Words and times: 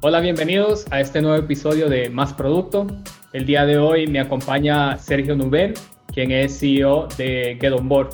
Hola, 0.00 0.20
bienvenidos 0.20 0.86
a 0.92 1.00
este 1.00 1.20
nuevo 1.20 1.36
episodio 1.36 1.88
de 1.88 2.08
Más 2.08 2.32
Producto. 2.32 2.86
El 3.32 3.46
día 3.46 3.66
de 3.66 3.78
hoy 3.78 4.06
me 4.06 4.20
acompaña 4.20 4.96
Sergio 4.96 5.34
Nubel, 5.34 5.74
quien 6.14 6.30
es 6.30 6.60
CEO 6.60 7.08
de 7.18 7.58
Get 7.60 7.74
Board. 7.82 8.10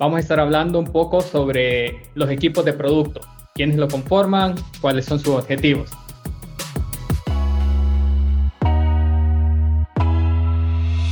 Vamos 0.00 0.16
a 0.16 0.20
estar 0.20 0.40
hablando 0.40 0.80
un 0.80 0.86
poco 0.86 1.20
sobre 1.20 2.02
los 2.16 2.28
equipos 2.28 2.64
de 2.64 2.72
producto, 2.72 3.20
quiénes 3.54 3.76
lo 3.76 3.86
conforman, 3.86 4.56
cuáles 4.80 5.04
son 5.04 5.20
sus 5.20 5.36
objetivos. 5.36 5.88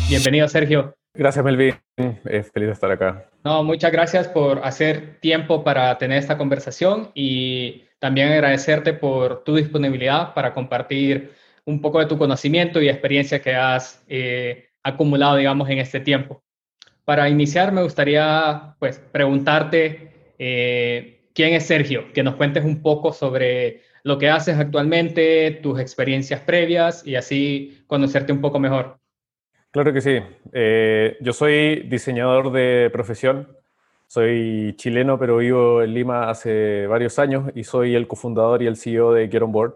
Bienvenido, 0.09 0.49
Sergio. 0.49 0.97
Gracias, 1.17 1.45
Melvin. 1.45 1.75
Es 2.25 2.51
feliz 2.51 2.69
de 2.69 2.73
estar 2.73 2.91
acá. 2.91 3.29
No, 3.45 3.65
muchas 3.65 3.91
gracias 3.91 4.29
por 4.29 4.61
hacer 4.65 5.19
tiempo 5.21 5.65
para 5.65 5.97
tener 5.99 6.19
esta 6.19 6.37
conversación 6.37 7.11
y 7.15 7.85
también 7.99 8.29
agradecerte 8.33 8.93
por 8.93 9.43
tu 9.45 9.57
disponibilidad 9.57 10.35
para 10.35 10.53
compartir 10.53 11.33
un 11.65 11.81
poco 11.81 11.99
de 11.99 12.07
tu 12.07 12.19
conocimiento 12.19 12.81
y 12.81 12.89
experiencia 12.89 13.41
que 13.41 13.55
has 13.55 14.05
eh, 14.09 14.69
acumulado, 14.83 15.37
digamos, 15.37 15.69
en 15.71 15.79
este 15.79 16.01
tiempo. 16.01 16.43
Para 17.05 17.29
iniciar, 17.29 17.73
me 17.73 17.83
gustaría, 17.83 18.77
pues, 18.79 18.99
preguntarte 19.13 20.35
eh, 20.39 21.29
quién 21.35 21.55
es 21.55 21.67
Sergio, 21.67 22.13
que 22.13 22.23
nos 22.23 22.37
cuentes 22.37 22.65
un 22.65 22.83
poco 22.83 23.13
sobre 23.13 23.83
lo 24.03 24.19
que 24.19 24.29
haces 24.29 24.59
actualmente, 24.59 25.51
tus 25.63 25.81
experiencias 25.81 26.41
previas 26.41 27.07
y 27.07 27.17
así 27.17 27.83
conocerte 27.87 28.33
un 28.33 28.41
poco 28.41 28.59
mejor. 28.59 28.99
Claro 29.71 29.93
que 29.93 30.01
sí. 30.01 30.19
Eh, 30.53 31.17
yo 31.21 31.33
soy 31.33 31.81
diseñador 31.89 32.51
de 32.51 32.89
profesión. 32.93 33.49
Soy 34.07 34.75
chileno, 34.77 35.19
pero 35.19 35.39
vivo 35.39 35.83
en 35.83 35.93
Lima 35.93 36.31
hace 36.31 36.87
varios 36.87 37.19
años 37.19 37.51
y 37.55 37.65
soy 37.65 37.95
el 37.95 38.07
cofundador 38.07 38.63
y 38.63 38.67
el 38.69 38.77
CEO 38.77 39.13
de 39.13 39.29
Get 39.29 39.43
On 39.43 39.53
Board. 39.53 39.75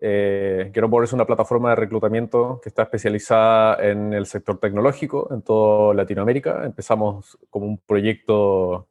Eh, 0.00 0.70
Get 0.74 0.82
On 0.82 0.90
Board 0.90 1.04
es 1.04 1.12
una 1.12 1.26
plataforma 1.26 1.70
de 1.70 1.76
reclutamiento 1.76 2.60
que 2.62 2.68
está 2.70 2.82
especializada 2.82 3.76
en 3.86 4.12
el 4.14 4.26
sector 4.26 4.58
tecnológico 4.58 5.28
en 5.32 5.42
toda 5.42 5.94
Latinoamérica. 5.94 6.64
Empezamos 6.64 7.38
como 7.50 7.66
un 7.66 7.78
proyecto 7.78 8.88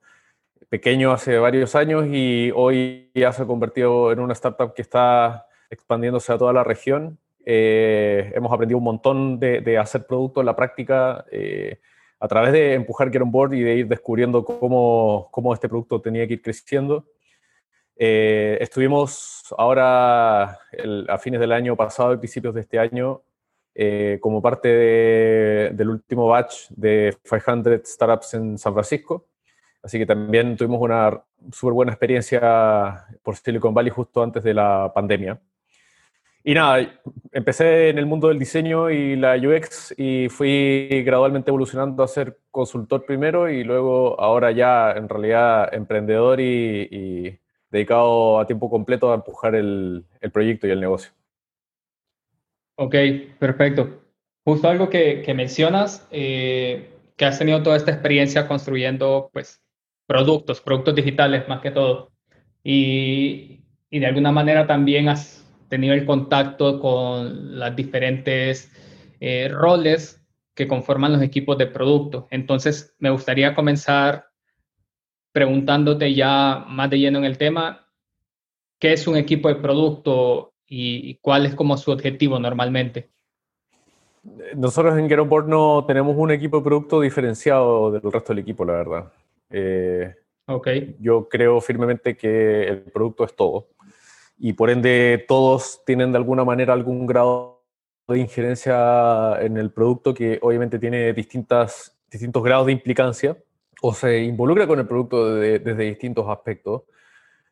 pequeño 0.69 1.11
hace 1.11 1.37
varios 1.39 1.75
años 1.75 2.05
y 2.11 2.51
hoy 2.55 3.11
ya 3.15 3.31
se 3.33 3.43
ha 3.43 3.47
convertido 3.47 4.11
en 4.11 4.19
una 4.19 4.33
startup 4.33 4.73
que 4.73 4.81
está 4.81 5.47
expandiéndose 5.69 6.31
a 6.31 6.37
toda 6.37 6.53
la 6.53 6.63
región 6.63 7.17
eh, 7.49 8.33
hemos 8.35 8.51
aprendido 8.51 8.77
un 8.77 8.83
montón 8.83 9.39
de, 9.39 9.77
hacer 9.77 10.05
producto 10.05 10.41
en 10.41 10.47
la 10.47 10.55
práctica 10.57 11.23
eh, 11.31 11.79
a 12.19 12.27
través 12.27 12.51
de 12.51 12.73
empujar 12.73 13.09
Get 13.09 13.21
On 13.21 13.31
Board 13.31 13.53
y 13.53 13.61
de 13.61 13.75
ir 13.75 13.87
descubriendo 13.87 14.43
cómo, 14.43 15.29
cómo 15.31 15.53
este 15.53 15.69
producto 15.69 16.01
tenía 16.01 16.27
que 16.27 16.33
ir 16.33 16.41
creciendo. 16.41 17.05
Eh, 17.95 18.57
estuvimos 18.59 19.45
ahora 19.57 20.59
a 21.07 21.17
fines 21.19 21.39
del 21.39 21.53
año 21.53 21.77
pasado 21.77 22.13
y 22.13 22.17
principios 22.17 22.53
de 22.53 22.61
este 22.61 22.79
año 22.79 23.21
como 24.19 24.41
parte 24.41 24.67
del 24.67 25.89
último 25.89 26.27
batch 26.27 26.67
de 26.71 27.15
500 27.23 27.79
Startups 27.85 28.33
en 28.33 28.57
San 28.57 28.73
Francisco. 28.73 29.27
Así 29.81 29.97
que 29.97 30.05
también 30.05 30.57
tuvimos 30.57 30.81
una 30.81 31.23
súper 31.53 31.73
buena 31.73 31.93
experiencia 31.93 33.05
por 33.23 33.37
Silicon 33.37 33.73
Valley 33.73 33.91
justo 33.91 34.21
antes 34.21 34.43
de 34.43 34.53
la 34.53 34.91
pandemia. 34.93 35.39
Y 36.43 36.53
nada, 36.53 36.99
empecé 37.33 37.89
en 37.89 37.97
el 37.97 38.05
mundo 38.05 38.29
del 38.29 38.39
diseño 38.39 38.89
y 38.89 39.15
la 39.15 39.35
UX 39.35 39.93
y 39.97 40.29
fui 40.29 41.03
gradualmente 41.03 41.49
evolucionando 41.49 42.03
a 42.03 42.07
ser 42.07 42.39
consultor 42.51 43.05
primero 43.05 43.49
y 43.49 43.63
luego 43.63 44.19
ahora 44.19 44.51
ya 44.51 44.91
en 44.91 45.09
realidad 45.09 45.73
emprendedor 45.73 46.39
y, 46.39 47.37
dedicado 47.69 48.39
a 48.39 48.47
tiempo 48.47 48.69
completo 48.69 49.11
a 49.11 49.15
empujar 49.15 49.53
el, 49.53 50.05
el, 50.21 50.31
proyecto 50.31 50.67
y 50.67 50.71
el 50.71 50.79
negocio. 50.79 51.11
Ok, 52.75 52.95
perfecto. 53.37 54.01
Justo 54.45 54.69
algo 54.69 54.87
que, 54.89 55.21
que 55.23 55.33
mencionas, 55.33 56.07
eh, 56.11 56.93
que 57.17 57.25
has 57.25 57.37
tenido 57.37 57.61
toda 57.61 57.75
esta 57.75 57.91
experiencia 57.91 58.47
construyendo 58.47 59.29
pues 59.33 59.61
productos, 60.05 60.61
productos 60.61 60.95
digitales 60.95 61.47
más 61.49 61.59
que 61.59 61.71
todo. 61.71 62.11
Y, 62.63 63.63
y 63.89 63.99
de 63.99 64.05
alguna 64.05 64.31
manera 64.31 64.65
también 64.65 65.09
has 65.09 65.46
tenido 65.69 65.93
el 65.93 66.05
contacto 66.05 66.79
con 66.79 67.59
las 67.59 67.75
diferentes 67.75 68.71
eh, 69.19 69.49
roles 69.51 70.23
que 70.53 70.67
conforman 70.67 71.13
los 71.13 71.21
equipos 71.21 71.57
de 71.57 71.67
producto. 71.67 72.27
Entonces, 72.31 72.95
me 72.99 73.09
gustaría 73.09 73.53
comenzar 73.53 74.25
preguntándote 75.31 76.13
ya 76.15 76.65
más 76.67 76.89
de 76.89 76.97
lleno 76.97 77.19
en 77.19 77.25
el 77.25 77.37
tema, 77.37 77.87
¿qué 78.79 78.93
es 78.93 79.07
un 79.07 79.17
equipo 79.17 79.49
de 79.49 79.55
producto 79.55 80.53
y, 80.65 81.15
cuál 81.19 81.45
es 81.45 81.53
como 81.53 81.77
su 81.77 81.91
objetivo 81.91 82.39
normalmente? 82.39 83.11
Nosotros 84.55 84.97
en 84.97 85.29
Board 85.29 85.47
no 85.47 85.85
tenemos 85.85 86.15
un 86.17 86.31
equipo 86.31 86.57
de 86.57 86.63
producto 86.63 87.01
diferenciado 87.01 87.91
del 87.91 88.11
resto 88.11 88.33
del 88.33 88.39
equipo, 88.39 88.65
la 88.65 88.73
verdad. 88.73 89.13
Eh, 89.51 90.13
okay. 90.47 90.97
Yo 90.99 91.29
creo 91.29 91.61
firmemente 91.61 92.17
que 92.17 92.63
el 92.63 92.81
producto 92.81 93.23
es 93.23 93.35
todo 93.35 93.67
y 94.37 94.53
por 94.53 94.69
ende 94.69 95.25
todos 95.27 95.83
tienen 95.85 96.11
de 96.11 96.17
alguna 96.17 96.43
manera 96.45 96.73
algún 96.73 97.05
grado 97.05 97.63
de 98.07 98.19
injerencia 98.19 99.37
en 99.41 99.57
el 99.57 99.71
producto 99.71 100.13
que 100.13 100.39
obviamente 100.41 100.79
tiene 100.79 101.11
distintas, 101.13 101.97
distintos 102.09 102.43
grados 102.43 102.67
de 102.67 102.71
implicancia 102.71 103.37
o 103.81 103.93
se 103.93 104.23
involucra 104.23 104.67
con 104.67 104.79
el 104.79 104.87
producto 104.87 105.35
desde 105.35 105.83
distintos 105.83 106.27
aspectos, 106.29 106.83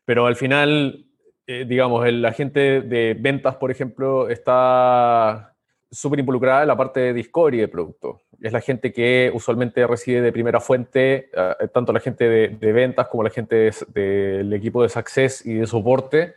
pero 0.06 0.26
al 0.26 0.36
final, 0.36 1.06
eh, 1.46 1.66
digamos, 1.68 2.06
el 2.06 2.24
agente 2.26 2.82
de 2.82 3.16
ventas, 3.20 3.56
por 3.56 3.70
ejemplo, 3.70 4.30
está 4.30 5.56
súper 5.92 6.20
involucrada 6.20 6.64
en 6.64 6.68
la 6.68 6.78
parte 6.78 7.00
de 7.00 7.14
discovery 7.14 7.60
del 7.60 7.70
producto. 7.70 8.22
Es 8.42 8.52
la 8.52 8.62
gente 8.62 8.92
que 8.92 9.32
usualmente 9.34 9.86
recibe 9.88 10.22
de 10.22 10.32
primera 10.32 10.60
fuente, 10.60 11.30
eh, 11.34 11.68
tanto 11.74 11.94
la 11.94 12.00
gente 12.00 12.28
de, 12.28 12.74
ventas 12.74 13.08
como 13.08 13.24
la 13.24 13.30
gente 13.30 13.72
del 13.94 14.52
equipo 14.54 14.84
de 14.84 14.90
success 14.90 15.46
y 15.46 15.54
de 15.54 15.68
soporte, 15.68 16.36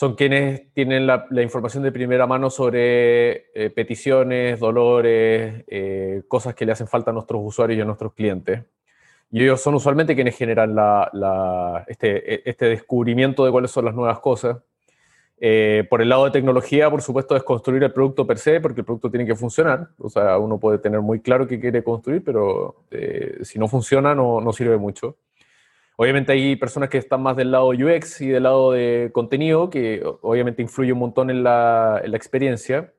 son 0.00 0.14
quienes 0.14 0.72
tienen 0.72 1.06
la, 1.06 1.26
información 1.42 1.82
de 1.82 1.92
primera 1.92 2.26
mano 2.26 2.48
sobre 2.48 3.52
eh, 3.52 3.68
peticiones, 3.68 4.58
dolores, 4.58 5.62
eh, 5.68 6.22
cosas 6.26 6.54
que 6.54 6.64
le 6.64 6.72
hacen 6.72 6.88
falta 6.88 7.10
a 7.10 7.12
nuestros 7.12 7.42
usuarios 7.44 7.76
y 7.76 7.82
a 7.82 7.84
nuestros 7.84 8.14
clientes. 8.14 8.64
Y 9.30 9.42
ellos 9.42 9.60
son 9.60 9.74
usualmente 9.74 10.14
quienes 10.14 10.38
generan 10.38 10.74
este, 11.86 12.34
e, 12.34 12.42
este, 12.46 12.64
descubrimiento 12.70 13.44
de 13.44 13.50
cuáles 13.50 13.72
son 13.72 13.84
las 13.84 13.94
nuevas 13.94 14.20
cosas. 14.20 14.56
Eh, 15.38 15.86
por 15.90 16.00
el 16.00 16.08
lado 16.08 16.24
de 16.24 16.30
tecnología, 16.30 16.88
por 16.88 17.02
supuesto, 17.02 17.36
es 17.36 17.42
construir 17.42 17.82
el 17.82 17.92
producto 17.92 18.26
per 18.26 18.38
se, 18.38 18.58
porque 18.58 18.80
el 18.80 18.86
producto 18.86 19.10
tiene 19.10 19.26
que 19.26 19.34
funcionar. 19.34 19.90
O 19.98 20.08
sea, 20.08 20.38
uno 20.38 20.58
puede 20.58 20.78
tener 20.78 21.02
muy 21.02 21.20
claro 21.20 21.46
qué 21.46 21.60
quiere 21.60 21.84
construir, 21.84 22.24
pero 22.24 22.86
si 23.42 23.58
no 23.58 23.68
funciona, 23.68 24.14
no, 24.14 24.40
no 24.40 24.50
sirve 24.54 24.78
mucho. 24.78 25.18
Obviamente 26.02 26.32
hay 26.32 26.56
personas 26.56 26.88
que 26.88 26.96
están 26.96 27.22
más 27.22 27.36
del 27.36 27.50
lado 27.50 27.68
UX 27.68 28.22
y 28.22 28.28
del 28.28 28.44
lado 28.44 28.72
de 28.72 29.10
contenido, 29.12 29.68
que 29.68 30.02
obviamente 30.22 30.62
influye 30.62 30.94
un 30.94 30.98
montón 30.98 31.28
en 31.28 31.44
la, 31.44 32.00
experiencia, 32.14 32.94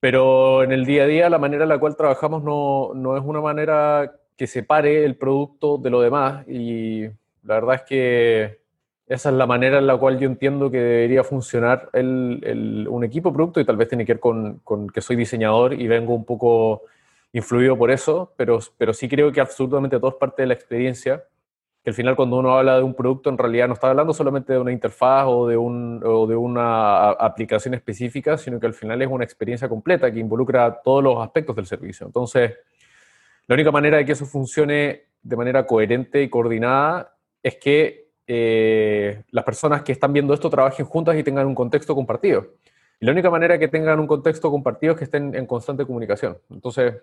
pero 0.00 0.62
en 0.62 0.72
el 0.72 0.86
día 0.86 1.02
a 1.02 1.06
día 1.06 1.28
la 1.28 1.36
manera 1.36 1.64
en 1.64 1.68
la 1.68 1.78
cual 1.78 1.94
trabajamos 1.94 2.42
no, 2.42 2.92
no, 2.94 3.18
es 3.18 3.22
una 3.22 3.42
manera 3.42 4.14
que 4.34 4.46
separe 4.46 5.04
el 5.04 5.16
producto 5.16 5.76
de 5.76 5.90
lo 5.90 6.00
demás 6.00 6.48
y 6.48 7.02
la 7.42 7.56
verdad 7.56 7.74
es 7.74 7.82
que 7.82 8.60
esa 9.08 9.28
es 9.28 9.34
la 9.34 9.46
manera 9.46 9.76
en 9.76 9.86
la 9.86 9.98
cual 9.98 10.18
yo 10.18 10.26
entiendo 10.26 10.70
que 10.70 10.80
debería 10.80 11.24
funcionar 11.24 11.90
un 11.92 13.04
equipo 13.04 13.30
producto 13.30 13.60
y 13.60 13.66
tal 13.66 13.76
vez 13.76 13.88
tiene 13.88 14.06
que 14.06 14.14
ver 14.14 14.20
con, 14.20 14.60
con, 14.64 14.88
que 14.88 15.02
soy 15.02 15.16
diseñador 15.16 15.74
y 15.74 15.86
vengo 15.86 16.14
un 16.14 16.24
poco 16.24 16.84
influido 17.30 17.76
por 17.76 17.90
eso, 17.90 18.32
pero, 18.38 18.58
pero 18.78 18.94
sí 18.94 19.06
creo 19.06 19.32
que 19.32 19.42
absolutamente 19.42 19.98
todo 19.98 20.12
es 20.12 20.16
parte 20.16 20.40
de 20.40 20.48
la 20.48 20.54
experiencia 20.54 21.22
al 21.88 21.94
final 21.94 22.16
cuando 22.16 22.38
uno 22.38 22.56
habla 22.56 22.76
de 22.76 22.82
un 22.82 22.94
producto 22.94 23.30
en 23.30 23.38
realidad 23.38 23.66
no 23.66 23.74
está 23.74 23.90
hablando 23.90 24.12
solamente 24.12 24.52
de 24.52 24.58
una 24.58 24.72
interfaz 24.72 25.24
o 25.26 25.46
de, 25.46 25.56
una 25.56 27.10
aplicación 27.10 27.74
específica, 27.74 28.36
sino 28.36 28.60
que 28.60 28.66
al 28.66 28.74
final 28.74 29.00
es 29.00 29.08
una 29.08 29.24
experiencia 29.24 29.68
completa 29.68 30.12
que 30.12 30.18
involucra 30.18 30.80
todos 30.82 31.02
los 31.02 31.18
aspectos 31.18 31.56
del 31.56 31.66
servicio. 31.66 32.06
Entonces, 32.06 32.54
la 33.46 33.54
única 33.54 33.70
manera 33.70 33.96
de 33.96 34.04
que 34.04 34.12
eso 34.12 34.26
funcione 34.26 35.04
de 35.22 35.36
manera 35.36 35.66
coherente 35.66 36.22
y 36.22 36.28
coordinada 36.28 37.14
es 37.42 37.56
que 37.56 38.10
eh, 38.26 39.22
las 39.30 39.44
personas 39.44 39.82
que 39.82 39.92
están 39.92 40.12
viendo 40.12 40.34
esto 40.34 40.50
trabajen 40.50 40.84
juntas 40.84 41.16
y 41.16 41.22
tengan 41.22 41.46
un 41.46 41.54
contexto 41.54 41.94
compartido. 41.94 42.54
Y 43.00 43.06
la 43.06 43.12
única 43.12 43.30
manera 43.30 43.58
que 43.58 43.68
tengan 43.68 43.98
un 43.98 44.06
contexto 44.06 44.50
compartido 44.50 44.92
es 44.92 44.98
que 44.98 45.04
estén 45.04 45.34
en 45.34 45.46
constante 45.46 45.86
comunicación. 45.86 46.36
Entonces, 46.50 46.96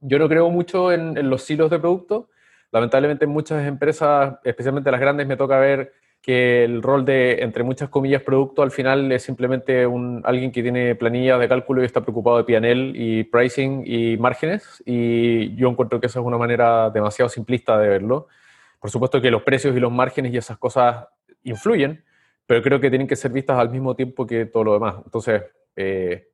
yo 0.00 0.18
no 0.18 0.28
creo 0.28 0.48
mucho 0.50 0.92
en 0.92 1.28
los 1.28 1.42
silos 1.42 1.70
de 1.70 1.78
producto, 1.78 2.30
lamentablemente 2.72 3.24
en 3.24 3.30
muchas 3.30 3.66
empresas, 3.66 4.38
especialmente 4.44 4.90
las 4.90 5.00
grandes, 5.00 5.26
me 5.26 5.36
toca 5.36 5.58
ver 5.58 5.92
que 6.22 6.64
el 6.64 6.82
rol 6.82 7.04
de, 7.04 7.42
entre 7.42 7.62
muchas 7.62 7.88
comillas, 7.88 8.22
producto 8.22 8.62
al 8.62 8.70
final 8.70 9.10
es 9.10 9.22
simplemente 9.22 9.86
un, 9.86 10.20
alguien 10.24 10.52
que 10.52 10.62
tiene 10.62 10.94
planillas 10.94 11.40
de 11.40 11.48
cálculo 11.48 11.82
y 11.82 11.86
está 11.86 12.02
preocupado 12.02 12.36
de 12.36 12.44
PNL 12.44 12.92
y 12.94 13.24
pricing 13.24 13.84
y 13.86 14.18
márgenes. 14.18 14.82
Y 14.84 15.54
yo 15.56 15.68
encuentro 15.68 15.98
que 15.98 16.06
esa 16.06 16.20
es 16.20 16.26
una 16.26 16.36
manera 16.36 16.90
demasiado 16.90 17.28
simplista 17.28 17.78
de 17.78 17.88
verlo. 17.88 18.28
Por 18.78 18.90
supuesto 18.90 19.20
que 19.20 19.30
los 19.30 19.42
precios 19.42 19.74
y 19.74 19.80
los 19.80 19.92
márgenes 19.92 20.32
y 20.32 20.36
esas 20.36 20.58
cosas 20.58 21.06
influyen, 21.42 22.04
pero 22.46 22.62
creo 22.62 22.80
que 22.80 22.90
tienen 22.90 23.08
que 23.08 23.16
ser 23.16 23.32
vistas 23.32 23.58
al 23.58 23.70
mismo 23.70 23.94
tiempo 23.96 24.26
que 24.26 24.44
todo 24.46 24.64
lo 24.64 24.72
demás. 24.74 24.96
Entonces, 25.04 25.42
eh, 25.74 26.28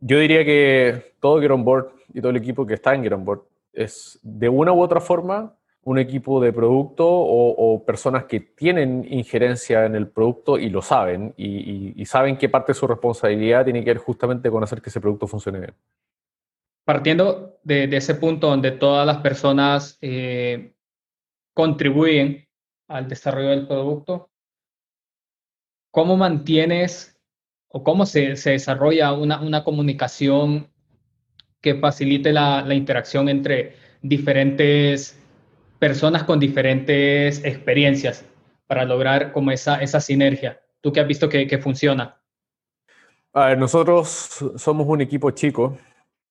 yo 0.00 0.18
diría 0.18 0.44
que 0.44 1.14
todo 1.18 1.40
Get 1.40 1.50
On 1.50 1.64
Board 1.64 1.92
y 2.12 2.20
todo 2.20 2.30
el 2.30 2.36
equipo 2.36 2.66
que 2.66 2.74
está 2.74 2.94
en 2.94 3.04
Get 3.04 3.12
On 3.12 3.24
Board 3.24 3.42
es 3.72 4.18
de 4.22 4.48
una 4.48 4.72
u 4.72 4.80
otra 4.80 5.00
forma 5.00 5.56
un 5.84 5.98
equipo 5.98 6.40
de 6.40 6.52
producto 6.52 7.06
o, 7.08 7.84
personas 7.84 8.24
que 8.24 8.38
tienen 8.38 9.04
injerencia 9.10 9.84
en 9.84 9.96
el 9.96 10.08
producto 10.08 10.56
y 10.56 10.70
lo 10.70 10.80
saben 10.80 11.34
y, 11.36 12.04
saben 12.06 12.36
que 12.36 12.48
parte 12.48 12.72
de 12.72 12.78
su 12.78 12.86
responsabilidad 12.86 13.64
tiene 13.64 13.82
que 13.82 13.90
ver 13.90 13.98
justamente 13.98 14.50
con 14.50 14.62
hacer 14.62 14.80
que 14.80 14.90
ese 14.90 15.00
producto 15.00 15.26
funcione 15.26 15.58
bien. 15.58 15.74
Partiendo 16.84 17.58
de, 17.64 17.84
ese 17.96 18.14
punto 18.14 18.48
donde 18.48 18.72
todas 18.72 19.06
las 19.06 19.18
personas 19.18 19.98
eh, 20.00 20.74
contribuyen 21.52 22.46
al 22.88 23.08
desarrollo 23.08 23.50
del 23.50 23.66
producto, 23.66 24.30
¿cómo 25.90 26.16
mantienes 26.16 27.20
o 27.68 27.82
cómo 27.82 28.06
se, 28.06 28.34
desarrolla 28.34 29.12
una, 29.12 29.64
comunicación 29.64 30.71
que 31.62 31.76
facilite 31.76 32.32
la, 32.32 32.62
la 32.62 32.74
interacción 32.74 33.30
entre 33.30 33.76
diferentes 34.02 35.18
personas 35.78 36.24
con 36.24 36.38
diferentes 36.38 37.44
experiencias 37.44 38.24
para 38.66 38.84
lograr 38.84 39.32
como 39.32 39.50
esa, 39.50 39.82
esa 39.82 40.00
sinergia. 40.00 40.60
¿Tú 40.80 40.92
qué 40.92 41.00
has 41.00 41.06
visto 41.06 41.28
que, 41.28 41.58
funciona? 41.58 42.20
A 43.32 43.46
ver, 43.46 43.58
nosotros 43.58 44.44
somos 44.56 44.86
un 44.86 45.00
equipo 45.00 45.30
chico 45.30 45.76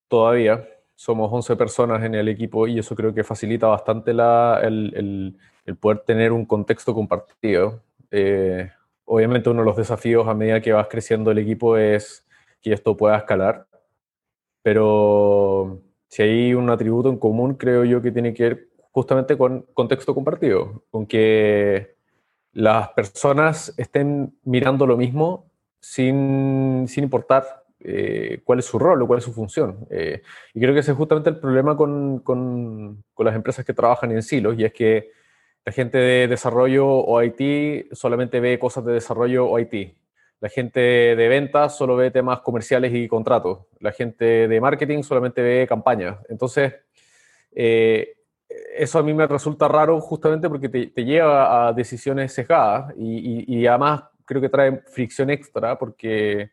todavía. 0.08 0.68
Somos 0.96 1.30
11 1.32 1.56
personas 1.56 2.04
en 2.04 2.16
el 2.16 2.28
equipo 2.28 2.68
y 2.68 2.80
eso 2.80 2.96
creo 2.96 3.14
que 3.14 3.24
facilita 3.24 3.68
bastante 3.68 4.14
la, 4.14 4.60
el, 4.64 5.36
el, 5.66 5.76
poder 5.78 6.00
tener 6.00 6.32
un 6.32 6.46
contexto 6.46 6.94
compartido. 6.94 7.82
Eh, 8.12 8.70
obviamente 9.06 9.50
uno 9.50 9.62
de 9.62 9.66
los 9.66 9.78
desafíos 9.78 10.28
a 10.28 10.34
medida 10.34 10.62
que 10.62 10.74
vas 10.74 10.88
creciendo 10.88 11.32
el 11.32 11.40
equipo 11.40 11.78
es 11.78 12.26
que 12.62 12.74
esto 12.74 12.96
pueda 12.96 13.18
escalar, 13.18 13.68
pero 14.64 15.82
si 16.08 16.24
hay 16.24 16.54
un 16.54 16.70
atributo 16.70 17.10
en 17.10 17.18
común, 17.18 17.56
creo 17.56 17.86
yo 17.86 18.02
que 18.02 18.12
tiene 18.12 18.34
que 18.34 18.44
ver 18.44 18.68
justamente 18.92 19.38
con 19.38 19.66
contexto 19.74 20.14
compartido, 20.14 20.84
con 20.92 21.06
que 21.06 21.96
las 22.54 22.90
personas 22.90 23.74
estén 23.78 24.34
mirando 24.44 24.86
lo 24.86 24.98
mismo 24.98 25.50
sin, 25.80 26.86
sin 26.88 27.06
importar 27.06 27.64
eh, 27.80 28.42
cuál 28.44 28.60
es 28.60 28.66
su 28.66 28.78
rol 28.78 29.02
o 29.02 29.08
cuál 29.08 29.20
es 29.20 29.26
su 29.26 29.34
función. 29.34 29.88
Eh, 29.90 30.22
y 30.54 30.60
creo 30.60 30.74
que 30.74 30.82
ese 30.82 30.92
es 30.92 30.98
justamente 30.98 31.30
el 31.30 31.40
problema 31.40 31.76
con, 31.76 32.20
con, 32.20 33.04
con, 33.14 33.26
las 33.26 33.36
empresas 33.36 33.66
que 33.66 33.74
trabajan 33.74 34.12
en 34.12 34.22
silos, 34.22 34.56
y 34.58 34.66
es 34.66 34.74
que 34.74 35.12
la 35.66 35.72
gente 35.72 35.98
de 35.98 36.28
desarrollo 36.28 36.88
o 36.88 37.22
IT 37.24 37.94
solamente 37.94 38.40
ve 38.40 38.60
cosas 38.60 38.86
de 38.86 38.94
desarrollo 38.94 39.48
o 39.48 39.60
IT. 39.60 39.96
La 40.42 40.50
gente 40.50 40.80
de 40.80 41.28
ventas 41.28 41.78
solo 41.78 41.96
ve 41.96 42.10
temas 42.10 42.42
comerciales 42.42 42.92
y 42.96 43.08
contratos. 43.08 43.60
La 43.80 43.92
gente 43.92 44.48
de 44.48 44.60
marketing 44.60 45.04
solamente 45.04 45.40
ve 45.40 45.68
campañas. 45.70 46.18
Entonces, 46.30 46.74
eh, 47.52 48.16
eso 48.76 48.98
a 48.98 49.04
mí 49.04 49.14
me 49.14 49.28
resulta 49.28 49.68
raro 49.68 50.02
justamente 50.02 50.50
porque 50.50 50.68
te, 50.68 51.06
lleva 51.06 51.68
a 51.68 51.74
decisiones 51.74 52.34
sesgadas 52.34 52.92
y, 52.98 53.66
además 53.68 54.06
creo 54.26 54.42
que 54.42 54.50
trae 54.50 54.82
fricción 54.88 55.30
extra 55.30 55.78
porque 55.78 56.50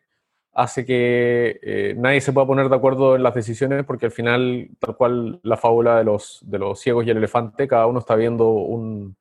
hace 0.53 0.85
que 0.85 1.59
eh, 1.63 1.95
nadie 1.97 2.21
se 2.21 2.31
pueda 2.31 2.45
poner 2.45 2.69
de 2.69 2.75
acuerdo 2.75 3.15
en 3.15 3.23
las 3.23 3.33
decisiones 3.33 3.85
porque 3.85 4.05
al 4.05 4.11
final, 4.11 4.69
tal 4.77 4.97
cual 4.97 5.39
la 5.41 5.57
fábula 5.57 5.97
de 5.97 6.03
los, 6.03 6.41
de 6.43 6.59
los 6.59 6.79
ciegos 6.79 7.07
y 7.07 7.09
el 7.09 7.17
elefante, 7.17 7.67
cada 7.67 7.87
uno 7.87 7.99
está 7.99 8.15
viendo 8.15 8.49
un... 8.49 9.15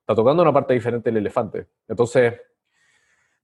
está 0.00 0.16
tocando 0.16 0.42
una 0.42 0.52
parte 0.52 0.74
diferente 0.74 1.10
del 1.10 1.18
elefante. 1.18 1.66
Entonces, 1.86 2.34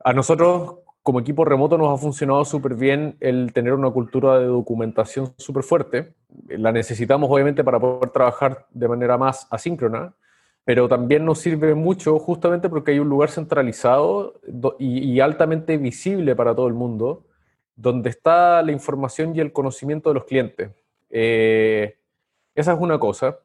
a 0.05 0.13
nosotros 0.13 0.77
como 1.03 1.21
equipo 1.21 1.45
remoto 1.45 1.77
nos 1.77 1.93
ha 1.93 2.01
funcionado 2.01 2.45
súper 2.45 2.75
bien 2.75 3.17
el 3.21 3.53
tener 3.53 3.75
una 3.75 3.91
cultura 3.91 4.39
de 4.39 4.47
documentación 4.47 5.35
súper 5.37 5.63
fuerte. 5.63 6.15
La 6.49 6.73
necesitamos 6.73 7.31
obviamente 7.31 7.65
para 7.65 7.81
poder 7.81 8.11
trabajar 8.11 8.67
de 8.71 8.89
manera 8.89 9.19
más 9.19 9.47
asíncrona, 9.51 10.15
pero 10.65 10.89
también 10.89 11.25
nos 11.25 11.41
sirve 11.41 11.75
mucho 11.75 12.19
justamente 12.19 12.69
porque 12.69 12.93
hay 12.93 13.01
un 13.01 13.09
lugar 13.09 13.31
centralizado 13.31 14.41
y, 14.79 15.21
altamente 15.21 15.77
visible 15.77 16.35
para 16.35 16.55
todo 16.55 16.69
el 16.69 16.75
mundo, 16.75 17.25
donde 17.77 18.09
está 18.11 18.63
la 18.63 18.73
información 18.73 19.35
y 19.37 19.41
el 19.41 19.53
conocimiento 19.53 20.09
de 20.11 20.15
los 20.15 20.25
clientes. 20.25 20.71
Eh, 21.11 21.97
esa 22.55 22.73
es 22.73 22.81
una 22.81 22.99
cosa. 22.99 23.39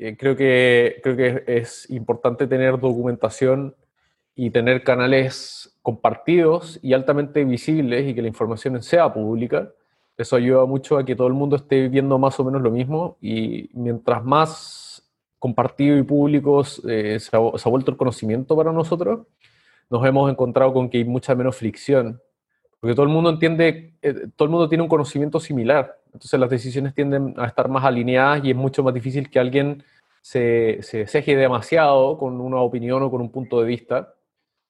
Eh, 0.00 0.16
creo, 0.16 0.34
que, 0.36 1.00
creo 1.02 1.16
que 1.16 1.44
es 1.46 1.88
importante 1.90 2.46
tener 2.46 2.78
documentación 2.78 3.74
y 4.40 4.50
tener 4.50 4.84
canales 4.84 5.76
compartidos 5.82 6.78
y 6.80 6.92
altamente 6.92 7.44
visibles 7.44 8.06
y 8.06 8.14
que 8.14 8.22
la 8.22 8.28
información 8.28 8.80
sea 8.84 9.12
pública, 9.12 9.72
eso 10.16 10.36
ayuda 10.36 10.64
mucho 10.64 10.96
a 10.96 11.04
que 11.04 11.16
todo 11.16 11.26
el 11.26 11.34
mundo 11.34 11.56
esté 11.56 11.88
viendo 11.88 12.20
más 12.20 12.38
o 12.38 12.44
menos 12.44 12.62
lo 12.62 12.70
mismo 12.70 13.16
y 13.20 13.68
mientras 13.72 14.24
más 14.24 15.02
compartido 15.40 15.98
y 15.98 16.04
público 16.04 16.62
eh, 16.88 17.18
se, 17.18 17.36
ha, 17.36 17.68
vuelto 17.68 17.90
el 17.90 17.96
conocimiento 17.96 18.54
para 18.54 18.72
nosotros, 18.72 19.26
nos 19.90 20.06
hemos 20.06 20.30
encontrado 20.30 20.72
con 20.72 20.88
que 20.88 20.98
hay 20.98 21.04
mucha 21.04 21.34
menos 21.34 21.56
fricción, 21.56 22.22
porque 22.78 22.94
todo 22.94 23.06
el 23.06 23.12
mundo 23.12 23.30
entiende, 23.30 23.94
eh, 24.02 24.28
todo 24.36 24.46
el 24.46 24.52
mundo 24.52 24.68
tiene 24.68 24.82
un 24.82 24.88
conocimiento 24.88 25.40
similar, 25.40 25.98
entonces 26.14 26.38
las 26.38 26.48
decisiones 26.48 26.94
tienden 26.94 27.34
a 27.38 27.46
estar 27.46 27.68
más 27.68 27.84
alineadas 27.84 28.44
y 28.44 28.50
es 28.50 28.56
mucho 28.56 28.84
más 28.84 28.94
difícil 28.94 29.30
que 29.30 29.40
alguien 29.40 29.82
se, 30.20 30.78
se 30.82 31.08
ceje 31.08 31.34
demasiado 31.34 32.16
con 32.18 32.40
una 32.40 32.58
opinión 32.58 33.02
o 33.02 33.10
con 33.10 33.20
un 33.20 33.32
punto 33.32 33.60
de 33.60 33.66
vista 33.66 34.14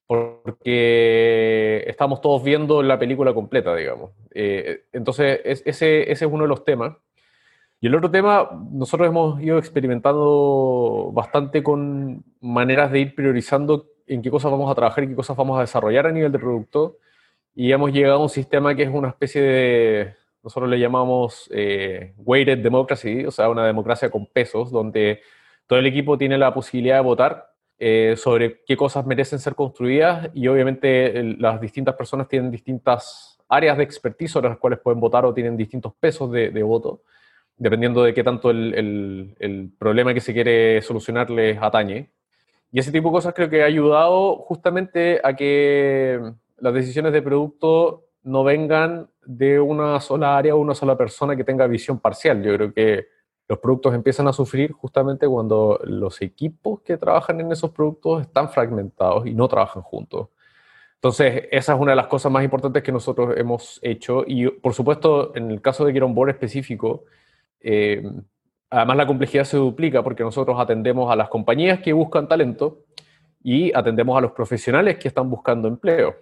porque 0.09 1.85
estamos 1.87 2.23
todos 2.23 2.43
viendo 2.43 2.83
la 2.83 2.99
película 2.99 3.35
completa, 3.35 3.77
digamos. 3.77 4.13
Eh, 4.35 4.87
entonces, 4.93 5.41
ese, 5.45 6.11
ese 6.11 6.11
es 6.11 6.23
uno 6.23 6.45
de 6.45 6.49
los 6.49 6.65
temas. 6.65 6.97
Y 7.79 7.89
el 7.89 7.95
otro 7.95 8.11
tema, 8.11 8.49
nosotros 8.73 9.07
hemos 9.07 9.41
ido 9.43 9.59
experimentando 9.59 11.11
bastante 11.13 11.63
con 11.63 12.25
maneras 12.41 12.91
de 12.91 13.01
ir 13.01 13.15
priorizando 13.15 13.87
en 14.07 14.23
qué 14.23 14.31
cosas 14.31 14.51
vamos 14.51 14.73
a 14.73 14.75
trabajar 14.75 15.05
y 15.05 15.09
qué 15.09 15.15
cosas 15.15 15.37
vamos 15.37 15.59
a 15.59 15.61
desarrollar 15.61 16.07
a 16.07 16.13
nivel 16.13 16.33
de 16.33 16.39
producto. 16.39 16.97
Y 17.55 17.71
hemos 17.71 17.93
llegado 17.93 18.15
a 18.17 18.23
un 18.23 18.31
sistema 18.31 18.75
que 18.75 18.85
es 18.85 18.91
una 18.91 19.09
especie 19.09 19.43
de, 19.43 20.15
nosotros 20.43 20.71
le 20.71 20.81
llamamos 20.81 21.51
eh, 21.53 22.15
weighted 22.17 22.61
democracy, 22.61 23.27
o 23.27 23.31
sea, 23.31 23.51
una 23.51 23.67
democracia 23.67 24.11
con 24.11 24.25
pesos, 24.25 24.71
donde 24.71 25.21
todo 25.67 25.79
el 25.79 25.87
equipo 25.87 26.17
tiene 26.17 26.39
la 26.39 26.55
posibilidad 26.55 26.97
de 26.97 27.03
votar 27.03 27.53
eh, 27.81 28.15
sobre 28.17 28.63
qué 28.67 28.77
cosas 28.77 29.07
merecen 29.07 29.39
ser 29.39 29.55
construidas 29.55 30.31
y 30.35 30.49
obviamente 30.49 31.23
las 31.39 31.61
distintas 31.61 31.95
personas 31.95 32.29
tienen 32.29 32.51
distintas 32.51 33.39
áreas 33.49 33.77
de 33.77 33.85
expertise 33.85 34.33
sobre 34.33 34.49
las 34.49 34.59
cuales 34.59 34.81
pueden 34.81 35.01
votar 35.01 35.25
o 35.25 35.33
tienen 35.33 35.57
distintos 35.57 35.93
pesos 35.99 36.31
de, 36.33 36.63
voto, 36.63 37.03
dependiendo 37.57 38.03
de 38.03 38.15
qué 38.15 38.25
tanto 38.25 38.51
el, 38.51 39.35
el, 39.39 39.71
problema 39.79 40.13
que 40.13 40.21
se 40.21 40.35
quiere 40.35 40.83
solucionar 40.83 41.31
les 41.31 41.57
atañe. 41.61 42.11
Y 42.73 42.81
ese 42.81 42.93
tipo 42.93 43.09
de 43.09 43.13
cosas 43.13 43.33
creo 43.33 43.49
que 43.49 43.63
ha 43.63 43.67
ayudado 43.67 44.37
justamente 44.37 45.21
a 45.23 45.35
que 45.35 46.21
las 46.59 46.75
decisiones 46.75 47.13
de 47.13 47.23
producto 47.23 48.09
no 48.25 48.45
vengan 48.45 49.09
de 49.25 49.61
una 49.61 50.01
sola 50.01 50.37
área 50.37 50.55
o 50.55 50.59
una 50.59 50.75
sola 50.75 50.97
persona 50.99 51.37
que 51.37 51.45
tenga 51.45 51.67
visión 51.67 52.01
parcial. 52.01 52.43
Yo 52.43 52.55
creo 52.55 52.75
que 52.75 53.07
los 53.49 53.59
productos 53.59 53.95
empiezan 53.95 54.29
a 54.29 54.33
sufrir 54.33 54.73
justamente 54.73 55.27
cuando 55.27 55.81
los 55.85 56.21
equipos 56.21 56.83
que 56.83 56.99
trabajan 56.99 57.41
en 57.41 57.51
esos 57.51 57.71
productos 57.71 58.21
están 58.21 58.51
fragmentados 58.51 59.27
y 59.27 59.33
no 59.33 59.49
trabajan 59.49 59.83
juntos. 59.83 60.29
Entonces, 60.97 61.45
esa 61.51 61.75
es 61.75 61.81
una 61.81 61.93
de 61.93 61.97
las 61.97 62.09
cosas 62.09 62.31
más 62.31 62.45
importantes 62.45 62.83
que 62.83 62.93
nosotros 62.93 63.35
hemos 63.39 63.79
hecho. 63.83 64.25
Y, 64.27 64.49
por 64.49 64.75
supuesto, 64.75 65.35
en 65.35 65.51
el 65.51 65.63
caso 65.63 65.85
de 65.85 65.93
Get 65.93 66.03
Board 66.03 66.31
específico, 66.31 67.05
eh, 67.61 68.03
además 68.69 68.97
la 68.99 69.07
complejidad 69.07 69.45
se 69.45 69.57
duplica 69.57 70.03
porque 70.03 70.25
nosotros 70.25 70.59
atendemos 70.61 71.11
a 71.11 71.17
las 71.17 71.29
compañías 71.29 71.81
que 71.81 71.93
buscan 71.93 72.29
talento 72.29 72.85
y 73.43 73.73
atendemos 73.75 74.19
a 74.19 74.21
los 74.21 74.33
profesionales 74.33 74.99
que 74.99 75.09
están 75.09 75.31
buscando 75.31 75.69
empleo. 75.69 76.17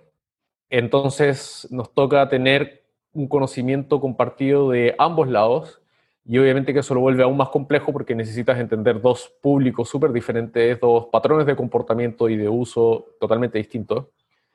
Entonces, 0.71 1.67
nos 1.71 1.93
toca 1.93 2.29
tener 2.29 2.85
un 3.13 3.27
conocimiento 3.29 4.01
compartido 4.01 4.71
de 4.71 4.95
ambos 4.99 5.27
lados 5.29 5.81
y 6.29 6.39
obviamente 6.39 6.73
que 6.73 6.81
eso 6.81 6.95
lo 6.95 7.01
vuelve 7.01 7.23
aún 7.23 7.37
más 7.37 7.51
complejo 7.51 7.93
porque 7.93 8.15
necesitas 8.15 8.59
entender 8.59 9.01
dos 9.01 9.33
públicos 9.41 9.89
súper 9.89 10.13
diferentes, 10.13 10.81
dos 10.81 11.07
patrones 11.07 11.47
de 11.47 11.55
comportamiento 11.55 12.29
y 12.29 12.37
de 12.37 12.49
uso 12.49 13.15
totalmente 13.21 13.59
distintos. 13.59 14.07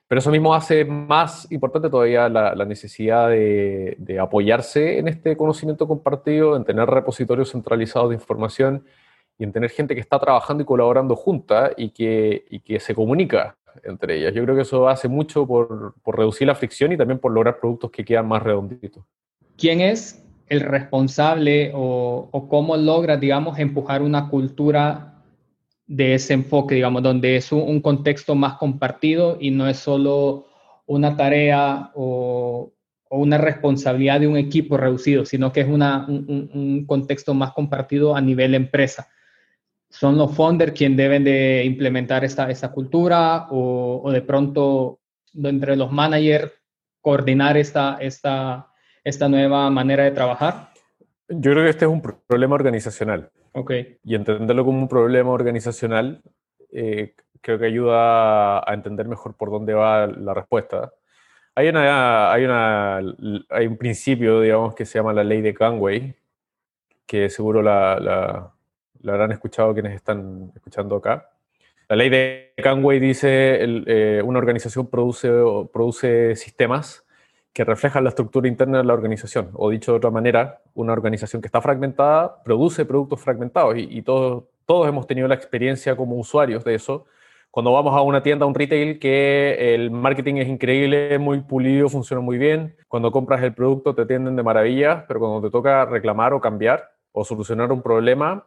Pero 0.06 0.20
eso 0.20 0.30
mismo 0.30 0.54
hace 0.54 0.84
más 0.84 1.50
importante 1.50 1.90
todavía 1.90 2.28
la, 2.28 2.66
necesidad 2.66 3.30
de, 3.30 4.18
apoyarse 4.20 5.00
en 5.00 5.08
este 5.08 5.38
conocimiento 5.38 5.88
compartido, 5.88 6.58
en 6.58 6.66
tener 6.66 6.90
repositorios 6.90 7.52
centralizados 7.52 8.10
de 8.10 8.16
información 8.16 8.86
y 9.38 9.46
en 9.46 9.54
tener 9.54 9.70
gente 9.70 9.96
que 9.96 10.02
está 10.02 10.20
trabajando 10.20 10.64
y 10.64 10.66
colaborando 10.66 11.16
junta 11.16 11.72
y 11.78 11.92
que, 11.92 12.44
y 12.50 12.60
que 12.60 12.82
se 12.82 12.94
comunica 12.94 13.56
entre 13.86 14.18
ellas. 14.18 14.34
Yo 14.34 14.44
creo 14.44 14.58
que 14.58 14.64
eso 14.64 14.90
hace 14.90 15.08
mucho 15.08 15.48
por, 15.48 15.94
por 16.04 16.18
reducir 16.18 16.46
la 16.46 16.56
fricción 16.56 16.92
y 16.92 16.98
también 16.98 17.20
por 17.20 17.32
lograr 17.32 17.62
productos 17.62 17.92
que 17.92 18.04
quedan 18.04 18.28
más 18.28 18.44
redonditos. 18.44 19.06
¿Quién 19.58 19.80
es 19.80 20.21
el 20.52 20.60
responsable 20.60 21.72
o, 21.74 22.48
cómo 22.50 22.76
logra, 22.76 23.16
digamos, 23.16 23.58
empujar 23.58 24.02
una 24.02 24.28
cultura 24.28 25.24
de 25.88 26.16
ese 26.16 26.34
enfoque, 26.34 26.76
digamos, 26.76 27.02
donde 27.04 27.38
es 27.38 27.54
un, 27.54 27.80
contexto 27.80 28.36
más 28.36 28.56
compartido 28.56 29.38
y 29.40 29.52
no 29.52 29.70
es 29.70 29.78
solo 29.78 30.48
una 30.88 31.16
tarea 31.16 31.92
o, 31.96 32.74
una 33.12 33.38
responsabilidad 33.38 34.20
de 34.20 34.28
un 34.28 34.36
equipo 34.36 34.76
reducido, 34.76 35.24
sino 35.24 35.54
que 35.54 35.62
es 35.62 35.70
una, 35.70 36.06
un, 36.06 36.84
contexto 36.86 37.34
más 37.34 37.54
compartido 37.54 38.14
a 38.14 38.20
nivel 38.20 38.54
empresa. 38.54 39.08
¿Son 39.90 40.18
los 40.18 40.36
founders 40.36 40.74
quienes 40.74 40.98
deben 40.98 41.24
de 41.24 41.64
implementar 41.64 42.26
esta, 42.26 42.52
esta 42.52 42.74
cultura 42.74 43.48
o, 43.52 44.02
o 44.04 44.12
de 44.12 44.22
pronto 44.22 45.00
entre 45.34 45.78
los 45.78 45.94
managers 45.94 46.52
coordinar 47.00 47.56
esta, 47.56 47.98
esta, 48.02 48.71
esta 49.04 49.28
nueva 49.30 49.70
manera 49.70 50.04
de 50.04 50.12
trabajar? 50.12 50.70
Yo 51.28 51.52
creo 51.52 51.64
que 51.64 51.70
este 51.70 51.86
es 51.86 51.92
un 51.92 52.02
problema 52.02 52.56
organizacional. 52.56 53.32
Ok. 53.54 53.72
Y 54.04 54.16
entenderlo 54.16 54.66
como 54.66 54.80
un 54.80 54.88
problema 54.88 55.32
organizacional 55.32 56.22
eh, 56.72 57.16
creo 57.42 57.60
que 57.60 57.66
ayuda 57.66 58.60
a 58.60 58.74
entender 58.74 59.08
mejor 59.08 59.36
por 59.36 59.50
dónde 59.50 59.74
va 59.74 60.08
la 60.08 60.34
respuesta. 60.34 60.94
Hay, 61.56 61.68
una, 61.68 62.32
hay, 62.32 62.46
una, 62.46 63.02
hay 63.50 63.68
un 63.68 63.78
principio, 63.78 64.40
digamos, 64.40 64.74
que 64.74 64.86
se 64.86 65.00
llama 65.00 65.12
la 65.12 65.24
ley 65.24 65.42
de 65.42 65.54
Conway, 65.54 66.16
que 67.06 67.30
seguro 67.30 67.62
la, 67.62 68.00
la, 68.00 68.54
la 69.02 69.14
habrán 69.14 69.34
escuchado 69.34 69.74
quienes 69.74 69.94
están 69.94 70.52
escuchando 70.56 70.96
acá. 70.96 71.30
La 71.90 71.98
ley 71.98 72.10
de 72.10 72.54
Conway 72.64 73.00
dice 73.00 73.60
eh, 73.60 74.22
una 74.24 74.40
organización 74.40 74.88
produce, 74.90 75.30
produce 75.74 76.38
sistemas 76.38 77.06
que 77.54 77.66
reflejan 77.66 78.04
la 78.04 78.10
estructura 78.10 78.48
interna 78.48 78.78
de 78.78 78.84
la 78.84 78.94
organización. 78.94 79.50
O 79.54 79.70
dicho 79.70 79.92
de 79.92 79.98
otra 79.98 80.10
manera, 80.10 80.62
una 80.74 80.94
organización 80.94 81.42
que 81.42 81.48
está 81.48 81.62
fragmentada 81.62 82.42
produce 82.44 82.86
productos 82.86 83.20
fragmentados 83.20 83.76
y, 83.78 84.02
todos, 84.02 84.46
todos 84.66 84.88
hemos 84.88 85.06
tenido 85.08 85.28
la 85.28 85.36
experiencia 85.36 85.96
como 85.96 86.16
usuarios 86.16 86.64
de 86.64 86.76
eso. 86.76 87.06
Cuando 87.50 87.74
vamos 87.74 87.94
a 87.94 88.02
una 88.02 88.24
tienda, 88.24 88.46
a 88.46 88.48
un 88.48 88.56
retail, 88.56 88.98
que 88.98 89.76
el 89.76 89.92
marketing 89.92 90.36
es 90.36 90.48
increíble, 90.48 91.20
muy 91.20 91.42
pulido, 91.42 91.90
funciona 91.90 92.22
muy 92.22 92.38
bien. 92.38 92.78
Cuando 92.88 93.12
compras 93.12 93.44
el 93.44 93.54
producto 93.54 93.94
te 93.94 94.04
atienden 94.04 94.38
de 94.38 94.44
maravilla, 94.44 95.06
pero 95.06 95.20
cuando 95.20 95.42
te 95.42 95.52
toca 95.52 95.84
reclamar 95.86 96.32
o 96.34 96.40
cambiar 96.40 96.90
o 97.12 97.26
solucionar 97.26 97.74
un 97.74 97.82
problema, 97.82 98.46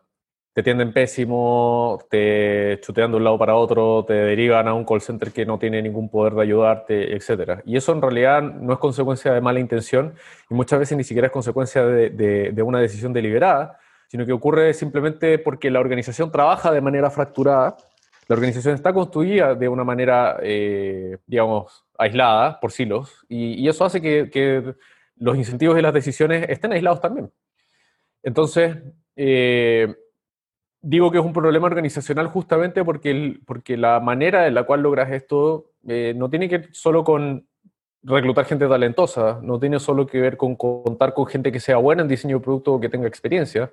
te 0.54 0.62
tienden 0.62 0.92
pésimo, 0.92 1.98
te 2.08 2.78
chutean 2.80 3.10
de 3.10 3.16
un 3.16 3.24
lado 3.24 3.36
para 3.36 3.56
otro, 3.56 4.04
te 4.06 4.14
derivan 4.14 4.68
a 4.68 4.74
un 4.74 4.84
call 4.84 5.00
center 5.00 5.32
que 5.32 5.44
no 5.44 5.58
tiene 5.58 5.82
ningún 5.82 6.08
poder 6.08 6.34
de 6.34 6.42
ayudarte, 6.42 7.16
etc. 7.16 7.60
Y 7.66 7.76
eso 7.76 7.92
en 7.92 8.00
realidad 8.00 8.40
no 8.40 8.72
es 8.72 8.78
consecuencia 8.78 9.32
de 9.32 9.40
mala 9.40 9.58
intención 9.58 10.14
y 10.48 10.54
muchas 10.54 10.78
veces 10.78 10.96
ni 10.96 11.02
siquiera 11.02 11.26
es 11.26 11.32
consecuencia 11.32 11.84
de, 11.84 12.62
una 12.64 12.78
decisión 12.78 13.12
deliberada, 13.12 13.80
sino 14.06 14.24
que 14.24 14.32
ocurre 14.32 14.72
simplemente 14.74 15.40
porque 15.40 15.72
la 15.72 15.80
organización 15.80 16.30
trabaja 16.30 16.70
de 16.70 16.80
manera 16.80 17.10
fracturada, 17.10 17.76
la 18.28 18.34
organización 18.34 18.76
está 18.76 18.92
construida 18.92 19.56
de 19.56 19.68
una 19.68 19.82
manera, 19.82 20.38
eh, 20.40 21.18
digamos, 21.26 21.84
aislada 21.98 22.60
por 22.60 22.70
silos 22.70 23.26
y, 23.28 23.68
eso 23.68 23.84
hace 23.84 24.00
que, 24.00 24.30
que, 24.30 24.74
los 25.16 25.36
incentivos 25.36 25.76
y 25.78 25.82
las 25.82 25.94
decisiones 25.94 26.46
estén 26.48 26.72
aislados 26.72 27.00
también. 27.00 27.32
Entonces, 28.22 28.76
eh, 29.16 29.94
digo 30.84 31.10
que 31.10 31.18
es 31.18 31.24
un 31.24 31.32
problema 31.32 31.66
organizacional 31.66 32.26
justamente 32.28 32.84
porque, 32.84 33.40
porque 33.46 33.76
la 33.76 34.00
manera 34.00 34.46
en 34.46 34.54
la 34.54 34.64
cual 34.64 34.82
logras 34.82 35.10
esto 35.10 35.70
eh, 35.88 36.12
no 36.14 36.28
tiene 36.28 36.48
que 36.48 36.58
ver 36.58 36.68
solo 36.72 37.02
con 37.02 37.46
reclutar 38.02 38.44
gente 38.44 38.68
talentosa, 38.68 39.40
no 39.42 39.58
tiene 39.58 39.80
solo 39.80 40.06
que 40.06 40.20
ver 40.20 40.36
con 40.36 40.56
contar 40.56 41.14
con 41.14 41.26
gente 41.26 41.50
que 41.50 41.58
sea 41.58 41.78
buena 41.78 42.02
en 42.02 42.08
diseño 42.08 42.36
de 42.36 42.44
producto 42.44 42.74
o 42.74 42.80
que 42.80 42.90
tenga 42.90 43.08
experiencia. 43.08 43.72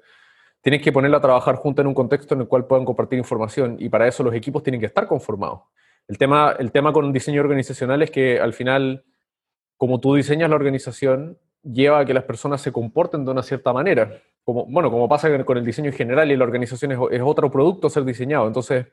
Tienes 0.61 0.81
que 0.81 0.93
ponerla 0.93 1.17
a 1.17 1.21
trabajar 1.21 1.55
junto 1.55 1.81
en 1.81 1.87
un 1.87 1.93
contexto 1.93 2.33
en 2.33 2.41
el 2.41 2.47
cual 2.47 2.65
puedan 2.65 2.85
compartir 2.85 3.19
información 3.19 3.75
y 3.77 3.89
para 3.89 4.07
eso 4.07 4.23
los 4.23 4.33
equipos 4.33 4.63
tienen 4.63 4.79
que 4.79 4.87
estar 4.87 5.05
conformados. 5.05 5.63
El 6.07 6.17
tema, 6.17 6.55
el 6.57 6.71
tema 6.71 6.93
con 6.93 7.11
diseño 7.11 7.41
organizacional 7.41 8.01
es 8.03 8.11
que 8.11 8.39
al 8.39 8.53
final, 8.53 9.03
como 9.75 9.99
tú 9.99 10.15
diseñas 10.15 10.49
la 10.49 10.55
organización, 10.55 11.37
lleva 11.61 11.99
a 11.99 12.05
que 12.05 12.13
las 12.13 12.23
personas 12.23 12.61
se 12.61 12.71
comporten 12.71 13.25
de 13.25 13.31
una 13.31 13.43
cierta 13.43 13.73
manera 13.73 14.21
como, 14.43 14.65
bueno, 14.65 14.89
como 14.89 15.07
pasa 15.07 15.43
con 15.43 15.57
el 15.57 15.65
diseño 15.65 15.89
en 15.89 15.95
general 15.95 16.31
y 16.31 16.35
la 16.35 16.43
organización 16.43 16.91
es, 16.91 17.21
otro 17.21 17.51
producto 17.51 17.89
ser 17.89 18.03
diseñado. 18.05 18.47
Entonces, 18.47 18.87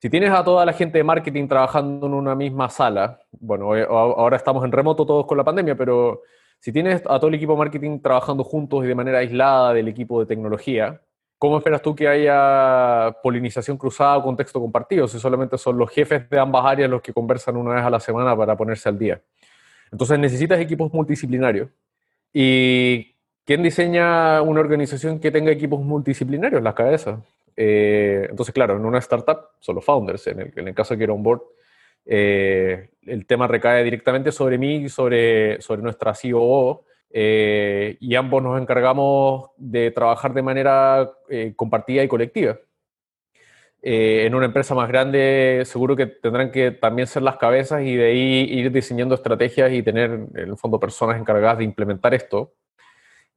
si 0.00 0.08
tienes 0.08 0.30
a 0.30 0.42
toda 0.44 0.64
la 0.64 0.72
gente 0.72 0.98
de 0.98 1.04
marketing 1.04 1.48
trabajando 1.48 2.06
en 2.06 2.14
una 2.14 2.34
misma 2.34 2.70
sala, 2.70 3.20
bueno, 3.32 3.76
eh, 3.76 3.86
ahora 3.88 4.36
estamos 4.36 4.64
en 4.64 4.72
remoto 4.72 5.04
todos 5.04 5.26
con 5.26 5.36
la 5.36 5.44
pandemia, 5.44 5.76
pero 5.76 6.22
si 6.58 6.72
tienes 6.72 7.02
a 7.06 7.18
todo 7.18 7.28
el 7.28 7.34
equipo 7.34 7.52
de 7.52 7.58
marketing 7.58 8.00
trabajando 8.00 8.44
juntos 8.44 8.84
y 8.84 8.88
de 8.88 8.94
manera 8.94 9.18
aislada 9.18 9.74
del 9.74 9.88
equipo 9.88 10.20
de 10.20 10.26
tecnología, 10.26 11.00
¿cómo 11.38 11.58
esperas 11.58 11.82
tú 11.82 11.94
que 11.94 12.08
haya 12.08 13.16
polinización 13.22 13.76
cruzada 13.76 14.18
o 14.18 14.22
contexto 14.22 14.60
compartido 14.60 15.08
si 15.08 15.18
solamente 15.18 15.58
son 15.58 15.78
los 15.78 15.90
jefes 15.90 16.28
de 16.28 16.38
ambas 16.38 16.64
áreas 16.64 16.90
los 16.90 17.02
que 17.02 17.12
conversan 17.12 17.56
una 17.56 17.74
vez 17.74 17.84
a 17.84 17.90
la 17.90 18.00
semana 18.00 18.36
para 18.36 18.56
ponerse 18.56 18.88
al 18.88 18.98
día? 18.98 19.20
Entonces 19.92 20.18
necesitas 20.18 20.60
equipos 20.60 20.92
multidisciplinarios. 20.92 21.68
Y 22.32 23.09
¿Quién 23.44 23.62
diseña 23.62 24.42
una 24.42 24.60
organización 24.60 25.18
que 25.18 25.30
tenga 25.30 25.50
equipos 25.50 25.80
multidisciplinarios 25.80 26.58
en 26.58 26.64
las 26.64 26.74
cabezas? 26.74 27.18
Eh, 27.56 28.26
entonces, 28.30 28.54
claro, 28.54 28.76
en 28.76 28.84
una 28.84 28.98
startup 28.98 29.50
son 29.58 29.76
los 29.76 29.84
founders. 29.84 30.26
En 30.28 30.40
el, 30.40 30.52
en 30.56 30.68
el 30.68 30.74
caso 30.74 30.94
de 30.94 30.98
Quiero 30.98 31.14
Onboard, 31.14 31.42
eh, 32.06 32.90
el 33.02 33.26
tema 33.26 33.46
recae 33.46 33.84
directamente 33.84 34.32
sobre 34.32 34.58
mí 34.58 34.76
y 34.76 34.88
sobre, 34.88 35.60
sobre 35.60 35.82
nuestra 35.82 36.14
COO. 36.14 36.84
Eh, 37.12 37.96
y 38.00 38.14
ambos 38.14 38.42
nos 38.42 38.60
encargamos 38.60 39.50
de 39.56 39.90
trabajar 39.90 40.32
de 40.32 40.42
manera 40.42 41.10
compartida 41.56 42.04
y 42.04 42.08
colectiva. 42.08 42.58
en 43.82 44.34
una 44.34 44.46
empresa 44.46 44.74
más 44.74 44.88
grande 44.88 45.62
seguro 45.64 45.96
que 45.96 46.06
tendrán 46.06 46.50
que 46.50 46.70
también 46.70 47.08
ser 47.08 47.22
las 47.22 47.36
cabezas 47.36 47.82
y 47.82 47.96
de 47.96 48.04
ahí 48.06 48.46
ir 48.50 48.70
diseñando 48.70 49.14
estrategias 49.14 49.72
y 49.72 49.82
tener 49.82 50.10
en 50.10 50.50
el 50.50 50.56
fondo 50.56 50.78
personas 50.78 51.18
encargadas 51.18 51.58
de 51.58 51.64
implementar 51.64 52.14
esto. 52.14 52.52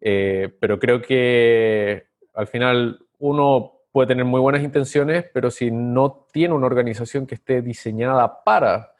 Eh, 0.06 0.54
pero 0.60 0.80
creo 0.80 1.02
que 1.02 2.08
al 2.34 2.48
final 2.48 3.00
uno 3.20 3.80
puede 3.94 4.10
tener 4.10 4.26
muy 4.26 4.42
buenas 4.42 4.62
intenciones, 4.62 5.26
pero 5.34 5.50
si 5.50 5.72
no 5.72 6.28
tiene 6.34 6.54
una 6.54 6.66
organización 6.66 7.26
que 7.26 7.36
esté 7.36 7.62
diseñada 7.62 8.44
para 8.44 8.92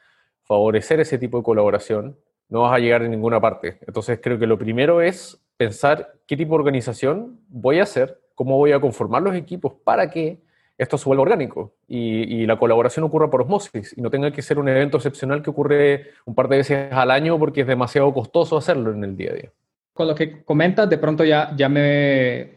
favorecer 0.44 1.00
ese 1.00 1.18
tipo 1.18 1.36
de 1.36 1.44
colaboración, 1.44 2.16
no 2.48 2.62
vas 2.62 2.72
a 2.72 2.78
llegar 2.78 3.02
a 3.02 3.08
ninguna 3.08 3.38
parte. 3.38 3.78
Entonces 3.86 4.18
creo 4.22 4.38
que 4.38 4.46
lo 4.46 4.56
primero 4.56 5.02
es 5.02 5.44
pensar 5.58 6.14
qué 6.26 6.38
tipo 6.38 6.54
de 6.54 6.60
organización 6.60 7.38
voy 7.48 7.80
a 7.80 7.82
hacer, 7.82 8.18
cómo 8.34 8.56
voy 8.56 8.72
a 8.72 8.80
conformar 8.80 9.20
los 9.20 9.34
equipos 9.34 9.74
para 9.84 10.08
que 10.08 10.40
esto 10.78 10.96
se 10.96 11.04
vuelva 11.04 11.22
orgánico 11.22 11.74
y, 11.86 12.42
y, 12.42 12.46
la 12.46 12.58
colaboración 12.58 13.04
ocurra 13.04 13.30
por 13.30 13.42
osmosis 13.42 13.94
y 13.96 14.00
no 14.00 14.10
tenga 14.10 14.32
que 14.32 14.42
ser 14.42 14.58
un 14.58 14.68
evento 14.68 14.96
excepcional 14.96 15.42
que 15.42 15.50
ocurre 15.50 16.06
un 16.24 16.34
par 16.34 16.48
de 16.48 16.56
veces 16.56 16.92
al 16.92 17.10
año 17.10 17.38
porque 17.38 17.60
es 17.60 17.66
demasiado 17.66 18.12
costoso 18.12 18.56
hacerlo 18.56 18.90
en 18.90 19.04
el 19.04 19.16
día 19.16 19.30
a 19.30 19.34
día 19.34 19.52
con 19.94 20.08
lo 20.08 20.14
que 20.14 20.42
comentas, 20.44 20.90
de 20.90 20.98
pronto 20.98 21.24
ya, 21.24 21.54
ya 21.56 21.68
me 21.68 22.50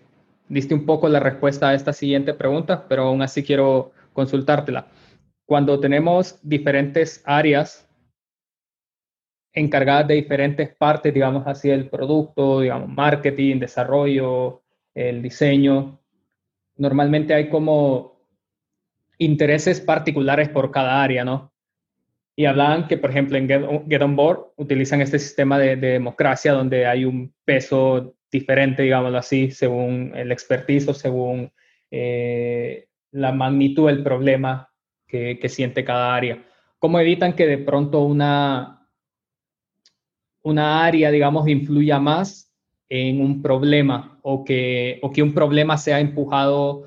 diste 0.50 0.74
un 0.74 0.86
poco 0.86 1.08
la 1.08 1.20
respuesta 1.20 1.70
a 1.70 1.76
esta 1.76 1.94
siguiente 1.94 2.34
pregunta, 2.34 2.88
pero 2.90 3.04
aún 3.04 3.22
así 3.22 3.44
quiero 3.44 3.94
consultártela. 4.12 4.88
Cuando 5.46 5.80
tenemos 5.80 6.40
diferentes 6.42 7.22
áreas 7.26 7.88
encargadas 9.54 10.08
de 10.08 10.16
diferentes 10.16 10.76
partes, 10.76 11.14
digamos 11.14 11.46
así, 11.48 11.70
del 11.70 11.90
producto, 11.90 12.62
digamos, 12.62 12.90
marketing, 12.90 13.60
desarrollo, 13.60 14.64
el 14.94 15.22
diseño, 15.22 16.00
normalmente 16.76 17.34
hay 17.34 17.50
como 17.50 18.18
intereses 19.20 19.80
particulares 19.80 20.50
por 20.50 20.72
cada 20.72 21.02
área, 21.04 21.24
¿no? 21.24 21.52
Y 22.40 22.46
hablaban 22.46 22.88
que, 22.88 22.98
por 22.98 23.10
ejemplo, 23.10 23.36
en 23.36 23.48
Get, 23.48 24.02
On 24.04 24.16
Board 24.16 24.52
utilizan 24.58 25.02
este 25.02 25.18
sistema 25.18 25.58
de, 25.58 25.76
democracia 25.76 26.54
donde 26.54 26.86
hay 26.86 27.04
un 27.04 27.34
peso 27.44 28.16
diferente, 28.32 28.84
digámoslo 28.84 29.18
así, 29.18 29.50
según 29.50 30.14
el 30.16 30.32
expertise 30.32 30.88
o 30.88 30.94
según 30.94 31.52
eh, 31.90 32.90
la 33.10 33.32
magnitud 33.32 33.88
del 33.88 34.04
problema 34.04 34.72
que, 35.08 35.40
siente 35.50 35.84
cada 35.84 36.14
área. 36.14 36.46
¿Cómo 36.78 37.00
evitan 37.00 37.34
que 37.34 37.48
de 37.48 37.58
pronto 37.58 38.02
una, 38.02 38.88
una 40.44 40.86
área, 40.86 41.10
digamos, 41.10 41.48
influya 41.48 42.00
más 42.00 42.54
en 42.88 43.20
un 43.20 43.42
problema 43.42 44.20
o 44.22 44.46
que, 44.46 45.00
o 45.02 45.12
que 45.12 45.24
un 45.24 45.34
problema 45.34 45.76
sea 45.76 46.00
empujado 46.00 46.84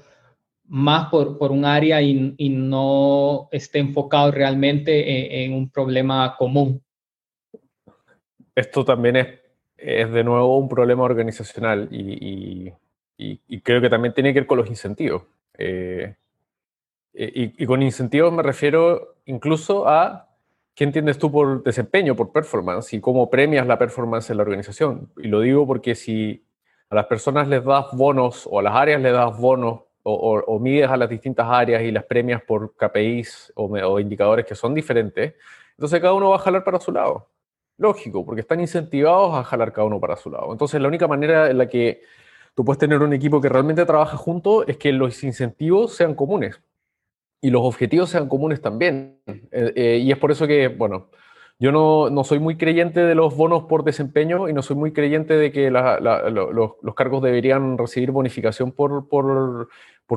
más 0.70 1.10
por, 1.10 1.36
por 1.36 1.50
un 1.50 1.64
área 1.64 2.00
y, 2.00 2.32
y, 2.38 2.48
no 2.48 3.48
esté 3.50 3.80
enfocado 3.80 4.30
realmente 4.30 5.44
en, 5.44 5.52
un 5.52 5.68
problema 5.68 6.36
común. 6.38 6.80
Esto 8.54 8.84
también 8.84 9.16
es, 9.16 9.28
es, 9.76 10.12
de 10.12 10.22
nuevo 10.22 10.56
un 10.58 10.68
problema 10.68 11.02
organizacional 11.02 11.88
y, 11.90 12.72
y, 13.18 13.60
creo 13.62 13.80
que 13.80 13.90
también 13.90 14.14
tiene 14.14 14.32
que 14.32 14.40
ver 14.40 14.46
con 14.46 14.58
los 14.58 14.68
incentivos. 14.68 15.24
Eh, 15.58 16.14
y, 17.12 17.66
con 17.66 17.82
incentivos 17.82 18.32
me 18.32 18.44
refiero 18.44 19.16
incluso 19.26 19.88
a 19.88 20.28
qué 20.76 20.84
entiendes 20.84 21.18
tú 21.18 21.32
por 21.32 21.64
desempeño, 21.64 22.14
por 22.14 22.30
performance 22.30 22.92
y 22.94 23.00
cómo 23.00 23.28
premias 23.28 23.66
la 23.66 23.76
performance 23.76 24.30
en 24.30 24.36
la 24.36 24.44
organización. 24.44 25.10
Y 25.16 25.26
lo 25.26 25.40
digo 25.40 25.66
porque 25.66 25.96
si 25.96 26.44
a 26.90 26.94
las 26.94 27.06
personas 27.06 27.48
les 27.48 27.64
das 27.64 27.86
bonos 27.92 28.46
o 28.48 28.60
a 28.60 28.62
las 28.62 28.76
áreas 28.76 29.02
les 29.02 29.12
das 29.12 29.36
bonos 29.36 29.89
o, 30.02 30.58
mides 30.58 30.88
a 30.88 30.96
las 30.96 31.08
distintas 31.08 31.46
áreas 31.48 31.82
y 31.82 31.90
las 31.90 32.04
premias 32.04 32.42
por 32.42 32.74
KPIs 32.74 33.52
o, 33.54 34.00
indicadores 34.00 34.46
que 34.46 34.54
son 34.54 34.74
diferentes, 34.74 35.34
entonces 35.72 36.00
cada 36.00 36.12
uno 36.14 36.30
va 36.30 36.36
a 36.36 36.40
jalar 36.40 36.64
para 36.64 36.80
su 36.80 36.92
lado. 36.92 37.28
Lógico, 37.78 38.24
porque 38.24 38.42
están 38.42 38.60
incentivados 38.60 39.34
a 39.34 39.44
jalar 39.44 39.72
cada 39.72 39.86
uno 39.86 39.98
para 39.98 40.16
su 40.16 40.30
lado. 40.30 40.52
Entonces 40.52 40.80
la 40.80 40.88
única 40.88 41.08
manera 41.08 41.50
en 41.50 41.58
la 41.58 41.66
que 41.66 42.02
tú 42.54 42.64
puedes 42.64 42.78
tener 42.78 43.00
un 43.00 43.12
equipo 43.12 43.40
que 43.40 43.48
realmente 43.48 43.86
trabaja 43.86 44.16
junto 44.16 44.66
es 44.66 44.76
que 44.76 44.92
los 44.92 45.22
incentivos 45.24 45.94
sean 45.94 46.14
comunes 46.14 46.60
y 47.40 47.50
los 47.50 47.62
objetivos 47.62 48.10
sean 48.10 48.28
comunes 48.28 48.60
también. 48.60 49.20
Eh, 49.26 49.72
eh, 49.74 49.98
y 50.02 50.12
es 50.12 50.18
por 50.18 50.30
eso 50.30 50.46
que, 50.46 50.68
bueno, 50.68 51.08
yo 51.60 51.72
no, 51.72 52.08
no, 52.08 52.24
soy 52.24 52.38
muy 52.38 52.56
creyente 52.56 53.00
de 53.00 53.14
los 53.14 53.36
bonos 53.36 53.64
por 53.64 53.84
desempeño 53.84 54.48
y 54.48 54.54
no 54.54 54.62
soy 54.62 54.76
muy 54.76 54.94
creyente 54.94 55.36
de 55.36 55.52
que 55.52 55.70
los, 55.70 56.94
cargos 56.96 57.22
deberían 57.22 57.76
recibir 57.76 58.12
bonificación 58.12 58.72
por, 58.72 59.08
por, 59.10 59.68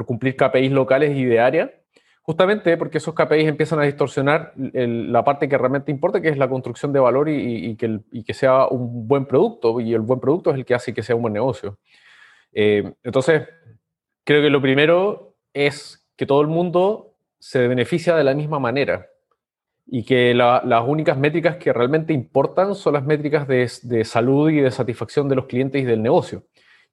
cumplir 0.06 0.38
KPIs 0.38 0.72
locales 0.72 1.18
y 1.18 1.26
de 1.26 1.42
área, 1.42 1.74
justamente 2.22 2.78
porque 2.78 3.00
esos 3.00 3.14
KPIs 3.14 3.50
empiezan 3.50 3.82
a 3.82 3.84
distorsionar 3.84 4.54
la 4.56 5.26
parte 5.26 5.50
que 5.50 5.58
realmente 5.58 5.92
importa, 5.92 6.22
que 6.22 6.30
es 6.30 6.38
la 6.38 6.48
construcción 6.48 6.94
de 6.94 7.02
valor 7.02 7.28
y, 7.28 7.76
que 7.76 8.00
que 8.26 8.34
sea 8.34 8.68
un 8.68 9.06
buen 9.06 9.26
producto, 9.26 9.82
y 9.82 9.94
el 9.94 10.00
buen 10.00 10.22
producto 10.22 10.50
es 10.50 10.56
el 10.56 10.64
que 10.64 10.76
hace 10.76 10.94
que 10.94 11.04
sea 11.04 11.18
un 11.18 11.24
buen 11.24 11.34
negocio. 11.34 11.78
Eh, 12.54 12.94
entonces, 13.04 13.50
creo 14.24 14.42
que 14.42 14.50
lo 14.50 14.62
primero 14.62 15.36
es 15.54 16.08
que 16.16 16.26
todo 16.26 16.40
el 16.40 16.48
mundo 16.48 17.18
se 17.38 17.68
beneficia 17.68 18.16
de 18.16 18.24
la 18.24 18.34
misma 18.34 18.60
manera 18.60 19.10
y 19.86 20.04
que 20.04 20.34
las 20.34 20.84
únicas 20.88 21.18
métricas 21.18 21.58
que 21.58 21.74
realmente 21.74 22.14
importan 22.14 22.76
son 22.76 22.94
las 22.94 23.06
métricas 23.06 23.48
de, 23.48 24.04
salud 24.06 24.50
y 24.50 24.62
de 24.62 24.72
satisfacción 24.72 25.28
de 25.30 25.36
los 25.36 25.46
clientes 25.46 25.82
y 25.82 25.86
del 25.86 26.02
negocio. 26.02 26.44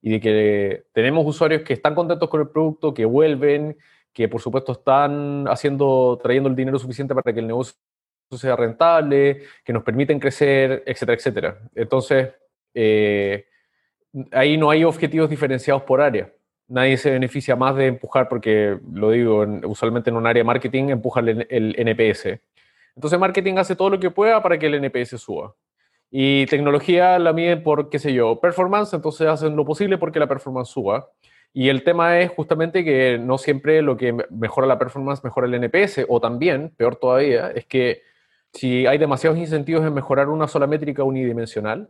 Y 0.02 0.10
de 0.10 0.20
que 0.20 0.84
tenemos 0.92 1.26
usuarios 1.26 1.62
que 1.62 1.74
están 1.74 1.94
contentos 1.94 2.28
con 2.28 2.40
el 2.40 2.48
producto, 2.48 2.94
que 2.94 3.04
vuelven, 3.04 3.76
que 4.12 4.28
por 4.28 4.40
supuesto 4.40 4.72
están 4.72 5.46
haciendo, 5.48 6.18
trayendo 6.22 6.48
el 6.48 6.56
dinero 6.56 6.78
suficiente 6.78 7.14
para 7.14 7.32
que 7.32 7.40
el 7.40 7.46
negocio 7.46 7.76
sea 8.32 8.56
rentable, 8.56 9.42
que 9.64 9.72
nos 9.72 9.82
permiten 9.82 10.18
crecer, 10.18 10.82
etcétera, 10.86 11.16
etcétera. 11.16 11.58
Entonces, 11.74 12.30
eh, 12.74 13.46
ahí 14.32 14.56
no 14.56 14.70
hay 14.70 14.84
objetivos 14.84 15.30
diferenciados 15.30 15.82
por 15.82 16.00
área 16.00 16.32
nadie 16.70 16.96
se 16.96 17.10
beneficia 17.10 17.56
más 17.56 17.76
de 17.76 17.88
empujar, 17.88 18.28
porque 18.28 18.78
lo 18.92 19.10
digo, 19.10 19.44
usualmente 19.64 20.08
en 20.08 20.16
un 20.16 20.26
área 20.26 20.40
de 20.40 20.44
marketing 20.44 20.90
empuja 20.90 21.20
el, 21.20 21.74
NPS. 21.76 22.38
Entonces 22.94 23.18
marketing 23.18 23.54
hace 23.56 23.76
todo 23.76 23.90
lo 23.90 24.00
que 24.00 24.10
pueda 24.10 24.42
para 24.42 24.58
que 24.58 24.66
el 24.66 24.74
NPS 24.74 25.20
suba. 25.20 25.54
Y 26.10 26.46
tecnología 26.46 27.18
la 27.18 27.32
miden 27.32 27.62
por, 27.62 27.88
qué 27.88 27.98
sé 27.98 28.12
yo, 28.12 28.40
performance, 28.40 28.92
entonces 28.94 29.28
hacen 29.28 29.54
lo 29.54 29.64
posible 29.64 29.96
porque 29.96 30.18
la 30.18 30.26
performance 30.26 30.68
suba. 30.68 31.08
Y 31.52 31.68
el 31.68 31.82
tema 31.82 32.20
es 32.20 32.30
justamente 32.30 32.84
que 32.84 33.18
no 33.18 33.38
siempre 33.38 33.82
lo 33.82 33.96
que 33.96 34.16
mejora 34.30 34.66
la 34.66 34.78
performance 34.78 35.22
mejora 35.24 35.46
el 35.46 35.54
NPS, 35.54 36.06
o 36.08 36.20
también, 36.20 36.72
peor 36.76 36.96
todavía, 36.96 37.50
es 37.50 37.66
que 37.66 38.02
si 38.52 38.86
hay 38.86 38.98
demasiados 38.98 39.38
incentivos 39.38 39.84
en 39.84 39.94
mejorar 39.94 40.28
una 40.28 40.48
sola 40.48 40.66
métrica 40.66 41.04
unidimensional, 41.04 41.88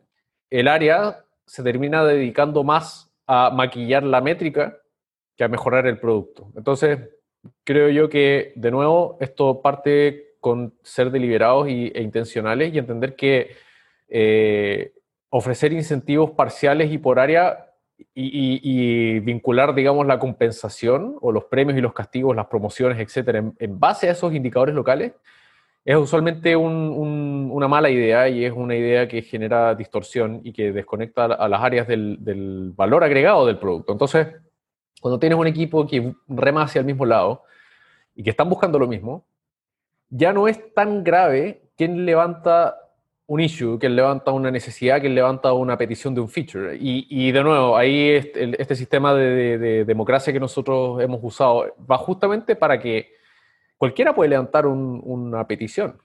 el 0.50 0.68
área 0.68 1.24
se 1.46 1.62
termina 1.62 2.04
dedicando 2.04 2.64
más 2.64 3.10
a 3.26 3.50
maquillar 3.50 4.02
la 4.02 4.20
métrica 4.20 4.78
que 5.36 5.44
a 5.44 5.48
mejorar 5.48 5.86
el 5.86 5.98
producto. 5.98 6.50
Entonces, 6.56 6.98
creo 7.64 7.88
yo 7.88 8.08
que, 8.08 8.52
de 8.56 8.70
nuevo, 8.70 9.16
esto 9.20 9.62
parte 9.62 10.29
con 10.40 10.74
ser 10.82 11.10
deliberados 11.10 11.68
y, 11.68 11.92
e 11.94 12.02
intencionales 12.02 12.72
y 12.74 12.78
entender 12.78 13.14
que 13.14 13.50
eh, 14.08 14.92
ofrecer 15.28 15.72
incentivos 15.72 16.32
parciales 16.32 16.90
y 16.90 16.98
por 16.98 17.20
área 17.20 17.66
y, 18.14 19.20
vincular, 19.20 19.74
digamos, 19.74 20.06
la 20.06 20.18
compensación 20.18 21.16
o 21.20 21.32
los 21.32 21.44
premios 21.44 21.78
y 21.78 21.80
los 21.80 21.92
castigos, 21.92 22.34
las 22.34 22.46
promociones, 22.46 22.98
etcétera, 22.98 23.52
en, 23.58 23.78
base 23.78 24.08
a 24.08 24.12
esos 24.12 24.34
indicadores 24.34 24.74
locales, 24.74 25.12
es 25.84 25.96
usualmente 25.96 26.56
una 26.56 27.68
mala 27.68 27.90
idea 27.90 28.28
y 28.28 28.44
es 28.44 28.52
una 28.52 28.76
idea 28.76 29.08
que 29.08 29.22
genera 29.22 29.74
distorsión 29.74 30.40
y 30.44 30.52
que 30.52 30.72
desconecta 30.72 31.24
a 31.24 31.48
las 31.48 31.62
áreas 31.62 31.86
del, 31.88 32.72
valor 32.76 33.04
agregado 33.04 33.46
del 33.46 33.58
producto. 33.58 33.92
Entonces, 33.92 34.28
cuando 35.00 35.18
tienes 35.18 35.38
un 35.38 35.46
equipo 35.46 35.86
que 35.86 36.14
rema 36.28 36.62
hacia 36.62 36.80
el 36.80 36.84
mismo 36.84 37.06
lado 37.06 37.44
y 38.14 38.22
que 38.22 38.30
están 38.30 38.48
buscando 38.48 38.78
lo 38.78 38.86
mismo, 38.86 39.24
ya 40.10 40.32
no 40.32 40.48
es 40.48 40.74
tan 40.74 41.02
grave 41.02 41.62
quién 41.76 42.04
levanta 42.04 42.76
un 43.26 43.40
issue, 43.40 43.78
quién 43.78 43.96
levanta 43.96 44.32
una 44.32 44.50
necesidad, 44.50 45.00
quién 45.00 45.14
levanta 45.14 45.52
una 45.52 45.78
petición 45.78 46.14
de 46.14 46.20
un 46.20 46.28
feature. 46.28 46.76
Y, 46.78 47.30
de 47.30 47.42
nuevo, 47.42 47.76
ahí 47.76 48.10
este, 48.10 48.60
este 48.60 48.74
sistema 48.74 49.14
de 49.14 49.84
democracia 49.84 50.32
que 50.32 50.40
nosotros 50.40 51.00
hemos 51.00 51.20
usado 51.22 51.74
va 51.88 51.96
justamente 51.96 52.56
para 52.56 52.78
que 52.78 53.20
cualquiera 53.80 54.14
puede 54.14 54.28
levantar 54.28 54.66
una 54.66 55.46
petición, 55.46 55.96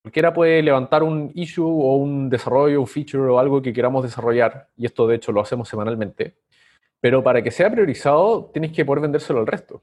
cualquiera 0.00 0.32
puede 0.32 0.62
levantar 0.62 1.02
un 1.02 1.30
issue 1.34 1.62
o 1.62 1.96
un 1.96 2.30
desarrollo, 2.30 2.80
un 2.80 2.86
feature 2.86 3.28
o 3.28 3.38
algo 3.38 3.60
que 3.60 3.74
queramos 3.74 4.02
desarrollar, 4.02 4.68
y 4.78 4.86
esto 4.86 5.06
de 5.06 5.16
hecho 5.16 5.30
lo 5.30 5.42
hacemos 5.42 5.68
semanalmente, 5.68 6.36
pero 7.02 7.22
para 7.22 7.42
que 7.42 7.50
sea 7.50 7.70
priorizado 7.70 8.46
tienes 8.50 8.72
que 8.72 8.82
poder 8.86 9.02
vendérselo 9.02 9.40
al 9.40 9.46
resto, 9.46 9.82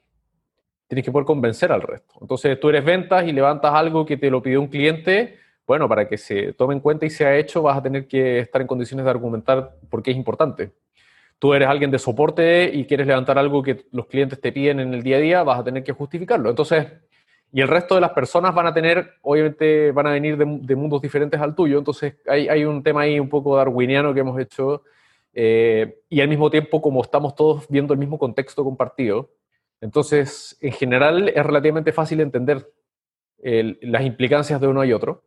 tienes 0.95 1.05
que 1.05 1.11
poder 1.11 1.25
convencer 1.25 1.73
al 1.73 1.81
resto. 1.81 2.15
Entonces 2.21 2.57
tú 2.57 2.69
eres 2.69 2.85
ventas 2.85 3.27
y 3.27 3.33
levantas 3.33 3.73
algo 3.73 4.05
que 4.05 4.15
te 4.15 4.29
lo 4.29 4.41
pidió 4.41 4.61
un 4.61 4.67
cliente, 4.67 5.37
bueno, 5.67 5.89
para 5.89 6.07
que 6.07 6.17
se 6.17 6.53
tome 6.53 6.73
en 6.73 6.79
cuenta 6.79 7.05
y 7.05 7.09
sea 7.09 7.35
hecho 7.35 7.61
vas 7.61 7.77
a 7.77 7.83
tener 7.83 8.07
que 8.07 8.39
estar 8.39 8.61
en 8.61 8.67
condiciones 8.67 9.03
de 9.03 9.11
argumentar 9.11 9.75
por 9.89 10.01
qué 10.01 10.11
es 10.11 10.17
importante. 10.17 10.71
Tú 11.37 11.53
eres 11.53 11.67
alguien 11.67 11.91
de 11.91 11.99
soporte 11.99 12.71
y 12.73 12.85
quieres 12.85 13.07
levantar 13.07 13.37
algo 13.37 13.61
que 13.61 13.85
los 13.91 14.05
clientes 14.05 14.39
te 14.39 14.53
piden 14.53 14.79
en 14.79 14.93
el 14.93 15.03
día 15.03 15.17
a 15.17 15.19
día, 15.19 15.43
vas 15.43 15.59
a 15.59 15.63
tener 15.65 15.83
que 15.83 15.91
justificarlo. 15.91 16.49
Entonces, 16.49 16.87
y 17.51 17.59
el 17.59 17.67
resto 17.67 17.95
de 17.95 18.01
las 18.01 18.11
personas 18.11 18.55
van 18.55 18.67
a 18.67 18.73
tener, 18.73 19.15
obviamente, 19.21 19.91
van 19.91 20.07
a 20.07 20.11
venir 20.11 20.37
de, 20.37 20.75
mundos 20.75 21.01
diferentes 21.01 21.39
al 21.41 21.55
tuyo, 21.55 21.77
entonces 21.77 22.15
hay, 22.25 22.47
hay, 22.47 22.63
un 22.63 22.81
tema 22.83 23.01
ahí 23.01 23.19
un 23.19 23.29
poco 23.29 23.57
darwiniano 23.57 24.13
que 24.13 24.21
hemos 24.21 24.39
hecho, 24.39 24.83
eh, 25.33 25.99
y 26.07 26.21
al 26.21 26.29
mismo 26.29 26.49
tiempo, 26.49 26.81
como 26.81 27.01
estamos 27.01 27.35
todos 27.35 27.67
viendo 27.67 27.93
el 27.93 27.99
mismo 27.99 28.17
contexto 28.17 28.63
compartido, 28.63 29.29
entonces, 29.81 30.57
en 30.61 30.71
general, 30.71 31.29
es 31.29 31.45
relativamente 31.45 31.91
fácil 31.91 32.21
entender 32.21 32.71
las 33.41 34.03
implicancias 34.03 34.59
de 34.59 34.67
uno 34.67 34.83
y 34.83 34.93
otro, 34.93 35.23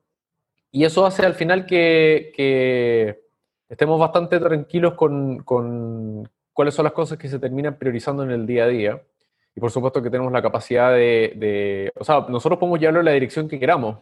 y 0.71 0.85
eso 0.85 1.07
hace 1.07 1.25
al 1.25 1.35
final 1.35 1.67
que, 1.67 2.33
que 2.35 3.21
estemos 3.69 3.99
bastante 4.01 4.39
tranquilos 4.39 4.95
con, 4.95 5.43
cuáles 6.53 6.75
son 6.75 6.85
las 6.85 6.93
cosas 6.93 7.19
que 7.19 7.29
se 7.29 7.39
terminan 7.39 7.79
priorizando 7.79 8.23
en 8.23 8.31
el 8.31 8.47
día 8.47 8.65
a 8.65 8.69
día. 8.69 9.03
Y 9.55 9.61
por 9.61 9.71
supuesto 9.71 10.03
que 10.03 10.11
tenemos 10.11 10.33
la 10.33 10.43
capacidad 10.43 10.93
de, 10.93 11.91
o 11.97 12.05
sea, 12.05 12.27
nosotros 12.29 12.59
podemos 12.59 12.79
llevarlo 12.79 13.01
en 13.01 13.07
la 13.07 13.13
dirección 13.13 13.49
que 13.49 13.59
queramos. 13.59 13.99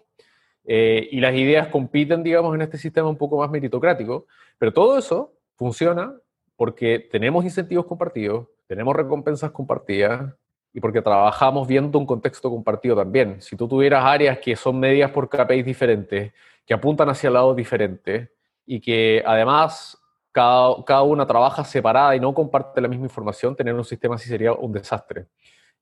Eh, 0.64 1.08
y 1.12 1.20
las 1.20 1.34
ideas 1.34 1.68
compiten, 1.68 2.22
digamos, 2.22 2.54
en 2.54 2.62
este 2.62 2.76
sistema 2.76 3.08
un 3.08 3.16
poco 3.16 3.38
más 3.38 3.50
meritocrático, 3.50 4.26
pero 4.58 4.72
todo 4.72 4.98
eso 4.98 5.32
funciona 5.54 6.14
porque 6.56 6.98
tenemos 6.98 7.44
incentivos 7.44 7.86
compartidos, 7.86 8.48
tenemos 8.66 8.94
recompensas 8.94 9.50
compartidas 9.50 10.34
y 10.72 10.80
porque 10.80 11.00
trabajamos 11.00 11.66
viendo 11.66 11.98
un 11.98 12.06
contexto 12.06 12.50
compartido 12.50 12.94
también. 12.96 13.40
Si 13.40 13.56
tú 13.56 13.66
tuvieras 13.66 14.04
áreas 14.04 14.38
que 14.38 14.56
son 14.56 14.78
medidas 14.78 15.10
por 15.10 15.28
KPIs 15.28 15.64
diferentes, 15.64 16.32
que 16.66 16.74
apuntan 16.74 17.08
hacia 17.08 17.30
lados 17.30 17.56
diferentes 17.56 18.28
y 18.66 18.80
que 18.80 19.22
además 19.24 19.98
cada, 20.32 21.02
una 21.02 21.26
trabaja 21.26 21.64
separada 21.64 22.14
y 22.14 22.20
no 22.20 22.34
comparte 22.34 22.82
la 22.82 22.88
misma 22.88 23.06
información, 23.06 23.56
tener 23.56 23.72
un 23.72 23.84
sistema 23.84 24.16
así 24.16 24.28
sería 24.28 24.52
un 24.52 24.72
desastre. 24.72 25.26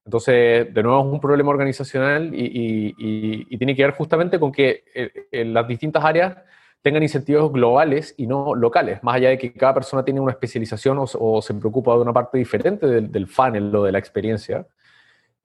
Entonces, 0.05 0.73
de 0.73 0.83
nuevo, 0.83 1.01
es 1.01 1.13
un 1.13 1.21
problema 1.21 1.51
organizacional 1.51 2.31
y, 2.33 3.57
tiene 3.57 3.75
que 3.75 3.83
ver 3.83 3.95
justamente 3.95 4.39
con 4.39 4.53
que 4.53 4.85
eh, 4.95 5.27
eh, 5.33 5.45
las 5.45 5.67
distintas 5.67 6.05
áreas 6.05 6.37
tengan 6.85 7.03
incentivos 7.03 7.51
globales 7.51 8.15
y 8.19 8.27
no 8.27 8.55
locales, 8.55 9.03
más 9.03 9.15
allá 9.15 9.31
de 9.31 9.39
que 9.39 9.55
cada 9.55 9.73
persona 9.73 10.05
tiene 10.05 10.21
una 10.21 10.33
especialización 10.33 10.99
o, 11.01 11.41
se 11.41 11.55
preocupa 11.55 11.95
de 11.95 12.01
una 12.03 12.13
parte 12.13 12.37
diferente 12.37 12.87
del, 12.87 13.27
funnel 13.27 13.75
o 13.75 13.85
de 13.85 13.93
la 13.93 13.99
experiencia. 13.99 14.67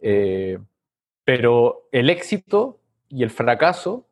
Eh, 0.02 0.60
pero 1.24 1.88
el 1.94 2.10
éxito 2.10 2.82
y 3.08 3.24
el 3.24 3.30
fracaso 3.30 4.06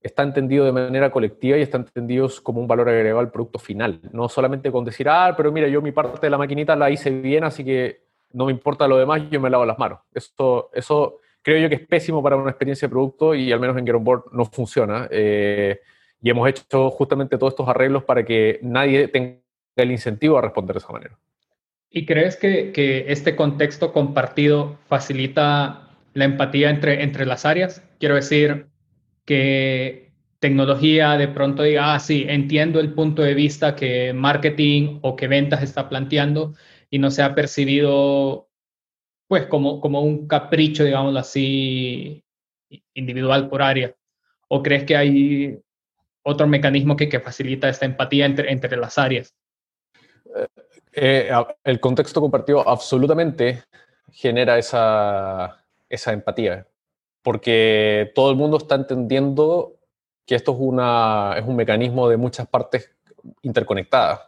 está 0.00 0.22
entendido 0.22 0.64
de 0.64 0.70
manera 0.70 1.10
colectiva 1.10 1.58
y 1.58 1.62
está 1.62 1.78
entendido 1.78 2.28
como 2.40 2.60
un 2.60 2.68
valor 2.68 2.88
agregado 2.88 3.18
al 3.18 3.32
producto 3.32 3.58
final. 3.58 4.00
No 4.12 4.28
solamente 4.28 4.70
con 4.70 4.84
decir, 4.84 5.08
ah, 5.08 5.34
pero 5.36 5.50
mira, 5.50 5.66
yo 5.66 5.82
mi 5.82 5.90
parte 5.90 6.20
de 6.24 6.30
la 6.30 6.38
maquinita 6.38 6.76
la 6.76 6.88
hice 6.88 7.10
bien, 7.10 7.42
así 7.42 7.64
que 7.64 8.04
no 8.32 8.46
me 8.46 8.52
importa 8.52 8.86
lo 8.86 8.96
demás, 8.96 9.22
yo 9.28 9.40
me 9.40 9.50
lavo 9.50 9.66
las 9.66 9.76
manos. 9.76 9.98
Eso, 10.14 10.70
eso 10.72 11.18
creo 11.42 11.58
yo 11.58 11.68
que 11.68 11.74
es 11.74 11.86
pésimo 11.88 12.22
para 12.22 12.36
una 12.36 12.50
experiencia 12.50 12.86
de 12.86 12.92
producto 12.92 13.34
y 13.34 13.50
al 13.50 13.58
menos 13.58 13.76
en 13.76 13.84
Get 13.84 13.96
On 13.96 14.04
Board 14.04 14.26
no 14.30 14.44
funciona. 14.44 15.08
Eh, 15.10 15.80
y 16.22 16.30
hemos 16.30 16.48
hecho 16.48 16.90
justamente 16.90 17.38
todos 17.38 17.52
estos 17.52 17.68
arreglos 17.68 18.04
para 18.04 18.24
que 18.24 18.58
nadie 18.62 19.08
tenga 19.08 19.38
el 19.76 19.90
incentivo 19.90 20.38
a 20.38 20.42
responder 20.42 20.74
de 20.74 20.78
esa 20.78 20.92
manera. 20.92 21.18
¿Y 21.90 22.06
crees 22.06 22.36
que, 22.36 22.72
que 22.72 23.06
este 23.08 23.34
contexto 23.34 23.92
compartido 23.92 24.78
facilita 24.86 25.88
la 26.14 26.24
empatía 26.24 26.70
entre, 26.70 27.02
entre 27.02 27.26
las 27.26 27.44
áreas? 27.44 27.82
Quiero 27.98 28.14
decir, 28.14 28.66
que 29.24 30.12
tecnología 30.38 31.16
de 31.16 31.28
pronto 31.28 31.62
diga, 31.62 31.94
ah, 31.94 32.00
sí, 32.00 32.26
entiendo 32.28 32.80
el 32.80 32.94
punto 32.94 33.22
de 33.22 33.34
vista 33.34 33.76
que 33.76 34.12
marketing 34.12 34.98
o 35.02 35.16
que 35.16 35.28
ventas 35.28 35.62
está 35.62 35.88
planteando 35.88 36.54
y 36.90 36.98
no 36.98 37.10
se 37.10 37.22
ha 37.22 37.34
percibido 37.34 38.48
pues 39.28 39.46
como, 39.46 39.80
como 39.80 40.02
un 40.02 40.26
capricho, 40.26 40.82
digámoslo 40.84 41.20
así, 41.20 42.24
individual 42.94 43.48
por 43.48 43.62
área? 43.62 43.94
¿O 44.48 44.62
crees 44.62 44.82
que 44.82 44.96
hay 44.96 45.60
otro 46.22 46.46
mecanismo 46.46 46.96
que, 46.96 47.08
que 47.08 47.20
facilita 47.20 47.68
esta 47.68 47.86
empatía 47.86 48.26
entre, 48.26 48.52
entre 48.52 48.76
las 48.76 48.98
áreas? 48.98 49.34
Eh, 50.92 51.30
el 51.64 51.80
contexto 51.80 52.20
compartido 52.20 52.68
absolutamente 52.68 53.62
genera 54.12 54.58
esa, 54.58 55.64
esa 55.88 56.12
empatía, 56.12 56.66
porque 57.22 58.12
todo 58.14 58.30
el 58.30 58.36
mundo 58.36 58.56
está 58.56 58.74
entendiendo 58.74 59.76
que 60.26 60.34
esto 60.34 60.52
es, 60.52 60.58
una, 60.60 61.34
es 61.36 61.44
un 61.44 61.56
mecanismo 61.56 62.08
de 62.08 62.16
muchas 62.16 62.46
partes 62.48 62.90
interconectadas 63.42 64.20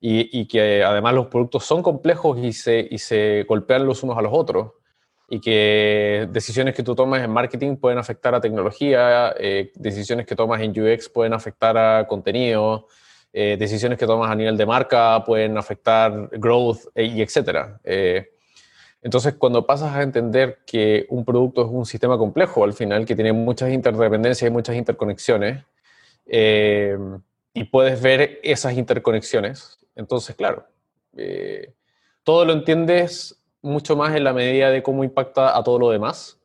y, 0.00 0.46
que 0.46 0.82
además 0.82 1.14
los 1.14 1.26
productos 1.26 1.64
son 1.64 1.82
complejos 1.82 2.38
y 2.38 2.52
se, 2.52 2.86
y 2.90 2.98
se 2.98 3.44
golpean 3.46 3.84
los 3.84 4.02
unos 4.02 4.16
a 4.16 4.22
los 4.22 4.32
otros 4.32 4.72
y 5.32 5.40
que 5.40 6.28
decisiones 6.32 6.74
que 6.74 6.82
tú 6.82 6.96
tomas 6.96 7.22
en 7.22 7.30
marketing 7.30 7.76
pueden 7.76 7.98
afectar 7.98 8.34
a 8.34 8.40
tecnología, 8.40 9.32
eh, 9.38 9.70
decisiones 9.76 10.26
que 10.26 10.34
tomas 10.34 10.60
en 10.60 10.72
UX 10.72 11.08
pueden 11.08 11.32
afectar 11.32 11.78
a 11.78 12.04
contenido, 12.08 12.88
eh, 13.32 13.56
decisiones 13.56 13.96
que 13.96 14.06
tomas 14.06 14.28
a 14.28 14.34
nivel 14.34 14.56
de 14.56 14.66
marca 14.66 15.22
pueden 15.24 15.56
afectar 15.56 16.28
growth 16.32 16.78
eh, 16.96 17.04
y 17.04 17.22
etcétera. 17.22 17.80
entonces, 19.02 19.34
cuando 19.34 19.64
pasas 19.64 19.94
a 19.94 20.02
entender 20.02 20.58
que 20.66 21.06
un 21.10 21.24
producto 21.24 21.62
es 21.62 21.68
un 21.70 21.86
sistema 21.86 22.18
complejo 22.18 22.64
al 22.64 22.72
final, 22.72 23.06
que 23.06 23.14
tiene 23.14 23.32
muchas 23.32 23.70
interdependencias 23.70 24.50
y 24.50 24.52
muchas 24.52 24.74
interconexiones, 24.74 25.62
y 27.54 27.64
puedes 27.70 28.02
ver 28.02 28.40
esas 28.42 28.72
interconexiones, 28.74 29.78
entonces, 29.94 30.34
claro, 30.34 30.66
todo 32.24 32.44
lo 32.44 32.52
entiendes 32.52 33.39
mucho 33.62 33.96
más 33.96 34.14
en 34.14 34.24
la 34.24 34.32
medida 34.32 34.70
de 34.70 34.82
cómo 34.82 35.04
impacta 35.04 35.56
a 35.56 35.62
todo 35.62 35.78
lo 35.78 35.90
demás. 35.90 36.38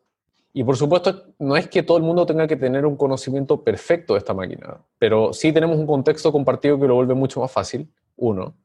Y 0.53 0.63
por 0.63 0.77
supuesto, 0.77 1.33
no 1.39 1.57
es 1.57 1.67
que 1.67 1.83
todo 1.83 1.97
el 1.97 2.03
mundo 2.03 2.25
tenga 2.25 2.47
que 2.47 2.55
tener 2.55 2.85
un 2.85 2.95
conocimiento 2.95 3.61
perfecto 3.63 4.13
de 4.13 4.19
esta 4.19 4.33
máquina, 4.33 4.77
pero 4.97 5.33
sí 5.33 5.51
tenemos 5.51 5.77
un 5.77 5.85
contexto 5.85 6.31
compartido 6.31 6.79
que 6.79 6.87
lo 6.87 6.95
vuelve 6.95 7.13
mucho 7.13 7.41
más 7.41 7.51
fácil, 7.51 7.89
uno. 8.15 8.55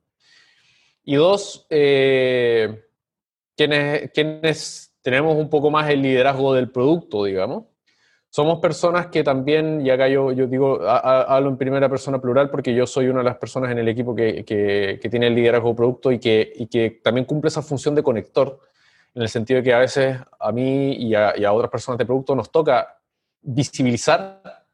Y 1.03 1.17
dos, 1.17 1.67
eh, 1.69 2.85
quienes, 3.57 4.11
quienes 4.13 4.95
tenemos 5.03 5.37
un 5.37 5.51
poco 5.51 5.71
más 5.71 5.91
el 5.91 6.03
liderazgo 6.03 6.55
del 6.55 6.71
producto, 6.71 7.25
digamos, 7.25 7.65
somos 8.31 8.61
personas 8.61 9.09
que 9.09 9.25
también, 9.25 9.85
y 9.85 9.90
acá 9.90 10.09
yo, 10.09 10.31
yo 10.31 10.47
digo, 10.47 10.81
hablo 10.88 11.51
en 11.51 11.57
primera 11.57 11.88
persona 11.88 12.21
plural 12.21 12.49
porque 12.49 12.73
yo 12.73 12.87
soy 12.87 13.09
una 13.09 13.19
de 13.19 13.25
las 13.25 13.37
personas 13.37 13.73
en 13.73 13.79
el 13.79 13.88
equipo 13.88 14.14
que, 14.14 14.45
que, 14.45 15.09
tiene 15.11 15.27
el 15.27 15.35
liderazgo 15.35 15.75
producto 15.75 16.12
y 16.12 16.21
que, 16.21 16.53
y 16.55 16.69
que 16.69 17.01
también 17.03 17.25
cumple 17.25 17.49
esa 17.49 17.61
función 17.61 17.97
de 17.97 18.05
conector, 18.05 18.61
en 19.16 19.23
el 19.23 19.29
sentido 19.29 19.59
de 19.59 19.64
que 19.64 19.75
a 19.75 19.81
veces 19.81 20.16
a 20.38 20.53
mí 20.53 20.93
y 20.93 21.14
a, 21.16 21.37
y 21.37 21.45
a 21.45 21.53
otras 21.53 21.73
personas 21.73 21.99
de 21.99 22.07
producto 22.07 22.37
nos 22.37 22.53
toca 22.53 22.99
visibilizar, 23.43 24.64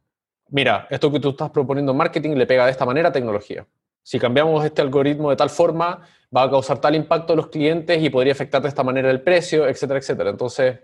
mira, 0.51 0.87
esto 0.91 1.11
que 1.11 1.19
tú 1.19 1.31
estás 1.31 1.49
proponiendo 1.49 1.93
en 1.93 1.99
marketing 1.99 2.33
le 2.33 2.47
pega 2.47 2.67
de 2.67 2.73
esta 2.73 2.85
manera 2.85 3.09
a 3.09 3.13
tecnología. 3.13 3.67
Si 4.03 4.19
cambiamos 4.19 4.63
este 4.67 4.83
algoritmo 4.83 5.31
de 5.31 5.37
tal 5.37 5.49
forma, 5.49 6.07
va 6.37 6.43
a 6.43 6.51
causar 6.51 6.79
tal 6.79 6.95
impacto 6.95 7.33
a 7.33 7.37
los 7.37 7.47
clientes 7.47 8.03
y 8.03 8.11
podría 8.11 8.35
afectar 8.35 8.61
de 8.61 8.69
esta 8.69 8.83
manera 8.83 9.11
el 9.11 9.23
precio, 9.23 9.67
etcétera, 9.67 9.99
etcétera. 9.99 10.29
Entonces, 10.29 10.79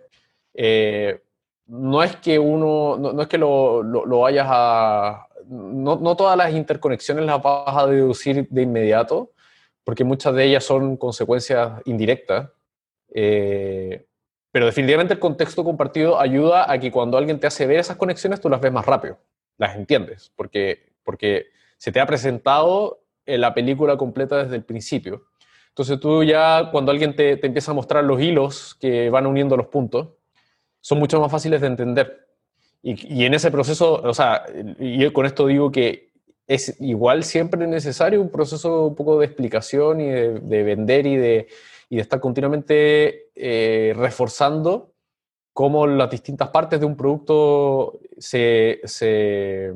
eh, 0.54 1.20
no 1.66 2.02
es 2.02 2.16
que 2.16 2.38
uno, 2.38 2.96
no, 2.98 3.22
es 3.22 3.28
que 3.28 3.38
lo, 3.38 3.82
lo, 3.82 4.20
vayas 4.20 4.46
a, 4.48 5.26
no, 5.46 5.96
no, 5.96 6.16
todas 6.16 6.36
las 6.36 6.52
interconexiones 6.52 7.24
las 7.24 7.42
vas 7.42 7.76
a 7.76 7.86
deducir 7.86 8.48
de 8.48 8.62
inmediato, 8.62 9.32
porque 9.84 10.04
muchas 10.04 10.34
de 10.34 10.44
ellas 10.44 10.64
son 10.64 10.96
consecuencias 10.96 11.80
indirectas. 11.84 12.50
Eh, 13.14 14.06
pero 14.50 14.66
definitivamente 14.66 15.14
el 15.14 15.20
contexto 15.20 15.64
compartido 15.64 16.20
ayuda 16.20 16.70
a 16.70 16.78
que 16.78 16.92
cuando 16.92 17.16
alguien 17.16 17.40
te 17.40 17.46
hace 17.46 17.66
ver 17.66 17.78
esas 17.80 17.96
conexiones, 17.96 18.40
tú 18.40 18.50
las 18.50 18.60
ves 18.60 18.72
más 18.72 18.84
rápido, 18.84 19.18
las 19.56 19.76
entiendes, 19.76 20.30
porque, 20.36 20.92
porque 21.02 21.46
se 21.78 21.90
te 21.90 22.00
ha 22.00 22.06
presentado 22.06 23.02
la 23.24 23.54
película 23.54 23.96
completa 23.96 24.42
desde 24.42 24.56
el 24.56 24.64
principio. 24.64 25.24
Entonces 25.68 25.98
tú 26.00 26.22
ya, 26.22 26.68
cuando 26.70 26.92
alguien 26.92 27.16
te, 27.16 27.38
te 27.38 27.46
empieza 27.46 27.70
a 27.70 27.74
mostrar 27.74 28.04
los 28.04 28.20
hilos 28.20 28.74
que 28.78 29.08
van 29.08 29.26
uniendo 29.26 29.56
los 29.56 29.68
puntos, 29.68 30.08
son 30.82 30.98
mucho 30.98 31.18
más 31.20 31.30
fáciles 31.30 31.60
de 31.62 31.68
entender. 31.68 32.26
Y, 32.82 33.24
en 33.24 33.32
ese 33.32 33.52
proceso, 33.52 34.02
o 34.02 34.12
sea, 34.12 34.44
y 34.80 35.08
con 35.12 35.24
esto 35.24 35.46
digo 35.46 35.70
que 35.70 36.10
es 36.48 36.76
igual 36.80 37.22
siempre 37.22 37.64
necesario 37.68 38.20
un 38.20 38.28
proceso 38.28 38.86
un 38.88 38.96
poco 38.96 39.20
de 39.20 39.26
explicación 39.26 40.00
y 40.00 40.10
de, 40.10 40.62
vender 40.64 41.06
y 41.06 41.16
de, 41.16 41.46
y 41.88 41.96
de, 41.96 42.02
estar 42.02 42.18
continuamente 42.18 43.30
eh, 43.36 43.94
reforzando 43.96 44.94
cómo 45.52 45.86
las 45.86 46.10
distintas 46.10 46.48
partes 46.48 46.80
de 46.80 46.86
un 46.86 46.96
producto 46.96 48.00
se, 48.18 48.80
se, 48.82 49.72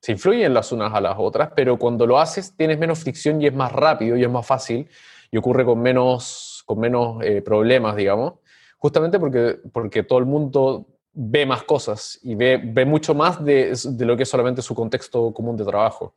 se, 0.00 0.12
influyen 0.12 0.52
las 0.52 0.72
unas 0.72 0.92
a 0.92 1.00
las 1.00 1.14
otras, 1.16 1.50
pero 1.54 1.78
cuando 1.78 2.06
lo 2.06 2.18
haces 2.18 2.56
tienes 2.56 2.76
menos 2.76 2.98
fricción 2.98 3.40
y 3.40 3.46
es 3.46 3.54
más 3.54 3.70
rápido 3.70 4.16
y 4.16 4.24
es 4.24 4.30
más 4.30 4.44
fácil 4.44 4.88
y 5.30 5.36
ocurre 5.36 5.64
con 5.64 5.80
menos, 5.80 6.64
con 6.66 6.80
menos 6.80 7.22
eh, 7.22 7.40
problemas, 7.40 7.94
digamos 7.94 8.34
justamente 8.78 9.18
porque, 9.18 9.58
porque 9.72 10.02
todo 10.02 10.18
el 10.18 10.26
mundo 10.26 10.86
ve 11.12 11.44
más 11.44 11.64
cosas 11.64 12.18
y 12.22 12.34
ve, 12.34 12.60
ve 12.62 12.84
mucho 12.84 13.14
más 13.14 13.44
de, 13.44 13.76
de, 13.84 14.04
lo 14.06 14.16
que 14.16 14.22
es 14.22 14.28
solamente 14.28 14.62
su 14.62 14.74
contexto 14.74 15.32
común 15.34 15.56
de 15.56 15.64
trabajo. 15.64 16.14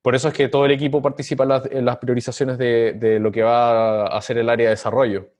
Por 0.00 0.14
eso 0.14 0.28
es 0.28 0.34
que 0.34 0.48
todo 0.48 0.64
el 0.66 0.70
equipo 0.70 1.02
participa 1.02 1.44
en 1.70 1.84
las, 1.84 1.96
priorizaciones 1.96 2.58
de, 2.58 2.92
de, 2.92 3.18
lo 3.18 3.32
que 3.32 3.42
va 3.42 4.06
a 4.06 4.18
hacer 4.18 4.38
el 4.38 4.48
área 4.48 4.66
de 4.66 4.70
desarrollo. 4.70 5.30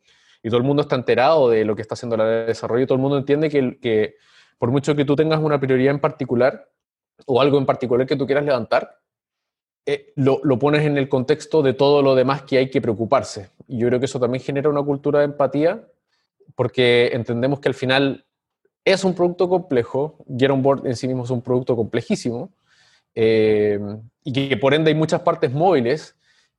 Y 0.42 0.48
todo 0.48 0.58
el 0.58 0.64
mundo 0.64 0.82
está 0.82 0.96
enterado 0.96 1.48
de 1.48 1.64
lo 1.64 1.76
que 1.76 1.82
está 1.82 1.94
haciendo 1.94 2.16
el 2.16 2.22
área 2.22 2.40
de 2.40 2.46
desarrollo 2.46 2.86
todo 2.86 2.96
el 2.96 3.02
mundo 3.02 3.18
entiende 3.18 3.48
que, 3.48 3.78
que 3.78 4.16
por 4.58 4.70
mucho 4.70 4.94
que 4.94 5.04
tú 5.04 5.14
tengas 5.16 5.40
una 5.40 5.60
prioridad 5.60 5.94
en 5.94 6.00
particular 6.00 6.68
o 7.26 7.40
algo 7.40 7.58
en 7.58 7.66
particular 7.66 8.06
que 8.06 8.16
tú 8.16 8.26
quieras 8.26 8.44
levantar, 8.44 8.98
eh, 9.86 10.12
lo, 10.16 10.40
lo, 10.42 10.58
pones 10.58 10.84
en 10.84 10.96
el 10.96 11.08
contexto 11.08 11.62
de 11.62 11.74
todo 11.74 12.02
lo 12.02 12.14
demás 12.14 12.42
que 12.42 12.58
hay 12.58 12.70
que 12.70 12.80
preocuparse. 12.80 13.50
Y 13.68 13.78
yo 13.78 13.88
creo 13.88 14.00
que 14.00 14.06
eso 14.06 14.18
también 14.18 14.42
genera 14.42 14.70
una 14.70 14.82
cultura 14.82 15.20
de 15.20 15.26
empatía 15.26 15.86
porque 16.54 17.10
entendemos 17.12 17.60
que 17.60 17.68
al 17.68 17.74
final 17.74 18.26
es 18.84 19.04
un 19.04 19.14
producto 19.14 19.48
complejo, 19.48 20.24
Get 20.28 20.50
On 20.50 20.62
Board 20.62 20.86
en 20.86 20.96
sí 20.96 21.08
mismo 21.08 21.24
es 21.24 21.30
un 21.30 21.42
producto 21.42 21.76
complejísimo, 21.76 22.52
eh, 23.14 23.78
y 24.24 24.48
que 24.48 24.56
por 24.56 24.74
ende 24.74 24.90
hay 24.90 24.94
muchas 24.94 25.22
partes 25.22 25.52
móviles, 25.52 26.16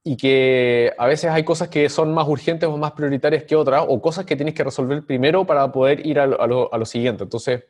y 0.08 0.18
que 0.18 0.94
a 1.00 1.08
veces 1.08 1.32
hay 1.32 1.44
cosas 1.44 1.68
que 1.68 1.90
son 1.90 2.14
más 2.14 2.28
urgentes 2.28 2.70
o 2.70 2.78
más 2.78 2.92
prioritarias 2.92 3.44
que 3.44 3.56
otras, 3.56 3.84
o 3.88 4.02
cosas 4.02 4.26
que 4.26 4.36
tienes 4.36 4.54
que 4.54 4.64
resolver 4.64 5.04
primero 5.04 5.46
para 5.46 5.72
poder 5.72 6.06
ir 6.06 6.20
a 6.20 6.28
lo, 6.28 6.86
siguiente. 6.86 7.24
Entonces, 7.24 7.64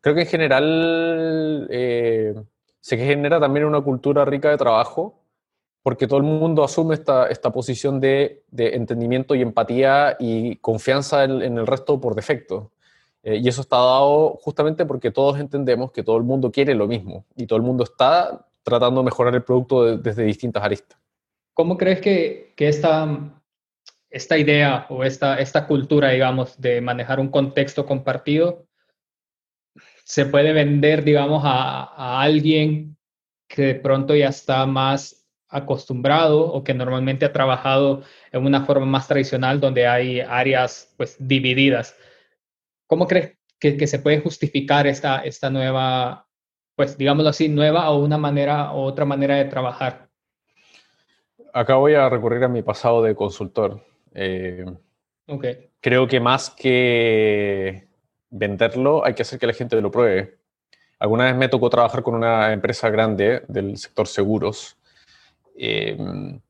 creo 0.00 0.14
que 0.14 0.22
en 0.22 0.26
general 0.26 1.68
eh, 1.70 2.34
se 2.80 2.96
genera 2.96 3.38
también 3.38 3.66
una 3.66 3.82
cultura 3.82 4.24
rica 4.24 4.50
de 4.50 4.56
trabajo, 4.56 5.20
porque 5.88 6.06
todo 6.06 6.18
el 6.18 6.24
mundo 6.24 6.62
asume 6.62 6.92
esta, 6.92 7.28
esta 7.28 7.50
posición 7.50 7.98
de, 7.98 8.42
de 8.50 8.76
entendimiento 8.76 9.34
y 9.34 9.40
empatía 9.40 10.18
y 10.20 10.56
confianza 10.56 11.24
en, 11.24 11.40
el 11.40 11.66
resto 11.66 11.98
por 11.98 12.14
defecto. 12.14 12.72
Eh, 13.22 13.36
y 13.36 13.48
eso 13.48 13.62
está 13.62 13.76
dado 13.76 14.38
justamente 14.42 14.84
porque 14.84 15.10
todos 15.10 15.40
entendemos 15.40 15.90
que 15.90 16.02
todo 16.02 16.18
el 16.18 16.24
mundo 16.24 16.52
quiere 16.52 16.74
lo 16.74 16.86
mismo 16.86 17.24
y 17.36 17.46
todo 17.46 17.56
el 17.56 17.62
mundo 17.62 17.84
está 17.84 18.46
tratando 18.62 19.00
de 19.00 19.06
mejorar 19.06 19.34
el 19.34 19.42
producto 19.42 19.96
desde 19.96 20.24
distintas 20.24 20.62
aristas. 20.62 20.98
¿Cómo 21.54 21.78
crees 21.78 22.02
que, 22.02 22.52
que 22.54 22.68
esta, 22.68 23.40
esta 24.10 24.36
idea 24.36 24.84
o 24.90 25.04
esta, 25.04 25.38
esta 25.38 25.66
cultura, 25.66 26.10
digamos, 26.10 26.60
de 26.60 26.82
manejar 26.82 27.18
un 27.18 27.28
contexto 27.28 27.86
compartido 27.86 28.66
se 30.04 30.26
puede 30.26 30.52
vender, 30.52 31.02
digamos, 31.02 31.44
a, 31.46 31.94
a 31.94 32.20
alguien 32.20 32.98
que 33.48 33.62
de 33.62 33.74
pronto 33.76 34.14
ya 34.14 34.28
está 34.28 34.66
más 34.66 35.17
acostumbrado 35.48 36.40
o 36.40 36.62
que 36.62 36.74
normalmente 36.74 37.24
ha 37.24 37.32
trabajado 37.32 38.02
en 38.32 38.44
una 38.44 38.64
forma 38.64 38.86
más 38.86 39.08
tradicional 39.08 39.60
donde 39.60 39.86
hay 39.86 40.20
áreas 40.20 40.94
pues 40.96 41.16
divididas. 41.18 41.96
¿Cómo 42.86 43.06
crees 43.06 43.36
que, 43.58 43.86
se 43.86 43.98
puede 43.98 44.20
justificar 44.20 44.86
esta, 44.86 45.20
esta 45.20 45.50
nueva, 45.50 46.26
pues 46.76 46.96
digámoslo 46.96 47.30
así, 47.30 47.48
nueva 47.48 47.90
o 47.90 47.98
una 47.98 48.18
manera 48.18 48.72
o 48.72 48.82
otra 48.82 49.04
manera 49.04 49.36
de 49.36 49.46
trabajar? 49.46 50.08
Acá 51.52 51.76
voy 51.76 51.94
a 51.94 52.08
recurrir 52.08 52.44
a 52.44 52.48
mi 52.48 52.62
pasado 52.62 53.02
de 53.02 53.14
consultor. 53.14 53.84
Eh, 54.14 54.64
okay. 55.26 55.70
Creo 55.80 56.06
que 56.06 56.20
más 56.20 56.50
que 56.50 57.88
venderlo, 58.30 59.04
hay 59.04 59.14
que 59.14 59.22
hacer 59.22 59.38
que 59.38 59.46
la 59.46 59.54
gente 59.54 59.80
lo 59.80 59.90
pruebe. 59.90 60.38
Alguna 60.98 61.24
vez 61.24 61.36
me 61.36 61.48
tocó 61.48 61.70
trabajar 61.70 62.02
con 62.02 62.14
una 62.14 62.52
empresa 62.52 62.90
grande 62.90 63.44
del 63.48 63.76
sector 63.76 64.06
seguros 64.06 64.77
Em, 65.58 66.40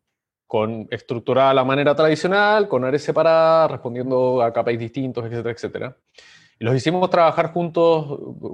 con 0.47 0.87
estructurada 0.91 1.53
la 1.55 1.65
manera 1.65 1.95
tradicional, 1.95 2.69
con 2.69 2.85
áreas 2.85 3.03
separadas, 3.03 3.71
respondiendo 3.71 4.43
a 4.43 4.53
KPIs 4.53 4.79
distintos, 4.79 5.25
etcétera, 5.27 5.51
etcétera. 5.51 5.97
Y 6.59 6.65
los 6.65 6.75
hicimos 6.75 7.09
trabajar 7.11 7.53
juntos, 7.53 8.07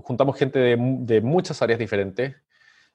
juntamos 0.05 0.37
gente 0.37 0.59
de, 0.59 0.77
de, 0.79 1.21
muchas 1.21 1.63
áreas 1.63 1.79
diferentes 1.79 2.35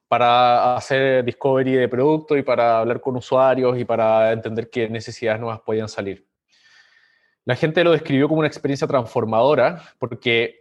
para 0.08 0.76
hacer 0.76 1.24
discovery 1.24 1.72
de 1.72 1.88
producto 1.88 2.36
y 2.36 2.42
para 2.42 2.80
hablar 2.80 3.00
con 3.00 3.16
usuarios 3.16 3.78
y 3.78 3.84
para 3.84 4.32
entender 4.32 4.70
qué 4.70 4.88
necesidades 4.88 5.40
nuevas 5.40 5.60
podían 5.60 5.88
salir. 5.88 6.26
la 7.44 7.56
gente 7.56 7.84
lo 7.84 7.92
describió 7.92 8.28
como 8.28 8.40
una 8.40 8.48
experiencia 8.48 8.86
transformadora 8.86 9.82
porque 9.98 10.59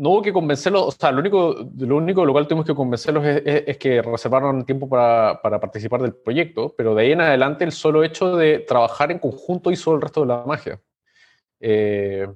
no 0.00 0.10
hubo 0.10 0.22
que 0.22 0.32
convencerlos, 0.32 0.82
o 0.82 0.90
sea, 0.90 1.12
lo 1.12 1.20
único, 1.20 1.54
lo 1.76 1.96
único 1.98 2.22
de 2.22 2.26
lo 2.26 2.32
cual 2.32 2.48
tuvimos 2.48 2.64
que 2.64 2.74
convencerlos 2.74 3.22
es, 3.26 3.76
que 3.76 4.00
reservaron 4.00 4.64
tiempo 4.64 4.88
para, 4.88 5.38
participar 5.42 6.00
del 6.00 6.14
proyecto, 6.14 6.74
pero 6.74 6.94
de 6.94 7.02
ahí 7.02 7.12
en 7.12 7.20
adelante 7.20 7.64
el 7.64 7.72
solo 7.72 8.02
hecho 8.02 8.34
de 8.34 8.60
trabajar 8.60 9.12
en 9.12 9.18
conjunto 9.18 9.70
hizo 9.70 9.94
el 9.94 10.00
resto 10.00 10.22
de 10.22 10.26
la 10.26 10.42
magia. 10.46 10.80
Eh, 11.60 12.26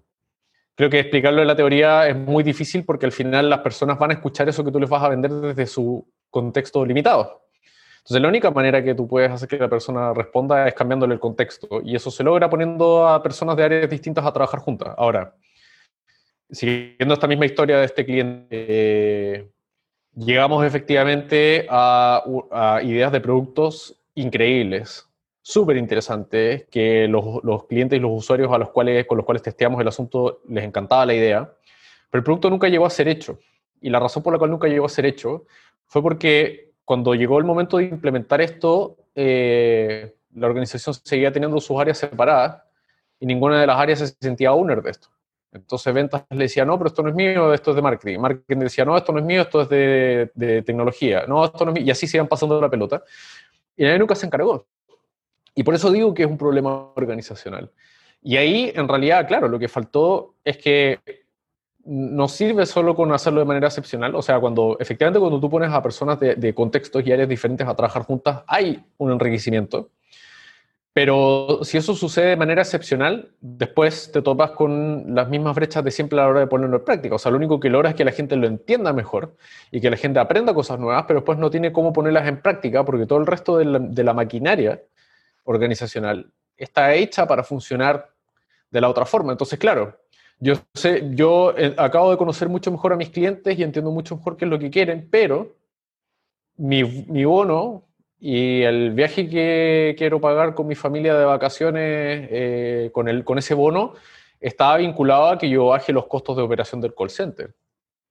creo 0.74 0.90
que 0.90 1.00
explicarlo 1.00 1.40
en 1.40 1.48
la 1.48 1.56
teoría 1.56 2.06
es 2.06 2.14
muy 2.14 2.44
difícil 2.44 2.84
porque 2.84 3.06
al 3.06 3.12
final 3.12 3.48
las 3.48 3.60
personas 3.60 3.98
van 3.98 4.10
a 4.10 4.14
escuchar 4.14 4.46
eso 4.46 4.62
que 4.62 4.70
tú 4.70 4.78
les 4.78 4.90
vas 4.90 5.02
a 5.02 5.08
vender 5.08 5.30
desde 5.30 5.66
su 5.66 6.06
contexto 6.28 6.84
limitado. 6.84 7.46
Entonces, 8.00 8.20
la 8.20 8.28
única 8.28 8.50
manera 8.50 8.84
que 8.84 8.94
tú 8.94 9.08
puedes 9.08 9.30
hacer 9.30 9.48
que 9.48 9.56
la 9.56 9.70
persona 9.70 10.12
responda 10.12 10.68
es 10.68 10.74
cambiándole 10.74 11.14
el 11.14 11.20
contexto. 11.20 11.80
Y 11.82 11.96
eso 11.96 12.10
se 12.10 12.22
logra 12.22 12.50
poniendo 12.50 13.08
a 13.08 13.22
personas 13.22 13.56
de 13.56 13.64
áreas 13.64 13.88
distintas 13.88 14.26
a 14.26 14.32
trabajar 14.34 14.60
juntas. 14.60 14.92
Ahora, 14.98 15.34
siguiendo 16.54 17.14
esta 17.14 17.26
misma 17.26 17.46
historia 17.46 17.78
de 17.78 17.84
este 17.84 18.04
cliente, 18.04 18.46
eh, 18.50 19.50
llegamos 20.14 20.64
efectivamente 20.64 21.66
a, 21.68 22.22
ideas 22.82 23.12
de 23.12 23.20
productos 23.20 24.00
increíbles, 24.14 25.08
súper 25.42 25.76
interesantes, 25.76 26.66
que 26.70 27.08
los, 27.08 27.42
los, 27.42 27.66
clientes 27.66 27.98
y 27.98 28.00
los 28.00 28.12
usuarios 28.12 28.52
a 28.52 28.58
los 28.58 28.70
cuales, 28.70 29.06
con 29.06 29.18
los 29.18 29.26
cuales 29.26 29.42
testeamos 29.42 29.80
el 29.80 29.88
asunto 29.88 30.40
les 30.48 30.64
encantaba 30.64 31.04
la 31.04 31.14
idea, 31.14 31.52
pero 32.10 32.20
el 32.20 32.24
producto 32.24 32.48
nunca 32.48 32.68
llegó 32.68 32.86
a 32.86 32.90
ser 32.90 33.08
hecho. 33.08 33.38
Y 33.80 33.90
la 33.90 34.00
razón 34.00 34.22
por 34.22 34.32
la 34.32 34.38
cual 34.38 34.50
nunca 34.50 34.68
llegó 34.68 34.86
a 34.86 34.88
ser 34.88 35.04
hecho 35.04 35.44
fue 35.86 36.00
porque 36.00 36.72
cuando 36.84 37.14
llegó 37.14 37.38
el 37.38 37.44
momento 37.44 37.78
de 37.78 37.84
implementar 37.84 38.40
esto, 38.40 38.96
eh, 39.14 40.14
la 40.34 40.46
organización 40.46 40.94
seguía 41.02 41.32
teniendo 41.32 41.60
sus 41.60 41.78
áreas 41.78 41.98
separadas 41.98 42.62
y 43.20 43.26
ninguna 43.26 43.60
de 43.60 43.66
las 43.66 43.78
áreas 43.78 43.98
se 44.00 44.06
sentía 44.20 44.52
owner 44.52 44.82
de 44.82 44.90
esto. 44.90 45.08
Entonces 45.54 45.94
ventas 45.94 46.24
le 46.30 46.44
decía, 46.44 46.64
no, 46.64 46.76
pero 46.76 46.88
esto 46.88 47.02
no 47.02 47.08
es 47.08 47.14
mío, 47.14 47.54
esto 47.54 47.70
es 47.70 47.76
de 47.76 47.82
marketing. 47.82 48.18
Marketing 48.18 48.58
decía, 48.58 48.84
no, 48.84 48.96
esto 48.96 49.12
no 49.12 49.20
es 49.20 49.24
mío, 49.24 49.42
esto 49.42 49.62
es 49.62 49.68
de, 49.68 50.30
de 50.34 50.62
tecnología. 50.62 51.24
No, 51.26 51.44
esto 51.44 51.64
no 51.64 51.70
es 51.70 51.74
mío. 51.76 51.84
Y 51.86 51.90
así 51.90 52.06
se 52.06 52.16
iban 52.16 52.28
pasando 52.28 52.60
la 52.60 52.68
pelota. 52.68 53.02
Y 53.76 53.84
nadie 53.84 53.98
nunca 53.98 54.14
se 54.14 54.26
encargó. 54.26 54.66
Y 55.54 55.62
por 55.62 55.74
eso 55.74 55.90
digo 55.90 56.12
que 56.12 56.24
es 56.24 56.28
un 56.28 56.36
problema 56.36 56.92
organizacional. 56.94 57.70
Y 58.22 58.36
ahí, 58.36 58.72
en 58.74 58.88
realidad, 58.88 59.26
claro, 59.28 59.48
lo 59.48 59.58
que 59.58 59.68
faltó 59.68 60.34
es 60.44 60.56
que 60.56 60.98
no 61.84 62.28
sirve 62.28 62.64
solo 62.64 62.94
con 62.94 63.12
hacerlo 63.12 63.40
de 63.40 63.46
manera 63.46 63.66
excepcional, 63.66 64.14
o 64.14 64.22
sea, 64.22 64.40
cuando 64.40 64.76
efectivamente 64.80 65.20
cuando 65.20 65.38
tú 65.38 65.50
pones 65.50 65.70
a 65.70 65.82
personas 65.82 66.18
de, 66.18 66.54
contextos 66.54 67.06
y 67.06 67.12
áreas 67.12 67.28
diferentes 67.28 67.66
a 67.66 67.74
trabajar 67.74 68.02
juntas, 68.04 68.42
hay 68.46 68.82
un 68.96 69.12
enriquecimiento, 69.12 69.90
pero 70.94 71.58
si 71.62 71.76
eso 71.76 71.96
sucede 71.96 72.28
de 72.28 72.36
manera 72.36 72.62
excepcional, 72.62 73.32
después 73.40 74.12
te 74.12 74.22
topas 74.22 74.52
con 74.52 75.12
las 75.12 75.28
mismas 75.28 75.56
brechas 75.56 75.82
de 75.82 75.90
siempre 75.90 76.16
a 76.20 76.22
la 76.22 76.28
hora 76.28 76.40
de 76.40 76.46
ponerlo 76.46 76.76
en 76.76 76.84
práctica. 76.84 77.16
O 77.16 77.18
sea, 77.18 77.32
lo 77.32 77.36
único 77.36 77.58
que 77.58 77.68
logra 77.68 77.90
es 77.90 77.96
que 77.96 78.04
la 78.04 78.12
gente 78.12 78.36
lo 78.36 78.46
entienda 78.46 78.92
mejor 78.92 79.36
y 79.72 79.80
que 79.80 79.90
la 79.90 79.96
gente 79.96 80.20
aprenda 80.20 80.54
cosas 80.54 80.78
nuevas, 80.78 81.04
pero 81.08 81.18
después 81.18 81.36
no 81.36 81.50
tiene 81.50 81.72
cómo 81.72 81.92
ponerlas 81.92 82.28
en 82.28 82.40
práctica 82.40 82.84
porque 82.84 83.06
todo 83.06 83.18
el 83.18 83.26
resto 83.26 83.58
de 83.58 83.64
la, 83.64 83.80
de 83.80 84.04
la 84.04 84.14
maquinaria 84.14 84.80
organizacional 85.42 86.30
está 86.56 86.94
hecha 86.94 87.26
para 87.26 87.42
funcionar 87.42 88.10
de 88.70 88.80
la 88.80 88.88
otra 88.88 89.04
forma. 89.04 89.32
Entonces, 89.32 89.58
claro, 89.58 89.98
yo 90.38 90.54
sé, 90.74 91.10
yo 91.10 91.54
eh, 91.58 91.74
acabo 91.76 92.12
de 92.12 92.16
conocer 92.16 92.48
mucho 92.48 92.70
mejor 92.70 92.92
a 92.92 92.96
mis 92.96 93.10
clientes 93.10 93.58
y 93.58 93.64
entiendo 93.64 93.90
mucho 93.90 94.14
mejor 94.16 94.36
qué 94.36 94.44
es 94.44 94.50
lo 94.50 94.60
que 94.60 94.70
quieren, 94.70 95.08
pero 95.10 95.56
mi, 96.56 96.84
mi 96.84 97.24
bono 97.24 97.82
y 98.26 98.62
el 98.62 98.92
viaje 98.92 99.28
que 99.28 99.94
quiero 99.98 100.18
pagar 100.18 100.54
con 100.54 100.66
mi 100.66 100.74
familia 100.74 101.14
de 101.14 101.26
vacaciones 101.26 102.26
eh, 102.30 102.90
con, 102.94 103.06
el, 103.06 103.22
con 103.22 103.36
ese 103.36 103.52
bono 103.52 103.92
estaba 104.40 104.78
vinculado 104.78 105.26
a 105.26 105.36
que 105.36 105.50
yo 105.50 105.66
baje 105.66 105.92
los 105.92 106.06
costos 106.06 106.34
de 106.38 106.42
operación 106.42 106.80
del 106.80 106.94
call 106.94 107.10
center. 107.10 107.54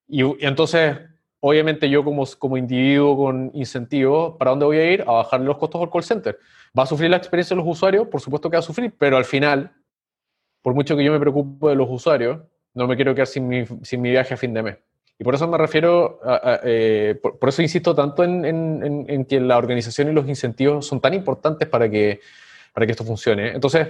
Y, 0.07 0.23
y 0.23 0.45
entonces, 0.45 0.99
obviamente 1.39 1.89
yo 1.89 2.03
como, 2.03 2.27
como 2.37 2.57
individuo 2.57 3.17
con 3.17 3.49
incentivos, 3.55 4.35
¿para 4.37 4.51
dónde 4.51 4.65
voy 4.65 4.77
a 4.77 4.91
ir? 4.91 5.01
A 5.01 5.13
bajar 5.13 5.41
los 5.41 5.57
costos 5.57 5.81
del 5.81 5.89
call 5.89 6.03
center. 6.03 6.37
¿Va 6.77 6.83
a 6.83 6.85
sufrir 6.85 7.09
la 7.09 7.17
experiencia 7.17 7.55
de 7.55 7.63
los 7.63 7.71
usuarios? 7.71 8.07
Por 8.07 8.21
supuesto 8.21 8.51
que 8.51 8.57
va 8.57 8.59
a 8.59 8.63
sufrir, 8.63 8.93
pero 8.95 9.17
al 9.17 9.25
final 9.25 9.73
por 10.61 10.75
mucho 10.75 10.95
que 10.95 11.03
yo 11.03 11.11
me 11.11 11.19
preocupe 11.19 11.69
de 11.69 11.75
los 11.75 11.89
usuarios, 11.89 12.39
no 12.75 12.87
me 12.87 12.95
quiero 12.95 13.15
quedar 13.15 13.27
sin 13.27 13.47
mi, 13.47 13.65
sin 13.81 13.99
mi 13.99 14.11
viaje 14.11 14.35
a 14.35 14.37
fin 14.37 14.53
de 14.53 14.61
mes. 14.61 14.77
Y 15.19 15.23
por 15.23 15.35
eso 15.35 15.47
me 15.47 15.57
refiero, 15.57 16.19
a, 16.23 16.59
eh, 16.63 17.19
por, 17.21 17.47
eso 17.47 17.61
insisto 17.61 17.93
tanto 17.93 18.23
en, 18.23 18.45
en, 18.45 19.05
en, 19.07 19.25
que 19.25 19.39
la 19.39 19.57
organización 19.57 20.09
y 20.09 20.13
los 20.13 20.27
incentivos 20.27 20.87
son 20.87 20.99
tan 20.99 21.13
importantes 21.13 21.67
para 21.67 21.89
que, 21.89 22.19
para 22.73 22.85
que 22.85 22.91
esto 22.91 23.03
funcione. 23.03 23.51
Entonces, 23.51 23.87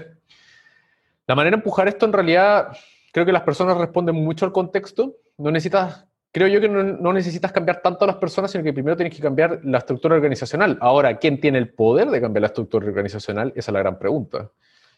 la 1.25 1.35
manera 1.35 1.55
de 1.55 1.59
empujar 1.59 1.87
esto 1.87 2.05
en 2.05 2.13
realidad, 2.13 2.75
creo 3.13 3.25
que 3.25 3.31
las 3.31 3.43
personas 3.43 3.77
responden 3.77 4.15
mucho 4.15 4.45
al 4.45 4.51
contexto. 4.51 5.15
No 5.37 5.49
necesitas, 5.49 6.05
creo 6.31 6.47
yo 6.49 6.59
que 6.59 6.67
no, 6.67 6.83
no 6.83 7.13
necesitas 7.13 7.53
cambiar 7.53 7.81
tanto 7.81 8.03
a 8.03 8.07
las 8.07 8.17
personas, 8.17 8.51
sino 8.51 8.63
que 8.63 8.73
primero 8.73 8.97
tienes 8.97 9.15
que 9.15 9.21
cambiar 9.21 9.61
la 9.63 9.77
estructura 9.77 10.15
organizacional. 10.15 10.77
Ahora, 10.81 11.17
¿quién 11.17 11.39
tiene 11.39 11.57
el 11.57 11.69
poder 11.69 12.09
de 12.09 12.19
cambiar 12.19 12.41
la 12.41 12.47
estructura 12.47 12.85
organizacional? 12.85 13.53
Esa 13.55 13.71
es 13.71 13.73
la 13.73 13.79
gran 13.79 13.97
pregunta. 13.97 14.51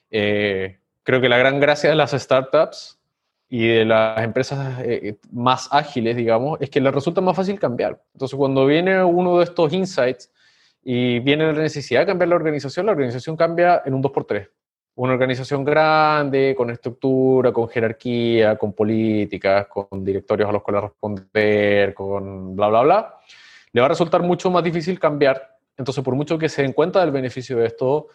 Eh, 0.10 0.80
creo 1.04 1.22
que 1.22 1.30
la 1.30 1.38
gran 1.38 1.60
gracia 1.60 1.90
de 1.90 1.96
las 1.96 2.12
startups 2.12 3.00
y 3.50 3.68
de 3.68 3.86
las 3.86 4.22
empresas 4.24 4.80
eh, 4.84 5.18
más 5.32 5.70
ágiles, 5.72 6.16
digamos, 6.16 6.60
es 6.62 6.70
que 6.70 6.82
les 6.82 6.94
resulta 6.94 7.22
más 7.22 7.36
fácil 7.36 7.60
cambiar. 7.60 8.02
Entonces, 8.14 8.36
cuando 8.38 8.66
viene 8.66 9.04
uno 9.04 9.38
de 9.38 9.44
estos 9.44 9.72
insights 9.72 10.32
y 10.84 11.20
viene 11.20 11.54
la 11.54 11.62
necesidad 11.62 12.02
de 12.02 12.06
cambiar 12.08 12.30
la 12.30 12.36
organización, 12.36 12.86
la 12.86 12.94
organización 12.94 13.36
cambia 13.36 13.84
en 13.86 13.94
un 13.94 14.04
2x3. 14.04 14.50
Una 14.96 15.14
organización 15.14 15.64
grande, 15.64 16.56
con 16.58 16.70
estructura, 16.70 17.52
con 17.52 17.68
jerarquía, 17.68 18.58
con 18.58 18.74
políticas, 18.74 19.68
con 19.68 20.04
directorios 20.04 20.50
a 20.50 20.54
los 20.54 20.64
cuales 20.64 20.84
responder, 20.84 21.94
con 21.94 22.56
bla, 22.56 22.70
bla, 22.70 22.82
bla, 22.82 23.16
le 23.74 23.82
va 23.82 23.88
a 23.88 23.90
resultar 23.90 24.22
mucho 24.22 24.50
más 24.50 24.64
difícil 24.64 25.00
cambiar. 25.00 25.58
Entonces, 25.78 26.04
por 26.04 26.16
mucho 26.16 26.38
que 26.38 26.48
se 26.48 26.62
den 26.62 26.72
cuenta 26.72 27.02
del 27.02 27.12
beneficio 27.12 27.58
de 27.58 27.68
esto, 27.68 28.08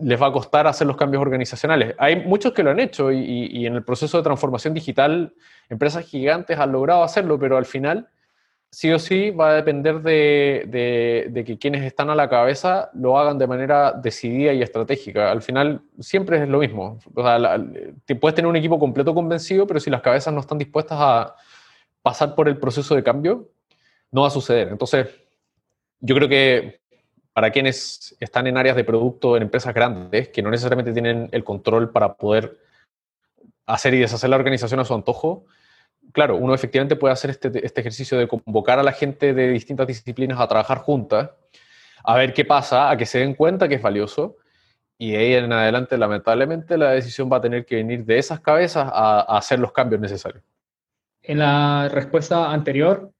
les 0.00 0.20
va 0.20 0.28
a 0.28 0.32
costar 0.32 0.66
hacer 0.66 0.86
los 0.86 0.96
cambios 0.96 1.20
organizacionales. 1.20 1.94
Hay 1.98 2.24
muchos 2.24 2.52
que 2.52 2.62
lo 2.62 2.70
han 2.70 2.80
hecho 2.80 3.10
y, 3.10 3.66
en 3.66 3.74
el 3.74 3.84
proceso 3.84 4.16
de 4.16 4.22
transformación 4.22 4.74
digital, 4.74 5.34
empresas 5.68 6.04
gigantes 6.06 6.58
han 6.58 6.72
logrado 6.72 7.02
hacerlo, 7.02 7.38
pero 7.38 7.56
al 7.56 7.66
final, 7.66 8.08
sí 8.70 8.92
o 8.92 8.98
sí, 8.98 9.30
va 9.30 9.50
a 9.50 9.54
depender 9.54 10.00
de, 10.00 11.44
que 11.44 11.58
quienes 11.58 11.82
están 11.82 12.10
a 12.10 12.14
la 12.14 12.28
cabeza 12.28 12.90
lo 12.94 13.18
hagan 13.18 13.38
de 13.38 13.46
manera 13.46 13.92
decidida 13.92 14.52
y 14.52 14.62
estratégica. 14.62 15.30
Al 15.30 15.42
final, 15.42 15.82
siempre 15.98 16.40
es 16.40 16.48
lo 16.48 16.60
mismo. 16.60 16.98
puedes 17.14 18.34
tener 18.34 18.46
un 18.46 18.56
equipo 18.56 18.78
completo 18.78 19.14
convencido, 19.14 19.66
pero 19.66 19.80
si 19.80 19.90
las 19.90 20.00
cabezas 20.00 20.32
no 20.32 20.40
están 20.40 20.58
dispuestas 20.58 20.98
a 21.00 21.34
pasar 22.02 22.34
por 22.34 22.48
el 22.48 22.56
proceso 22.58 22.94
de 22.94 23.02
cambio, 23.02 23.48
no 24.12 24.22
va 24.22 24.28
a 24.28 24.30
suceder. 24.30 24.68
Entonces, 24.68 25.08
yo 26.00 26.14
creo 26.14 26.28
que 26.28 26.81
para 27.32 27.50
quienes 27.50 28.16
están 28.20 28.46
en 28.46 28.58
áreas 28.58 28.76
de 28.76 28.84
producto 28.84 29.36
en 29.36 29.44
empresas 29.44 29.74
grandes, 29.74 30.28
que 30.28 30.42
no 30.42 30.50
necesariamente 30.50 30.92
tienen 30.92 31.28
el 31.32 31.44
control 31.44 31.90
para 31.90 32.14
poder 32.14 32.58
hacer 33.66 33.94
y 33.94 34.00
deshacer 34.00 34.28
la 34.28 34.36
organización 34.36 34.80
a 34.80 34.84
su 34.84 34.94
antojo, 34.94 35.46
claro, 36.12 36.36
uno 36.36 36.54
efectivamente 36.54 36.96
puede 36.96 37.12
hacer 37.12 37.30
este, 37.30 37.64
este 37.64 37.80
ejercicio 37.80 38.18
de 38.18 38.28
convocar 38.28 38.78
a 38.78 38.82
la 38.82 38.92
gente 38.92 39.32
de 39.32 39.48
distintas 39.48 39.86
disciplinas 39.86 40.40
a 40.40 40.48
trabajar 40.48 40.78
juntas, 40.78 41.30
a 42.04 42.16
ver 42.16 42.34
qué 42.34 42.44
pasa, 42.44 42.90
a 42.90 42.96
que 42.96 43.06
se 43.06 43.20
den 43.20 43.34
cuenta 43.34 43.68
que 43.68 43.76
es 43.76 43.82
valioso, 43.82 44.36
y 44.98 45.12
de 45.12 45.18
ahí 45.18 45.34
en 45.34 45.52
adelante, 45.52 45.96
lamentablemente, 45.96 46.76
la 46.76 46.90
decisión 46.90 47.30
va 47.32 47.38
a 47.38 47.40
tener 47.40 47.64
que 47.64 47.76
venir 47.76 48.04
de 48.04 48.18
esas 48.18 48.40
cabezas 48.40 48.88
a, 48.92 49.20
a 49.20 49.38
hacer 49.38 49.58
los 49.58 49.72
cambios 49.72 50.00
necesarios. 50.00 50.44
En 51.22 51.38
la 51.38 51.88
respuesta 51.88 52.52
anterior, 52.52 53.11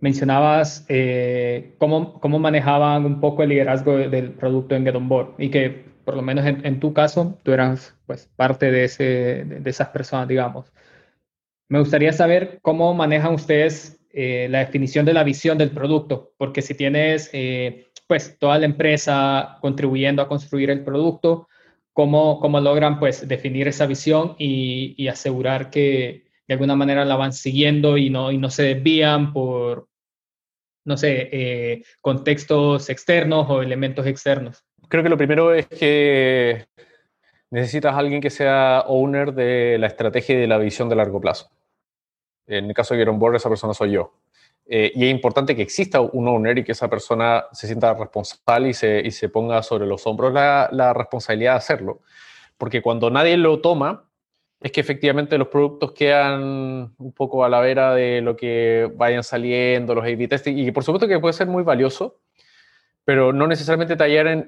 mencionabas 0.00 0.84
eh, 0.88 1.74
cómo, 1.78 2.20
cómo, 2.20 2.38
manejaban 2.38 3.04
un 3.04 3.20
poco 3.20 3.42
el 3.42 3.50
liderazgo 3.50 3.96
del 3.96 4.32
producto 4.32 4.74
en 4.74 4.84
Get 4.84 4.94
On 4.94 5.08
Board 5.08 5.34
y 5.38 5.50
que 5.50 5.88
por 6.04 6.16
lo 6.16 6.22
menos 6.22 6.46
en, 6.46 6.80
tu 6.80 6.94
caso 6.94 7.38
tú 7.42 7.52
eras 7.52 7.94
pues, 8.06 8.30
parte 8.36 8.70
de, 8.70 8.84
ese, 8.84 9.04
de, 9.44 9.68
esas 9.68 9.88
personas, 9.88 10.26
digamos. 10.26 10.72
Me 11.68 11.80
gustaría 11.80 12.12
saber 12.12 12.60
cómo 12.62 12.94
manejan 12.94 13.34
ustedes 13.34 14.00
eh, 14.10 14.48
la 14.48 14.60
definición 14.60 15.04
de 15.04 15.12
la 15.12 15.22
visión 15.22 15.58
del 15.58 15.70
producto, 15.70 16.32
porque 16.38 16.62
si 16.62 16.74
tienes 16.74 17.28
eh, 17.34 17.88
pues 18.06 18.38
toda 18.38 18.58
la 18.58 18.64
empresa 18.64 19.58
contribuyendo 19.60 20.22
a 20.22 20.28
construir 20.28 20.70
el 20.70 20.82
producto, 20.82 21.48
¿cómo, 21.92 22.40
cómo 22.40 22.58
logran 22.60 22.98
pues 22.98 23.28
definir 23.28 23.68
esa 23.68 23.84
visión 23.84 24.34
y, 24.38 24.94
y 24.96 25.08
asegurar 25.08 25.68
que, 25.68 26.27
de 26.48 26.54
alguna 26.54 26.74
manera 26.74 27.04
la 27.04 27.16
van 27.16 27.32
siguiendo 27.32 27.98
y 27.98 28.08
no, 28.08 28.32
y 28.32 28.38
no 28.38 28.50
se 28.50 28.62
desvían 28.62 29.34
por, 29.34 29.86
no 30.84 30.96
sé, 30.96 31.28
eh, 31.30 31.82
contextos 32.00 32.88
externos 32.88 33.46
o 33.50 33.62
elementos 33.62 34.06
externos? 34.06 34.64
Creo 34.88 35.02
que 35.02 35.10
lo 35.10 35.18
primero 35.18 35.52
es 35.52 35.66
que 35.66 36.66
necesitas 37.50 37.94
a 37.94 37.98
alguien 37.98 38.22
que 38.22 38.30
sea 38.30 38.84
owner 38.86 39.34
de 39.34 39.76
la 39.78 39.88
estrategia 39.88 40.36
y 40.36 40.40
de 40.40 40.46
la 40.46 40.56
visión 40.56 40.88
de 40.88 40.96
largo 40.96 41.20
plazo. 41.20 41.50
En 42.46 42.64
el 42.64 42.74
caso 42.74 42.94
de 42.94 43.04
Get 43.04 43.14
Board, 43.14 43.36
esa 43.36 43.50
persona 43.50 43.74
soy 43.74 43.92
yo. 43.92 44.14
Eh, 44.70 44.92
y 44.94 45.04
es 45.04 45.10
importante 45.10 45.54
que 45.54 45.62
exista 45.62 46.00
un 46.00 46.28
owner 46.28 46.58
y 46.58 46.64
que 46.64 46.72
esa 46.72 46.88
persona 46.88 47.44
se 47.52 47.66
sienta 47.66 47.92
responsable 47.94 48.70
y 48.70 48.74
se, 48.74 49.10
se 49.10 49.28
ponga 49.28 49.62
sobre 49.62 49.86
los 49.86 50.06
hombros 50.06 50.32
la, 50.32 50.68
la, 50.72 50.92
responsabilidad 50.94 51.52
de 51.52 51.58
hacerlo. 51.58 52.00
Porque 52.56 52.82
cuando 52.82 53.10
nadie 53.10 53.36
lo 53.36 53.60
toma, 53.60 54.07
es 54.60 54.72
que 54.72 54.80
efectivamente 54.80 55.38
los 55.38 55.48
productos 55.48 55.92
quedan 55.92 56.92
un 56.98 57.12
poco 57.12 57.44
a 57.44 57.48
la 57.48 57.60
vera 57.60 57.94
de 57.94 58.20
lo 58.20 58.36
que 58.36 58.90
vayan 58.96 59.22
saliendo, 59.22 59.94
los 59.94 60.04
A-B 60.04 60.26
testing, 60.26 60.58
y 60.58 60.70
por 60.72 60.82
supuesto 60.82 61.06
que 61.06 61.20
puede 61.20 61.32
ser 61.32 61.46
muy 61.46 61.62
valioso, 61.62 62.18
pero 63.04 63.32
no 63.32 63.46
necesariamente 63.46 63.96
tallar 63.96 64.26
en, 64.26 64.42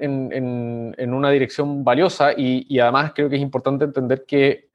en, 0.98 1.14
una 1.14 1.30
dirección 1.30 1.84
valiosa, 1.84 2.32
y, 2.36 2.78
además 2.80 3.12
creo 3.14 3.30
que 3.30 3.36
es 3.36 3.42
importante 3.42 3.84
entender 3.84 4.24
que 4.26 4.68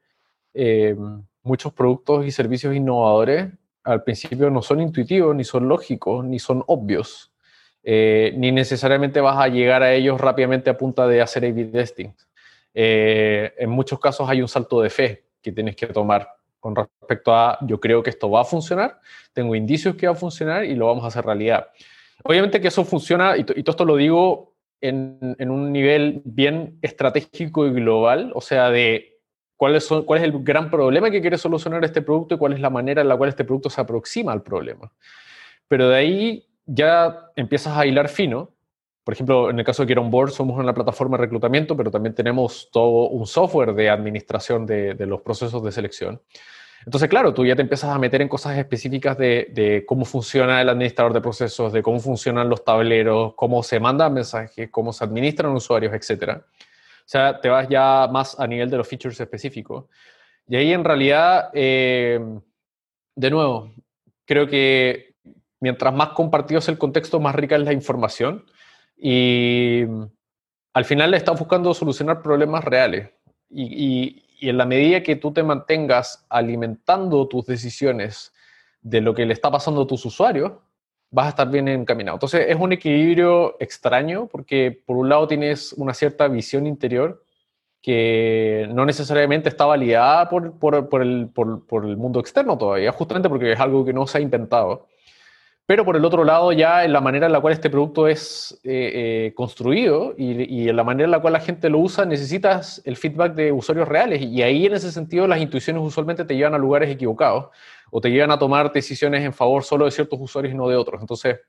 eh, 0.54 0.96
muchos 1.42 1.72
productos 1.72 2.26
y 2.26 2.30
servicios 2.30 2.74
innovadores 2.74 3.48
al 3.84 4.02
principio 4.02 4.50
no 4.50 4.62
son 4.62 4.80
intuitivos, 4.80 5.36
ni 5.36 5.44
son 5.44 5.68
lógicos, 5.68 6.24
ni 6.24 6.38
son 6.38 6.64
obvios, 6.66 7.30
eh, 7.84 8.32
ni 8.36 8.50
necesariamente 8.52 9.20
vas 9.20 9.38
a 9.38 9.48
llegar 9.48 9.82
a 9.82 9.92
ellos 9.92 10.20
rápidamente 10.20 10.70
a 10.70 10.78
punta 10.78 11.06
de 11.06 11.20
hacer 11.20 11.44
A-B 11.44 11.66
testing. 11.66 12.08
Eh, 12.74 13.54
en 13.58 13.70
muchos 13.70 14.00
casos 14.00 14.28
hay 14.28 14.42
un 14.42 14.48
salto 14.48 14.80
de 14.80 14.90
fe 14.90 15.25
que 15.46 15.52
tienes 15.52 15.76
que 15.76 15.86
tomar 15.86 16.28
con 16.58 16.74
respecto 16.74 17.32
a 17.32 17.56
yo 17.60 17.78
creo 17.78 18.02
que 18.02 18.10
esto 18.10 18.28
va 18.28 18.40
a 18.40 18.44
funcionar, 18.44 18.98
tengo 19.32 19.54
indicios 19.54 19.94
que 19.94 20.08
va 20.08 20.14
a 20.14 20.16
funcionar 20.16 20.64
y 20.64 20.74
lo 20.74 20.86
vamos 20.86 21.04
a 21.04 21.06
hacer 21.06 21.24
realidad. 21.24 21.68
Obviamente 22.24 22.60
que 22.60 22.66
eso 22.66 22.84
funciona, 22.84 23.36
y, 23.36 23.44
todo 23.44 23.70
esto 23.70 23.84
lo 23.84 23.94
digo 23.94 24.56
en, 24.80 25.36
un 25.38 25.72
nivel 25.72 26.20
bien 26.24 26.80
estratégico 26.82 27.64
y 27.64 27.70
global, 27.70 28.32
o 28.34 28.40
sea, 28.40 28.70
de 28.70 29.20
cuál 29.56 29.76
es, 29.76 29.88
cuál 30.04 30.18
es 30.18 30.24
el 30.24 30.42
gran 30.42 30.68
problema 30.68 31.12
que 31.12 31.20
quiere 31.20 31.38
solucionar 31.38 31.84
este 31.84 32.02
producto 32.02 32.34
y 32.34 32.38
cuál 32.38 32.54
es 32.54 32.60
la 32.60 32.70
manera 32.70 33.02
en 33.02 33.08
la 33.08 33.16
cual 33.16 33.28
este 33.28 33.44
producto 33.44 33.70
se 33.70 33.80
aproxima 33.80 34.32
al 34.32 34.42
problema. 34.42 34.90
Pero 35.68 35.88
de 35.88 35.96
ahí 35.96 36.46
ya 36.64 37.30
empiezas 37.36 37.78
a 37.78 37.86
hilar 37.86 38.08
fino 38.08 38.55
por 39.06 39.14
ejemplo, 39.14 39.50
en 39.50 39.58
el 39.60 39.64
caso 39.64 39.84
de 39.84 39.86
Get 39.86 39.98
On 39.98 40.10
Board, 40.10 40.32
somos 40.32 40.58
una 40.58 40.74
plataforma 40.74 41.16
de 41.16 41.22
reclutamiento, 41.22 41.76
pero 41.76 41.92
también 41.92 42.12
tenemos 42.12 42.68
todo 42.72 43.08
un 43.08 43.24
software 43.24 43.72
de 43.72 43.88
administración 43.88 44.66
de, 44.66 44.96
los 45.06 45.20
procesos 45.20 45.62
de 45.62 45.70
selección. 45.70 46.20
Entonces, 46.84 47.08
claro, 47.08 47.32
tú 47.32 47.46
ya 47.46 47.54
te 47.54 47.62
empiezas 47.62 47.90
a 47.90 48.00
meter 48.00 48.20
en 48.20 48.26
cosas 48.28 48.58
específicas 48.58 49.16
de, 49.16 49.84
cómo 49.86 50.04
funciona 50.04 50.60
el 50.60 50.68
administrador 50.68 51.12
de 51.12 51.20
procesos, 51.20 51.72
de 51.72 51.84
cómo 51.84 52.00
funcionan 52.00 52.48
los 52.48 52.64
tableros, 52.64 53.34
cómo 53.36 53.62
se 53.62 53.78
mandan 53.78 54.12
mensajes, 54.12 54.70
cómo 54.72 54.92
se 54.92 55.04
administran 55.04 55.52
usuarios, 55.52 55.94
etc. 55.94 56.38
O 56.38 56.42
sea, 57.04 57.40
te 57.40 57.48
vas 57.48 57.68
ya 57.68 58.08
más 58.10 58.40
a 58.40 58.48
nivel 58.48 58.68
de 58.68 58.76
los 58.76 58.88
features 58.88 59.20
específicos. 59.20 59.84
Y 60.48 60.56
ahí 60.56 60.72
en 60.72 60.82
realidad, 60.82 61.50
eh, 61.54 62.18
de 63.14 63.30
nuevo, 63.30 63.70
creo 64.24 64.48
que 64.48 65.14
mientras 65.60 65.94
más 65.94 66.08
compartido 66.08 66.58
es 66.58 66.68
el 66.68 66.76
contexto, 66.76 67.20
más 67.20 67.36
rica 67.36 67.54
es 67.54 67.62
la 67.62 67.72
información. 67.72 68.44
Y 68.96 69.84
al 70.72 70.84
final 70.84 71.10
le 71.10 71.16
estás 71.16 71.38
buscando 71.38 71.72
solucionar 71.74 72.22
problemas 72.22 72.64
reales. 72.64 73.10
Y, 73.50 74.22
en 74.40 74.58
la 74.58 74.66
medida 74.66 75.02
que 75.02 75.16
tú 75.16 75.32
te 75.32 75.42
mantengas 75.42 76.26
alimentando 76.28 77.26
tus 77.26 77.46
decisiones 77.46 78.34
de 78.82 79.00
lo 79.00 79.14
que 79.14 79.24
le 79.24 79.32
está 79.32 79.50
pasando 79.50 79.82
a 79.82 79.86
tus 79.86 80.04
usuarios, 80.04 80.52
vas 81.10 81.26
a 81.26 81.28
estar 81.30 81.50
bien 81.50 81.68
encaminado. 81.68 82.16
Entonces 82.16 82.46
es 82.48 82.56
un 82.56 82.72
equilibrio 82.72 83.56
extraño 83.58 84.26
porque 84.26 84.82
por 84.84 84.98
un 84.98 85.08
lado 85.08 85.26
tienes 85.26 85.72
una 85.72 85.94
cierta 85.94 86.28
visión 86.28 86.66
interior 86.66 87.24
que 87.80 88.68
no 88.72 88.84
necesariamente 88.84 89.48
está 89.48 89.64
validada 89.64 90.28
por, 90.28 90.58
por, 90.58 90.74
el, 90.74 91.28
por, 91.28 91.84
el, 91.84 91.96
mundo 91.96 92.20
externo 92.20 92.58
todavía, 92.58 92.92
justamente 92.92 93.28
porque 93.28 93.52
es 93.52 93.60
algo 93.60 93.84
que 93.84 93.92
no 93.92 94.06
se 94.06 94.18
ha 94.18 94.20
inventado. 94.20 94.88
Pero 95.66 95.84
por 95.84 95.96
el 95.96 96.04
otro 96.04 96.22
lado, 96.22 96.52
ya 96.52 96.84
en 96.84 96.92
la 96.92 97.00
manera 97.00 97.26
en 97.26 97.32
la 97.32 97.40
cual 97.40 97.52
este 97.52 97.68
producto 97.68 98.06
es 98.06 98.56
eh, 98.62 99.26
eh, 99.26 99.34
construido 99.34 100.14
y, 100.16 100.68
en 100.68 100.76
la 100.76 100.84
manera 100.84 101.06
en 101.06 101.10
la 101.10 101.20
cual 101.20 101.32
la 101.32 101.40
gente 101.40 101.68
lo 101.68 101.80
usa, 101.80 102.04
necesitas 102.04 102.80
el 102.84 102.96
feedback 102.96 103.34
de 103.34 103.50
usuarios 103.50 103.88
reales. 103.88 104.22
Y 104.22 104.42
ahí, 104.42 104.66
en 104.66 104.74
ese 104.74 104.92
sentido, 104.92 105.26
las 105.26 105.40
intuiciones 105.40 105.82
usualmente 105.82 106.24
te 106.24 106.36
llevan 106.36 106.54
a 106.54 106.58
lugares 106.58 106.88
equivocados 106.88 107.48
o 107.90 108.00
te 108.00 108.10
llevan 108.12 108.30
a 108.30 108.38
tomar 108.38 108.72
decisiones 108.72 109.24
en 109.24 109.32
favor 109.32 109.64
solo 109.64 109.86
de 109.86 109.90
ciertos 109.90 110.20
usuarios 110.20 110.54
y 110.54 110.56
no 110.56 110.68
de 110.68 110.76
otros. 110.76 111.00
Entonces, 111.00 111.40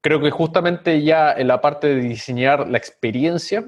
creo 0.00 0.20
que 0.20 0.32
justamente 0.32 1.00
ya 1.02 1.32
en 1.32 1.46
la 1.46 1.60
parte 1.60 1.86
de 1.94 2.00
diseñar 2.00 2.68
la 2.68 2.78
experiencia, 2.78 3.64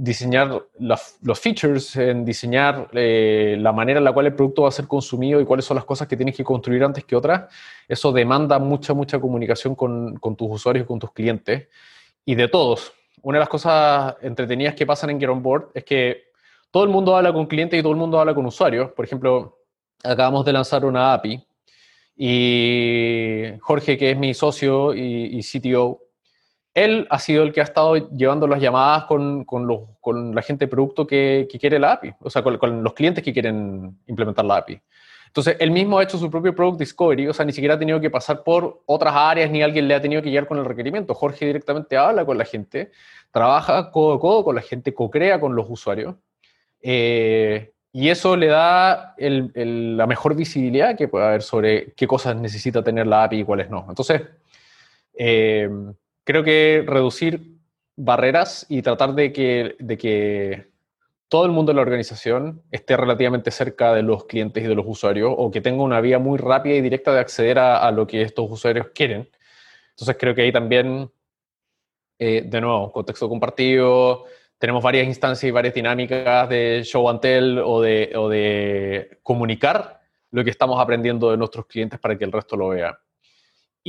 diseñar 0.00 0.62
los 0.78 1.40
features, 1.40 1.96
en 1.96 2.24
diseñar 2.24 2.88
eh, 2.92 3.56
la 3.58 3.72
manera 3.72 3.98
en 3.98 4.04
la 4.04 4.12
cual 4.12 4.26
el 4.26 4.34
producto 4.34 4.62
va 4.62 4.68
a 4.68 4.72
ser 4.72 4.86
consumido 4.86 5.40
y 5.40 5.44
cuáles 5.44 5.64
son 5.64 5.74
las 5.74 5.84
cosas 5.84 6.06
que 6.06 6.16
tienes 6.16 6.36
que 6.36 6.44
construir 6.44 6.84
antes 6.84 7.04
que 7.04 7.16
otras, 7.16 7.52
eso 7.88 8.12
demanda 8.12 8.60
mucha, 8.60 8.94
mucha 8.94 9.18
comunicación 9.18 9.74
con, 9.74 10.14
con 10.18 10.36
tus 10.36 10.48
usuarios 10.52 10.86
con 10.86 11.00
tus 11.00 11.12
clientes 11.12 11.66
y 12.24 12.36
de 12.36 12.46
todos. 12.46 12.92
Una 13.22 13.38
de 13.38 13.40
las 13.40 13.48
cosas 13.48 14.14
entretenidas 14.22 14.76
que 14.76 14.86
pasan 14.86 15.10
en 15.10 15.18
Get 15.18 15.30
On 15.30 15.42
Board 15.42 15.70
es 15.74 15.82
que 15.82 16.28
todo 16.70 16.84
el 16.84 16.90
mundo 16.90 17.16
habla 17.16 17.32
con 17.32 17.46
clientes 17.46 17.80
y 17.80 17.82
todo 17.82 17.92
el 17.92 17.98
mundo 17.98 18.20
habla 18.20 18.36
con 18.36 18.46
usuarios. 18.46 18.92
Por 18.92 19.04
ejemplo, 19.04 19.58
acabamos 20.04 20.44
de 20.44 20.52
lanzar 20.52 20.84
una 20.84 21.12
API 21.12 21.44
y 22.16 23.46
Jorge, 23.60 23.98
que 23.98 24.12
es 24.12 24.16
mi 24.16 24.32
socio 24.32 24.94
y, 24.94 25.38
y 25.38 25.42
CTO, 25.42 26.07
él 26.84 27.06
ha 27.10 27.18
sido 27.18 27.42
el 27.42 27.52
que 27.52 27.60
ha 27.60 27.64
estado 27.64 27.96
llevando 28.10 28.46
las 28.46 28.60
llamadas 28.60 29.04
con, 29.04 29.44
con, 29.44 30.34
la 30.34 30.42
gente 30.42 30.66
de 30.66 30.70
producto 30.70 31.06
que, 31.06 31.48
quiere 31.60 31.78
la 31.78 31.92
API, 31.92 32.14
o 32.20 32.30
sea, 32.30 32.42
con, 32.42 32.82
los 32.82 32.92
clientes 32.94 33.22
que 33.22 33.32
quieren 33.32 33.98
implementar 34.06 34.44
la 34.44 34.56
API. 34.58 34.80
Entonces, 35.26 35.56
él 35.60 35.70
mismo 35.70 35.98
ha 35.98 36.02
hecho 36.02 36.16
su 36.16 36.30
propio 36.30 36.54
Product 36.54 36.78
Discovery, 36.78 37.28
o 37.28 37.34
sea, 37.34 37.44
ni 37.44 37.52
siquiera 37.52 37.74
ha 37.74 37.78
tenido 37.78 38.00
que 38.00 38.10
pasar 38.10 38.42
por 38.42 38.82
otras 38.86 39.14
áreas 39.14 39.50
ni 39.50 39.62
alguien 39.62 39.86
le 39.86 39.94
ha 39.94 40.00
tenido 40.00 40.22
que 40.22 40.30
llegar 40.30 40.46
con 40.46 40.58
el 40.58 40.64
requerimiento. 40.64 41.14
Jorge 41.14 41.44
directamente 41.44 41.96
habla 41.96 42.24
con 42.24 42.38
la 42.38 42.44
gente, 42.44 42.90
trabaja 43.30 43.90
codo 43.90 44.14
a 44.14 44.20
codo 44.20 44.44
con 44.44 44.54
la 44.54 44.62
gente, 44.62 44.94
co-crea 44.94 45.38
con 45.38 45.54
los 45.54 45.66
usuarios. 45.68 46.14
Eh, 46.80 47.72
y 47.92 48.08
eso 48.08 48.36
le 48.36 48.46
da 48.46 49.14
la 49.18 50.06
mejor 50.06 50.34
visibilidad 50.34 50.96
que 50.96 51.08
puede 51.08 51.26
haber 51.26 51.42
sobre 51.42 51.92
qué 51.92 52.06
cosas 52.06 52.36
necesita 52.36 52.82
tener 52.82 53.06
la 53.06 53.24
API 53.24 53.40
y 53.40 53.44
cuáles 53.44 53.68
no. 53.68 53.84
Entonces, 53.88 54.22
eh, 55.14 55.68
creo 56.28 56.44
que 56.44 56.84
reducir 56.86 57.56
barreras 57.96 58.66
y 58.68 58.82
tratar 58.82 59.14
de 59.14 59.32
que, 59.32 59.76
de 59.78 59.96
que 59.96 60.70
todo 61.26 61.46
el 61.46 61.52
mundo 61.52 61.72
de 61.72 61.76
la 61.76 61.80
organización 61.80 62.62
esté 62.70 62.98
relativamente 62.98 63.50
cerca 63.50 63.94
de 63.94 64.02
los 64.02 64.26
clientes 64.26 64.62
y 64.62 64.66
de 64.66 64.74
los 64.74 64.84
usuarios 64.86 65.32
o 65.34 65.50
que 65.50 65.62
tenga 65.62 65.82
una 65.82 66.02
vía 66.02 66.18
muy 66.18 66.36
rápida 66.36 66.74
y 66.74 66.82
directa 66.82 67.14
de 67.14 67.20
acceder 67.20 67.58
a, 67.58 67.90
lo 67.92 68.06
que 68.06 68.20
estos 68.20 68.44
usuarios 68.50 68.88
quieren. 68.94 69.30
Entonces 69.92 70.16
creo 70.20 70.34
que 70.34 70.42
ahí 70.42 70.52
también, 70.52 71.10
eh, 72.18 72.42
de 72.44 72.60
nuevo, 72.60 72.92
contexto 72.92 73.26
compartido, 73.26 74.26
tenemos 74.58 74.82
varias 74.82 75.06
instancias 75.06 75.48
y 75.48 75.50
varias 75.50 75.72
dinámicas 75.72 76.46
de 76.50 76.82
show 76.84 77.08
and 77.08 77.20
tell 77.20 77.58
o 77.60 77.80
de, 77.80 78.12
o 78.14 78.28
de 78.28 79.18
comunicar 79.22 80.02
lo 80.32 80.44
que 80.44 80.50
estamos 80.50 80.78
aprendiendo 80.78 81.30
de 81.30 81.38
nuestros 81.38 81.64
clientes 81.64 81.98
para 81.98 82.18
que 82.18 82.26
el 82.26 82.32
resto 82.32 82.54
lo 82.54 82.68
vea. 82.68 82.98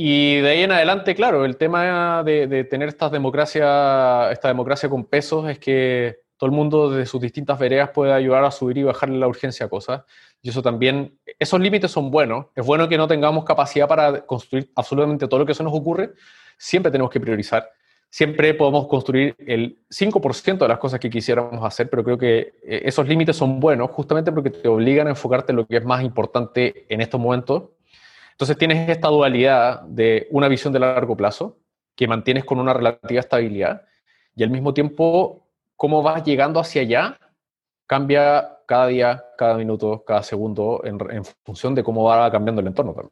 Y 0.02 0.40
de 0.40 0.48
ahí 0.48 0.62
en 0.62 0.72
adelante, 0.72 1.14
claro, 1.14 1.44
el 1.44 1.58
tema 1.58 2.22
de, 2.24 2.64
tener 2.64 2.88
esta 2.88 3.10
democracia, 3.10 4.32
esta 4.32 4.48
democracia 4.48 4.88
con 4.88 5.04
pesos 5.04 5.46
es 5.50 5.58
que 5.58 6.20
todo 6.38 6.48
el 6.48 6.56
mundo 6.56 6.88
desde 6.88 7.04
sus 7.04 7.20
distintas 7.20 7.58
veredas 7.58 7.90
puede 7.90 8.14
ayudar 8.14 8.42
a 8.44 8.50
subir 8.50 8.78
y 8.78 8.82
bajarle 8.82 9.18
la 9.18 9.28
urgencia 9.28 9.66
a 9.66 9.68
cosas. 9.68 10.04
Y 10.40 10.48
eso 10.48 10.62
también, 10.62 11.18
esos 11.38 11.60
límites 11.60 11.90
son 11.90 12.10
buenos. 12.10 12.46
Es 12.56 12.64
bueno 12.64 12.88
que 12.88 12.96
no 12.96 13.06
tengamos 13.06 13.44
capacidad 13.44 13.86
para 13.86 14.24
construir 14.24 14.70
absolutamente 14.74 15.28
todo 15.28 15.40
lo 15.40 15.44
que 15.44 15.52
se 15.52 15.62
nos 15.62 15.74
ocurre. 15.74 16.12
Siempre 16.56 16.90
tenemos 16.90 17.10
que 17.10 17.20
priorizar. 17.20 17.68
Siempre 18.08 18.54
podemos 18.54 18.88
construir 18.88 19.36
el 19.38 19.80
5% 19.90 20.56
de 20.60 20.68
las 20.68 20.78
cosas 20.78 20.98
que 20.98 21.10
quisiéramos 21.10 21.62
hacer, 21.62 21.90
pero 21.90 22.02
creo 22.02 22.16
que 22.16 22.54
eh, 22.64 22.80
esos 22.86 23.06
límites 23.06 23.36
son 23.36 23.60
buenos 23.60 23.90
justamente 23.90 24.32
porque 24.32 24.48
te 24.48 24.66
obligan 24.66 25.08
a 25.08 25.10
enfocarte 25.10 25.52
en 25.52 25.56
lo 25.56 25.66
que 25.66 25.76
es 25.76 25.84
más 25.84 26.02
importante 26.02 26.86
en 26.88 27.02
estos 27.02 27.20
momentos 27.20 27.64
entonces 28.40 28.56
tienes 28.56 28.88
esta 28.88 29.08
dualidad 29.08 29.82
de 29.82 30.26
una 30.30 30.48
visión 30.48 30.72
de 30.72 30.78
largo 30.78 31.14
plazo 31.14 31.58
que 31.94 32.08
mantienes 32.08 32.42
con 32.42 32.58
una 32.58 32.72
relativa 32.72 33.20
estabilidad 33.20 33.82
y 34.34 34.42
al 34.42 34.48
mismo 34.48 34.72
tiempo 34.72 35.46
cómo 35.76 36.02
vas 36.02 36.24
llegando 36.24 36.58
hacia 36.58 36.80
allá 36.80 37.18
cambia 37.86 38.56
cada 38.66 38.86
día, 38.86 39.24
cada 39.36 39.58
minuto, 39.58 40.02
cada 40.06 40.22
segundo 40.22 40.80
en, 40.84 41.22
función 41.44 41.74
de 41.74 41.84
cómo 41.84 42.04
va 42.04 42.32
cambiando 42.32 42.62
el 42.62 42.68
entorno 42.68 43.10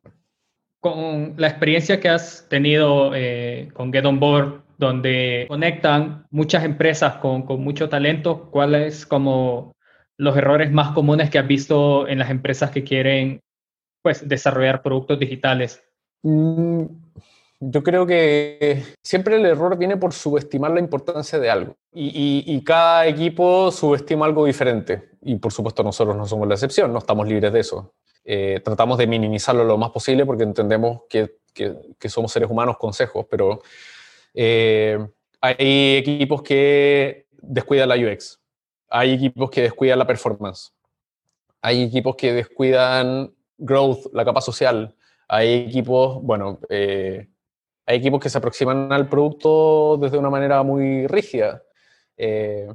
Con 0.81 1.35
la 1.37 1.49
experiencia 1.49 2.01
que 2.01 2.09
has 2.09 2.47
tenido 2.49 3.14
eh, 3.14 3.68
con 3.74 3.93
Get 3.93 4.07
On 4.07 4.18
Board, 4.18 4.62
donde 4.79 5.45
conectan 5.47 6.24
muchas 6.31 6.64
empresas 6.64 7.16
con, 7.16 7.43
con 7.43 7.62
mucho 7.62 7.91
talento, 7.91 8.51
¿cuáles 8.51 9.05
como 9.05 9.72
los 10.16 10.35
errores 10.39 10.72
más 10.72 10.93
comunes 10.93 11.29
que 11.29 11.39
has 11.39 11.47
visto 11.47 12.09
en 12.09 12.18
las 12.18 12.31
empresas 12.31 12.70
que 12.70 12.83
quieren 12.83 13.43
pues, 14.03 14.28
desarrollar 14.28 14.82
productos 14.82 15.18
digitales? 15.18 15.82
Mm, 16.22 16.84
yo 17.61 17.82
creo 17.82 18.07
que 18.07 18.84
siempre 19.03 19.36
el 19.36 19.46
error 19.46 19.76
viene 19.76 19.96
por 19.96 20.12
subestimar 20.12 20.70
la 20.70 20.80
importancia 20.80 21.38
de 21.38 21.51
algo 21.51 21.76
y, 21.92 22.62
cada 22.64 23.07
equipo 23.07 23.72
subestima 23.72 24.26
algo 24.26 24.46
diferente 24.46 25.11
y 25.22 25.36
por 25.36 25.53
supuesto 25.53 25.82
nosotros 25.82 26.16
no 26.16 26.26
somos 26.26 26.46
la 26.46 26.55
excepción, 26.55 26.92
no 26.92 26.99
estamos 26.99 27.26
libres 27.26 27.53
de 27.53 27.61
eso. 27.61 27.94
Eh, 28.24 28.61
tratamos 28.62 28.99
de 28.99 29.07
minimizarlo 29.07 29.64
lo 29.64 29.78
más 29.78 29.90
posible 29.90 30.24
porque 30.24 30.44
entendemos 30.44 31.03
que, 31.09 31.38
somos 32.09 32.30
seres 32.30 32.49
humanos 32.49 32.76
consejos, 32.78 33.26
pero 33.28 33.62
eh, 34.34 34.99
hay 35.40 35.96
equipos 35.96 36.42
que 36.42 37.26
descuidan 37.42 37.88
la 37.88 37.96
UX, 37.96 38.38
hay 38.88 39.14
equipos 39.14 39.51
que 39.51 39.62
descuidan 39.62 39.99
la 39.99 40.07
performance, 40.07 40.72
hay 41.61 41.82
equipos 41.82 42.14
que 42.14 42.32
descuidan 42.32 43.32
growth, 43.59 44.07
la 44.13 44.25
capa 44.25 44.41
social. 44.41 44.95
Hay 45.29 45.67
equipos, 45.69 46.23
bueno, 46.23 46.59
eh, 46.71 47.29
hay 47.85 47.97
equipos 47.97 48.21
que 48.21 48.31
se 48.31 48.39
aproximan 48.39 48.93
al 48.93 49.09
producto 49.09 49.99
desde 50.01 50.19
una 50.19 50.31
manera 50.31 50.63
muy 50.63 51.07
rígida. 51.07 51.63
Eh, 52.17 52.73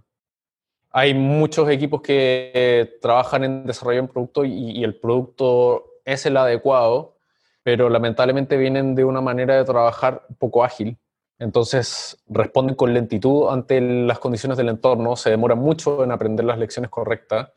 hay 0.92 1.14
muchos 1.14 1.70
equipos 1.70 2.02
que 2.02 2.98
trabajan 3.02 3.44
en 3.44 3.66
desarrollo 3.66 3.98
de 3.98 4.02
un 4.02 4.08
producto 4.08 4.46
y, 4.46 4.84
el 4.84 4.96
producto 4.96 5.86
es 6.06 6.26
el 6.28 6.38
adecuado, 6.38 7.18
pero 7.64 7.90
lamentablemente 7.90 8.58
vienen 8.58 8.94
de 8.94 9.04
una 9.04 9.22
manera 9.22 9.56
de 9.56 9.66
trabajar 9.66 10.28
poco 10.38 10.64
ágil. 10.64 10.98
Entonces 11.40 12.24
responden 12.28 12.76
con 12.76 12.94
lentitud 12.94 13.50
ante 13.50 13.82
las 13.82 14.20
condiciones 14.20 14.58
del 14.58 14.70
entorno, 14.70 15.16
se 15.16 15.32
demoran 15.32 15.58
mucho 15.58 16.04
en 16.04 16.12
aprender 16.12 16.46
las 16.46 16.60
lecciones 16.60 16.92
correctas 16.92 17.50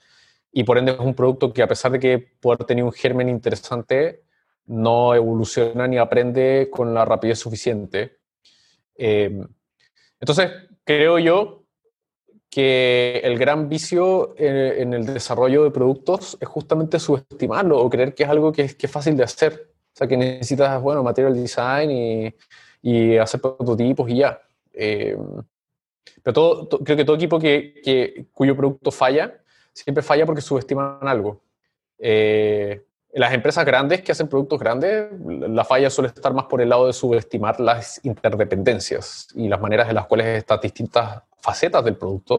y 0.56 0.64
por 0.64 0.78
ende 0.78 0.92
es 0.92 0.98
un 0.98 1.12
producto 1.12 1.52
que 1.52 1.62
a 1.62 1.68
pesar 1.68 1.92
de 1.92 2.00
que 2.00 2.18
puede 2.18 2.64
tener 2.64 2.82
un 2.82 2.90
germen 2.90 3.28
interesante, 3.28 4.22
no 4.64 5.14
evoluciona 5.14 5.86
ni 5.86 5.98
aprende 5.98 6.70
con 6.72 6.94
la 6.94 7.04
rapidez 7.04 7.38
suficiente. 7.38 8.16
Eh, 8.96 9.38
entonces, 10.18 10.50
creo 10.82 11.18
yo 11.18 11.64
que 12.48 13.20
el 13.22 13.36
gran 13.36 13.68
vicio 13.68 14.34
eh, 14.38 14.76
en, 14.78 14.94
el 14.94 15.04
desarrollo 15.04 15.62
de 15.62 15.70
productos 15.70 16.38
es 16.40 16.48
justamente 16.48 16.98
subestimarlo 16.98 17.78
o 17.78 17.90
creer 17.90 18.14
que 18.14 18.22
es 18.22 18.28
algo 18.30 18.50
que 18.50 18.62
es, 18.62 18.74
que 18.74 18.86
es 18.86 18.92
fácil 18.92 19.14
de 19.14 19.24
hacer. 19.24 19.74
O 19.92 19.96
sea, 19.98 20.08
que 20.08 20.16
necesitas, 20.16 20.80
bueno, 20.80 21.02
material 21.02 21.34
design 21.34 21.90
y, 21.90 22.34
y 22.80 23.18
hacer 23.18 23.42
prototipos 23.42 24.08
y 24.08 24.16
ya. 24.16 24.40
Eh, 24.72 25.18
pero 26.22 26.32
todo, 26.32 26.68
creo 26.82 26.96
que 26.96 27.04
todo 27.04 27.16
equipo 27.16 27.38
que, 27.38 28.24
cuyo 28.32 28.56
producto 28.56 28.90
falla, 28.90 29.38
siempre 29.76 30.02
falla 30.02 30.24
porque 30.24 30.40
subestiman 30.40 30.98
algo. 31.02 31.42
Eh, 31.98 32.82
las 33.12 33.32
empresas 33.32 33.64
grandes 33.64 34.02
que 34.02 34.12
hacen 34.12 34.28
productos 34.28 34.58
grandes, 34.58 35.08
la 35.20 35.64
falla 35.64 35.90
suele 35.90 36.08
estar 36.08 36.32
más 36.34 36.46
por 36.46 36.60
el 36.60 36.68
lado 36.68 36.86
de 36.86 36.92
subestimar 36.92 37.60
las 37.60 38.04
interdependencias 38.04 39.28
y 39.34 39.48
las 39.48 39.60
maneras 39.60 39.88
en 39.88 39.94
las 39.94 40.06
cuales 40.06 40.26
estas 40.26 40.60
distintas 40.60 41.22
facetas 41.38 41.84
del 41.84 41.96
producto, 41.96 42.38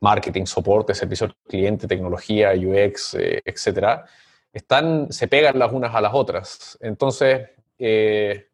marketing, 0.00 0.44
soporte, 0.44 0.94
servicio 0.94 1.26
al 1.26 1.34
cliente, 1.48 1.88
tecnología, 1.88 2.52
UX, 2.52 3.14
eh, 3.14 3.42
etcétera, 3.44 4.04
están, 4.52 5.12
se 5.12 5.28
pegan 5.28 5.58
las 5.58 5.72
unas 5.72 5.94
a 5.94 6.00
las 6.00 6.14
otras. 6.14 6.78
Entonces, 6.80 7.50
eh, 7.78 8.48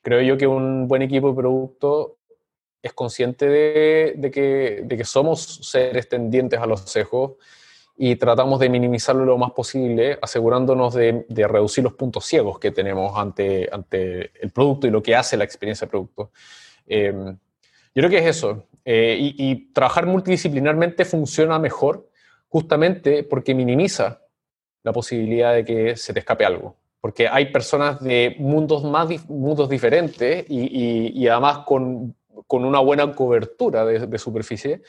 creo 0.00 0.20
yo 0.22 0.36
que 0.36 0.46
un 0.46 0.88
buen 0.88 1.02
equipo 1.02 1.30
de 1.30 1.36
producto 1.36 2.18
es 2.82 2.92
consciente 2.92 3.48
de, 3.48 4.30
que, 4.30 5.04
somos 5.04 5.60
seres 5.62 6.08
tendientes 6.08 6.58
a 6.60 6.66
los 6.66 6.80
sesgos 6.80 7.32
y 7.96 8.16
tratamos 8.16 8.58
de 8.58 8.68
minimizarlo 8.68 9.24
lo 9.24 9.38
más 9.38 9.52
posible, 9.52 10.18
asegurándonos 10.20 10.94
de, 10.94 11.24
reducir 11.28 11.84
los 11.84 11.92
puntos 11.94 12.24
ciegos 12.24 12.58
que 12.58 12.72
tenemos 12.72 13.16
ante, 13.16 13.70
el 13.70 14.50
producto 14.52 14.86
y 14.86 14.90
lo 14.90 15.02
que 15.02 15.14
hace 15.14 15.36
la 15.36 15.44
experiencia 15.44 15.86
de 15.86 15.90
producto. 15.90 16.30
Em, 16.86 17.36
yo 17.94 18.00
creo 18.00 18.10
que 18.10 18.18
es 18.18 18.36
eso. 18.36 18.64
Eh, 18.84 19.16
y, 19.20 19.72
trabajar 19.72 20.06
multidisciplinarmente 20.06 21.04
funciona 21.04 21.58
mejor 21.58 22.08
justamente 22.48 23.22
porque 23.22 23.54
minimiza 23.54 24.22
la 24.82 24.92
posibilidad 24.92 25.54
de 25.54 25.64
que 25.64 25.96
se 25.96 26.12
te 26.12 26.18
escape 26.18 26.44
algo. 26.44 26.76
Porque 27.00 27.28
hay 27.28 27.52
personas 27.52 28.00
de 28.00 28.36
mundos, 28.38 28.84
más, 28.84 29.08
mundos 29.28 29.68
diferentes 29.68 30.44
y, 30.48 31.26
además 31.28 31.58
con, 31.66 32.14
con, 32.52 32.64
una 32.64 32.80
buena 32.80 33.14
cobertura 33.14 33.84
de, 33.84 34.18
superficie 34.18 34.82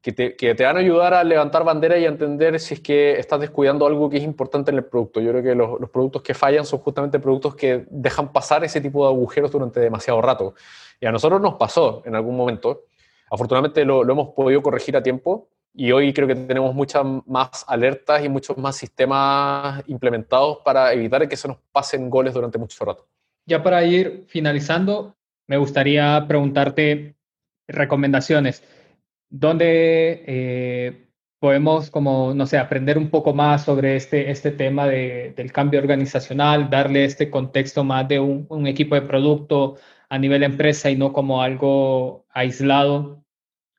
que 0.00 0.12
te, 0.12 0.64
van 0.64 0.76
a 0.76 0.80
ayudar 0.80 1.14
a 1.14 1.24
levantar 1.24 1.64
bandera 1.64 1.98
y 1.98 2.04
a 2.04 2.08
entender 2.08 2.58
si 2.60 2.74
es 2.74 2.80
que 2.80 3.18
estás 3.18 3.40
descuidando 3.40 3.86
algo 3.86 4.10
que 4.10 4.18
es 4.18 4.22
importante 4.22 4.70
en 4.70 4.78
el 4.78 4.84
producto. 4.84 5.20
Yo 5.20 5.30
creo 5.30 5.42
que 5.42 5.54
los, 5.54 5.90
productos 5.90 6.22
que 6.22 6.34
fallan 6.34 6.64
son 6.64 6.80
justamente 6.80 7.18
productos 7.18 7.54
que 7.54 7.86
dejan 7.90 8.32
pasar 8.32 8.64
ese 8.64 8.80
tipo 8.80 9.06
de 9.06 9.12
agujeros 9.12 9.50
durante 9.50 9.80
demasiado 9.80 10.20
rato. 10.20 10.54
Y 11.00 11.06
a 11.06 11.12
nosotros 11.12 11.40
nos 11.40 11.54
pasó 11.54 12.02
en 12.04 12.14
algún 12.14 12.36
momento. 12.36 12.84
Afortunadamente 13.30 13.84
lo, 13.84 14.04
lo 14.04 14.12
hemos 14.12 14.28
podido 14.34 14.62
corregir 14.62 14.96
a 14.96 15.02
tiempo 15.02 15.48
y 15.74 15.90
hoy 15.90 16.12
creo 16.12 16.28
que 16.28 16.36
tenemos 16.36 16.74
muchas 16.74 17.04
más 17.26 17.64
alertas 17.66 18.24
y 18.24 18.28
muchos 18.28 18.56
más 18.56 18.76
sistemas 18.76 19.82
implementados 19.88 20.58
para 20.64 20.92
evitar 20.92 21.28
que 21.28 21.36
se 21.36 21.48
nos 21.48 21.56
pasen 21.72 22.08
goles 22.08 22.32
durante 22.32 22.58
mucho 22.58 22.84
rato. 22.84 23.06
Ya 23.46 23.62
para 23.62 23.84
ir 23.84 24.24
finalizando, 24.28 25.16
me 25.46 25.56
gustaría 25.56 26.24
preguntarte 26.26 27.16
recomendaciones 27.68 28.62
donde 29.30 30.22
eh, 30.26 31.08
podemos, 31.40 31.90
como, 31.90 32.32
no 32.34 32.46
sé, 32.46 32.56
aprender 32.56 32.96
un 32.96 33.10
poco 33.10 33.34
más 33.34 33.64
sobre 33.64 33.96
este, 33.96 34.30
este 34.30 34.52
tema 34.52 34.86
del 34.86 35.52
cambio 35.52 35.80
organizacional, 35.80 36.70
darle 36.70 37.04
este 37.04 37.30
contexto 37.30 37.82
más 37.84 38.06
de 38.08 38.20
un, 38.20 38.66
equipo 38.66 38.94
de 38.94 39.02
producto 39.02 39.76
a 40.08 40.18
nivel 40.18 40.44
empresa 40.44 40.88
y 40.88 40.96
no 40.96 41.12
como 41.12 41.42
algo 41.42 42.24
aislado. 42.30 43.24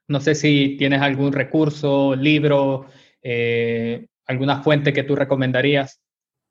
No 0.07 0.20
sé 0.20 0.36
si 0.36 0.76
tienes 0.78 1.01
algún 1.01 1.32
recurso, 1.32 2.16
libro, 2.16 2.86
eh, 3.24 4.07
alguna 4.28 4.61
fuente 4.61 4.93
que 4.93 5.03
tú 5.03 5.16
recomendarías. 5.16 6.01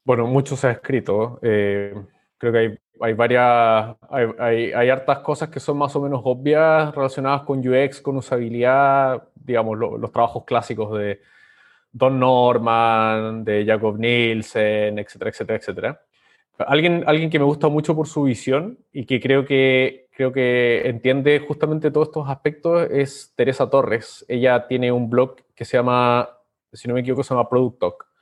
Bueno, 0.05 0.27
mucho 0.27 0.57
se 0.57 0.69
ha 0.69 0.73
escrito. 0.73 1.39
Eh, 1.43 1.95
creo 2.39 2.53
que 2.53 2.59
hay 2.59 2.79
hay 3.01 3.13
varias, 3.15 3.97
hay, 4.11 4.91
hartas 4.91 5.19
cosas 5.21 5.49
que 5.49 5.61
son 5.61 5.79
más 5.79 5.95
o 5.97 6.01
menos 6.01 6.21
obvias 6.25 6.95
relacionadas 6.95 7.43
con 7.43 7.67
UX, 7.67 8.01
con 8.01 8.17
usabilidad, 8.17 9.29
digamos, 9.35 9.79
los 9.79 10.13
trabajos 10.13 10.45
clásicos 10.45 10.97
de 10.99 11.21
Don 11.93 12.19
Norman, 12.19 13.45
de 13.45 13.65
Jacob 13.67 13.99
Nielsen, 13.99 14.99
etcétera, 14.99 15.31
etcétera, 15.31 15.59
etcétera. 15.59 16.01
Alguien, 16.59 17.03
alguien 17.07 17.31
que 17.31 17.39
me 17.41 17.45
gusta 17.45 17.69
mucho 17.69 17.97
por 17.97 18.07
su 18.07 18.23
visión 18.23 18.79
y 18.93 19.07
que 19.07 19.21
creo 19.21 19.45
que, 19.45 20.09
creo 20.13 20.33
que 20.33 20.89
entiende 20.89 21.41
justamente 21.41 21.91
todos 21.91 22.09
estos 22.09 22.29
aspectos 22.29 22.89
es 22.91 23.33
Teresa 23.35 23.69
Torres. 23.69 24.25
Ella 24.29 24.69
tiene 24.69 24.93
un 24.93 25.11
blog 25.11 25.37
que 25.55 25.65
se 25.65 25.77
llama, 25.77 26.29
si 26.73 26.87
no 26.87 26.95
me 26.95 27.01
equivoco, 27.01 27.25
se 27.25 27.35
llama 27.35 27.49
Product 27.49 27.81
Talk 27.81 28.14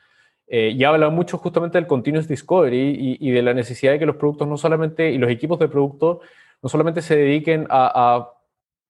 eh, 0.47 0.73
y 0.77 0.85
habla 0.85 1.09
mucho 1.11 1.39
justamente 1.39 1.79
del 1.79 1.87
continuous 1.87 2.29
discovery 2.29 3.17
y, 3.19 3.31
de 3.31 3.43
la 3.43 3.55
necesidad 3.55 3.93
de 3.93 3.99
que 3.99 4.07
los 4.07 4.17
productos 4.17 4.47
no 4.47 4.57
solamente, 4.57 5.11
y 5.11 5.19
los 5.19 5.31
equipos 5.31 5.59
de 5.59 5.69
producto, 5.69 6.21
no 6.63 6.69
solamente 6.69 7.03
se 7.03 7.17
dediquen 7.17 7.67
a, 7.71 8.31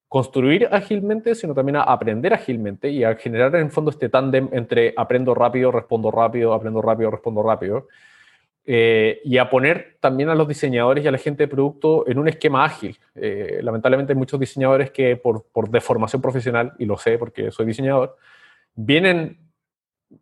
construir 0.09 0.69
ágilmente, 0.71 1.35
sino 1.35 1.55
también 1.55 1.77
a 1.77 1.85
aprender 1.85 2.35
ágilmente 2.35 2.91
y 2.91 3.03
a 3.03 3.15
generar 3.17 3.55
en 3.57 3.63
el 3.63 3.71
fondo 3.71 3.91
este 3.91 4.11
tándem 4.11 4.47
entre 4.53 4.93
aprendo 4.95 5.35
rápido, 5.35 5.73
respondo 5.73 6.11
rápido, 6.11 6.53
aprendo 6.53 6.83
rápido, 6.83 7.11
respondo 7.11 7.43
rápido. 7.43 7.89
Eh, 8.65 9.23
y 9.25 9.39
a 9.39 9.49
poner 9.49 9.97
también 10.01 10.29
a 10.29 10.35
los 10.35 10.47
diseñadores 10.47 11.03
y 11.03 11.09
a 11.09 11.11
la 11.11 11.17
gente 11.17 11.45
de 11.45 11.49
producto 11.49 12.07
en 12.07 12.19
un 12.19 12.29
esquema 12.29 12.63
ágil. 12.63 12.99
Eh, 13.15 13.61
lamentablemente 13.63 14.13
hay 14.13 14.19
muchos 14.19 14.39
diseñadores 14.39 14.91
que 14.91 15.17
por, 15.17 15.47
por 15.51 15.71
deformación 15.71 16.21
profesional, 16.21 16.75
y 16.79 16.85
lo 16.85 16.99
sé 16.99 17.17
porque 17.17 17.51
soy 17.51 17.65
diseñador, 17.65 18.17
vienen 18.75 19.42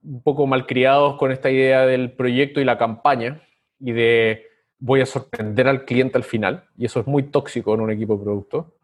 un 0.02 0.22
poco 0.22 0.46
malcriados 0.46 1.16
con 1.16 1.32
esta 1.32 1.50
idea 1.50 1.86
del 1.86 2.12
proyecto 2.12 2.60
y 2.60 2.64
la 2.64 2.78
campaña 2.78 3.42
y 3.78 3.92
de 3.92 4.46
voy 4.80 5.02
a 5.02 5.06
sorprender 5.06 5.68
al 5.68 5.84
cliente 5.84 6.16
al 6.16 6.24
final, 6.24 6.64
y 6.76 6.86
eso 6.86 7.00
es 7.00 7.06
muy 7.06 7.24
tóxico 7.24 7.74
en 7.74 7.80
un 7.80 7.90
equipo 7.90 8.16
de 8.16 8.24
producto. 8.24 8.74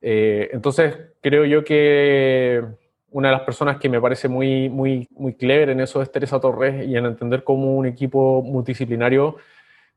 Eh, 0.00 0.50
entonces, 0.52 0.96
creo 1.20 1.44
yo 1.44 1.64
que 1.64 2.62
una 3.10 3.28
de 3.28 3.34
las 3.34 3.42
personas 3.42 3.76
que 3.78 3.88
me 3.88 4.00
parece 4.00 4.28
muy, 4.28 4.68
muy, 4.68 5.08
muy 5.10 5.34
clever 5.34 5.70
en 5.70 5.80
eso 5.80 6.00
es 6.00 6.10
Teresa 6.10 6.40
Torres 6.40 6.86
y 6.86 6.96
en 6.96 7.06
entender 7.06 7.44
cómo 7.44 7.76
un 7.76 7.86
equipo 7.86 8.42
multidisciplinario 8.42 9.36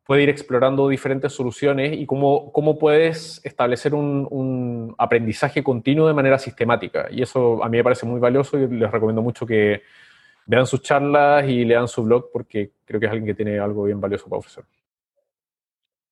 puede 0.06 0.24
ir 0.24 0.30
explorando 0.30 0.88
diferentes 0.90 1.32
soluciones 1.32 1.94
y 1.98 2.06
cómo, 2.06 2.52
cómo 2.52 2.78
puedes 2.78 3.42
establecer 3.44 3.96
un, 3.96 4.28
un 4.30 4.96
aprendizaje 4.98 5.64
continuo 5.64 6.08
de 6.08 6.14
manera 6.14 6.38
sistemática. 6.38 7.08
Y 7.10 7.22
eso 7.22 7.64
a 7.64 7.70
mí 7.70 7.78
me 7.78 7.84
parece 7.84 8.06
muy 8.06 8.20
valioso 8.20 8.60
y 8.60 8.68
les 8.68 8.92
recomiendo 8.92 9.22
mucho 9.22 9.48
que, 9.48 9.82
vean 10.46 10.66
sus 10.66 10.82
charlas 10.82 11.48
y 11.48 11.66
lean 11.66 11.88
su 11.88 12.04
blog 12.04 12.30
porque 12.32 12.72
creo 12.86 13.00
que 13.00 13.06
es 13.06 13.12
alguien 13.12 13.28
que 13.28 13.36
tiene 13.36 13.60
algo 13.60 13.84
bien 13.84 14.00
valioso 14.00 14.30
para 14.30 14.40
ofrecer. 14.40 14.64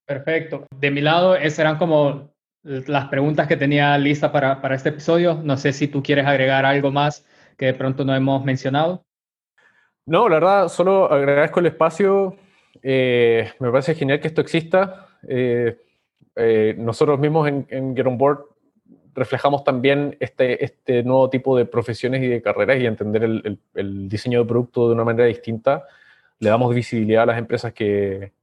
Perfecto. 0.05 0.65
De 0.75 0.91
mi 0.91 1.01
lado, 1.01 1.35
esas 1.35 1.59
eran 1.59 1.77
como 1.77 2.33
las 2.63 3.07
preguntas 3.09 3.47
que 3.47 3.57
tenía 3.57 3.97
lista 3.97 4.31
para, 4.31 4.61
para 4.61 4.75
este 4.75 4.89
episodio. 4.89 5.39
No 5.43 5.57
sé 5.57 5.73
si 5.73 5.87
tú 5.87 6.01
quieres 6.03 6.25
agregar 6.25 6.65
algo 6.65 6.91
más 6.91 7.25
que 7.57 7.67
de 7.67 7.73
pronto 7.73 8.03
no 8.03 8.15
hemos 8.15 8.43
mencionado. 8.43 9.05
No, 10.05 10.27
la 10.27 10.35
verdad, 10.35 10.67
solo 10.67 11.11
agradezco 11.11 11.59
el 11.59 11.67
espacio. 11.67 12.35
Eh, 12.81 13.51
me 13.59 13.71
parece 13.71 13.95
genial 13.95 14.19
que 14.19 14.27
esto 14.27 14.41
exista. 14.41 15.07
Eh, 15.27 15.77
eh, 16.35 16.75
nosotros 16.77 17.19
mismos 17.19 17.47
en, 17.47 17.65
en 17.69 17.95
Get 17.95 18.07
On 18.07 18.17
Board 18.17 18.52
reflejamos 19.13 19.63
también 19.63 20.17
este, 20.19 20.63
este 20.63 21.03
nuevo 21.03 21.29
tipo 21.29 21.57
de 21.57 21.65
profesiones 21.65 22.21
y 22.23 22.27
de 22.27 22.41
carreras 22.41 22.79
y 22.79 22.85
entender 22.85 23.23
el, 23.23 23.59
el, 23.73 24.09
diseño 24.09 24.39
de 24.39 24.45
producto 24.45 24.87
de 24.87 24.95
una 24.95 25.03
manera 25.03 25.27
distinta. 25.27 25.85
Le 26.39 26.49
damos 26.49 26.73
visibilidad 26.73 27.23
a 27.23 27.27
las 27.27 27.37
empresas 27.37 27.73
que 27.73 28.33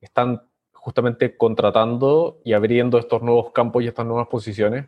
están 0.00 0.42
justamente 0.72 1.36
contratando 1.36 2.40
y 2.44 2.52
abriendo 2.54 2.98
estos 2.98 3.22
nuevos 3.22 3.52
campos 3.52 3.82
y 3.82 3.88
estas 3.88 4.06
nuevas 4.06 4.28
posiciones. 4.28 4.86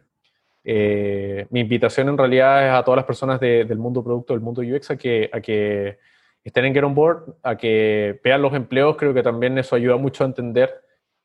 Eh, 0.65 1.47
mi 1.51 1.61
invitación 1.61 2.09
en 2.09 2.19
realidad 2.19 2.67
es 2.67 2.73
a 2.73 2.83
todas 2.83 2.97
las 2.97 3.05
personas 3.05 3.39
del 3.39 3.79
mundo 3.79 4.03
producto, 4.03 4.33
del 4.33 4.43
mundo 4.43 4.63
UX, 4.63 4.91
a 4.91 4.97
que, 4.97 5.31
a 5.33 5.41
que 5.41 5.99
estén 6.43 6.65
en 6.65 6.75
Get 6.75 6.85
On 6.85 6.95
Board, 6.95 7.37
a 7.43 7.57
que 7.57 8.19
vean 8.25 8.43
los 8.43 8.55
empleos, 8.55 8.97
creo 8.97 9.15
que 9.15 9.23
también 9.23 9.57
eso 9.59 9.77
ayuda 9.77 9.97
mucho 9.97 10.25
a 10.25 10.27
entender 10.27 10.73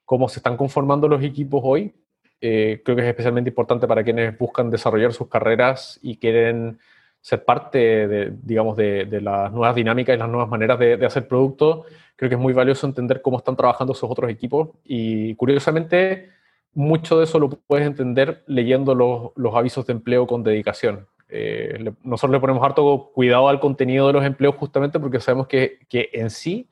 cómo 0.05 0.27
se 0.27 0.39
están 0.39 0.57
conformando 0.57 1.07
los 1.07 1.23
equipos 1.23 1.61
hoy. 1.63 1.93
Eh, 2.41 2.81
creo 2.83 2.95
que 2.95 3.03
es 3.03 3.07
especialmente 3.09 3.49
importante 3.49 3.87
para 3.87 4.03
quienes 4.03 4.37
buscan 4.37 4.69
desarrollar 4.69 5.13
sus 5.13 5.27
carreras 5.27 5.99
y 6.01 6.17
quieren 6.17 6.79
ser 7.21 7.43
parte 7.43 8.07
de, 8.07 8.33
digamos, 8.43 8.77
de, 8.77 9.19
las 9.21 9.51
nuevas 9.51 9.75
dinámicas 9.75 10.15
y 10.15 10.19
las 10.19 10.29
nuevas 10.29 10.49
maneras 10.49 10.79
de, 10.79 11.05
hacer 11.05 11.27
productos. 11.27 11.85
Creo 12.15 12.29
que 12.29 12.35
es 12.35 12.41
muy 12.41 12.53
valioso 12.53 12.87
entender 12.87 13.21
cómo 13.21 13.37
están 13.37 13.55
trabajando 13.55 13.93
esos 13.93 14.09
otros 14.09 14.29
equipos 14.29 14.69
y 14.85 15.35
curiosamente 15.35 16.29
mucho 16.73 17.17
de 17.17 17.25
eso 17.25 17.39
lo 17.39 17.49
puedes 17.49 17.85
entender 17.85 18.43
leyendo 18.47 18.95
los, 18.95 19.55
avisos 19.55 19.85
de 19.85 19.93
empleo 19.93 20.27
con 20.27 20.43
dedicación. 20.43 21.07
Eh, 21.27 21.91
nosotros 22.03 22.31
le 22.31 22.39
ponemos 22.39 22.63
harto 22.63 23.11
cuidado 23.13 23.49
al 23.49 23.59
contenido 23.59 24.07
de 24.07 24.13
los 24.13 24.25
empleos 24.25 24.55
justamente 24.55 24.99
porque 24.99 25.19
sabemos 25.19 25.47
que, 25.47 25.79
que 25.87 26.09
en 26.13 26.29
sí 26.29 26.69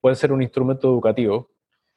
pueden 0.00 0.16
ser 0.16 0.32
un 0.32 0.42
instrumento 0.42 0.88
educativo. 0.88 1.48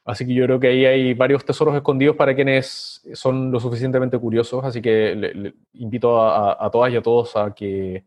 Así 0.03 0.25
que 0.25 0.33
yo 0.33 0.45
creo 0.45 0.59
que 0.59 0.67
ahí 0.67 0.85
hay 0.85 1.13
varios 1.13 1.45
tesoros 1.45 1.75
escondidos 1.75 2.15
para 2.15 2.33
quienes 2.33 3.01
son 3.13 3.51
lo 3.51 3.59
suficientemente 3.59 4.17
curiosos. 4.17 4.63
Así 4.63 4.81
que 4.81 5.53
invito 5.73 6.21
a, 6.21 6.69
todas 6.71 6.91
y 6.91 6.95
a 6.95 7.01
todos 7.01 7.35
a 7.35 7.53
que 7.53 8.03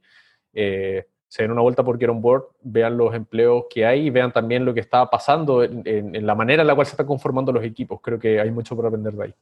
eh, 0.53 1.07
se 1.29 1.43
den 1.43 1.53
una 1.53 1.63
vuelta 1.63 1.85
por 1.85 1.99
Get 1.99 2.09
On 2.09 2.21
Board, 2.21 2.45
vean 2.63 2.97
los 2.97 3.15
empleos 3.15 3.67
que 3.71 3.87
hay 3.87 4.07
y 4.07 4.11
vean 4.11 4.33
también 4.33 4.65
lo 4.65 4.75
que 4.75 4.81
está 4.81 5.09
pasando 5.09 5.63
en, 5.63 6.27
la 6.27 6.35
manera 6.35 6.63
en 6.63 6.67
la 6.67 6.75
cual 6.75 6.87
se 6.87 6.93
están 6.93 7.07
conformando 7.07 7.53
los 7.53 7.65
equipos. 7.65 8.01
Creo 8.03 8.19
que 8.19 8.41
hay 8.41 8.51
mucho 8.51 8.75
por 8.75 8.87
aprender 8.87 9.15
de 9.15 9.25
ahí. 9.25 9.35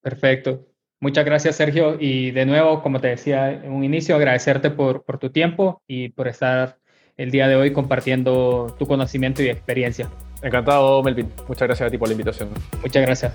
Perfecto. 0.00 0.66
Muchas 1.00 1.24
gracias, 1.24 1.54
Sergio. 1.56 1.96
Y 2.00 2.32
de 2.32 2.44
nuevo, 2.44 2.82
como 2.82 3.00
te 3.00 3.08
decía 3.08 3.52
en 3.52 3.70
un 3.72 3.84
inicio, 3.84 4.16
agradecerte 4.16 4.70
por 4.70 5.04
tu 5.18 5.30
tiempo 5.30 5.80
y 5.86 6.08
por 6.08 6.26
estar 6.26 6.78
el 7.18 7.32
día 7.32 7.48
de 7.48 7.56
hoy 7.56 7.72
compartiendo 7.72 8.74
tu 8.78 8.86
conocimiento 8.86 9.42
y 9.42 9.48
experiencia. 9.48 10.08
Encantado, 10.40 11.02
Melvin. 11.02 11.28
Muchas 11.48 11.66
gracias 11.66 11.88
a 11.88 11.90
ti 11.90 11.98
por 11.98 12.08
la 12.08 12.12
invitación. 12.12 12.48
Muchas 12.80 13.02
gracias. 13.02 13.34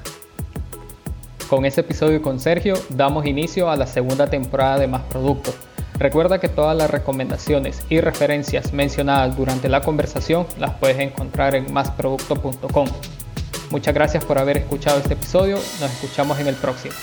Con 1.49 1.65
este 1.65 1.81
episodio 1.81 2.21
con 2.21 2.39
Sergio 2.39 2.75
damos 2.89 3.25
inicio 3.25 3.69
a 3.69 3.75
la 3.75 3.85
segunda 3.85 4.27
temporada 4.27 4.79
de 4.79 4.87
Más 4.87 5.03
Productos. 5.03 5.55
Recuerda 5.99 6.39
que 6.39 6.47
todas 6.47 6.75
las 6.75 6.89
recomendaciones 6.89 7.85
y 7.89 7.99
referencias 7.99 8.73
mencionadas 8.73 9.37
durante 9.37 9.69
la 9.69 9.81
conversación 9.81 10.47
las 10.57 10.71
puedes 10.75 10.97
encontrar 10.99 11.53
en 11.53 11.71
másproducto.com. 11.71 12.87
Muchas 13.69 13.93
gracias 13.93 14.23
por 14.23 14.39
haber 14.39 14.57
escuchado 14.57 14.97
este 14.97 15.13
episodio. 15.13 15.55
Nos 15.55 15.91
escuchamos 15.91 16.39
en 16.39 16.47
el 16.47 16.55
próximo. 16.55 16.93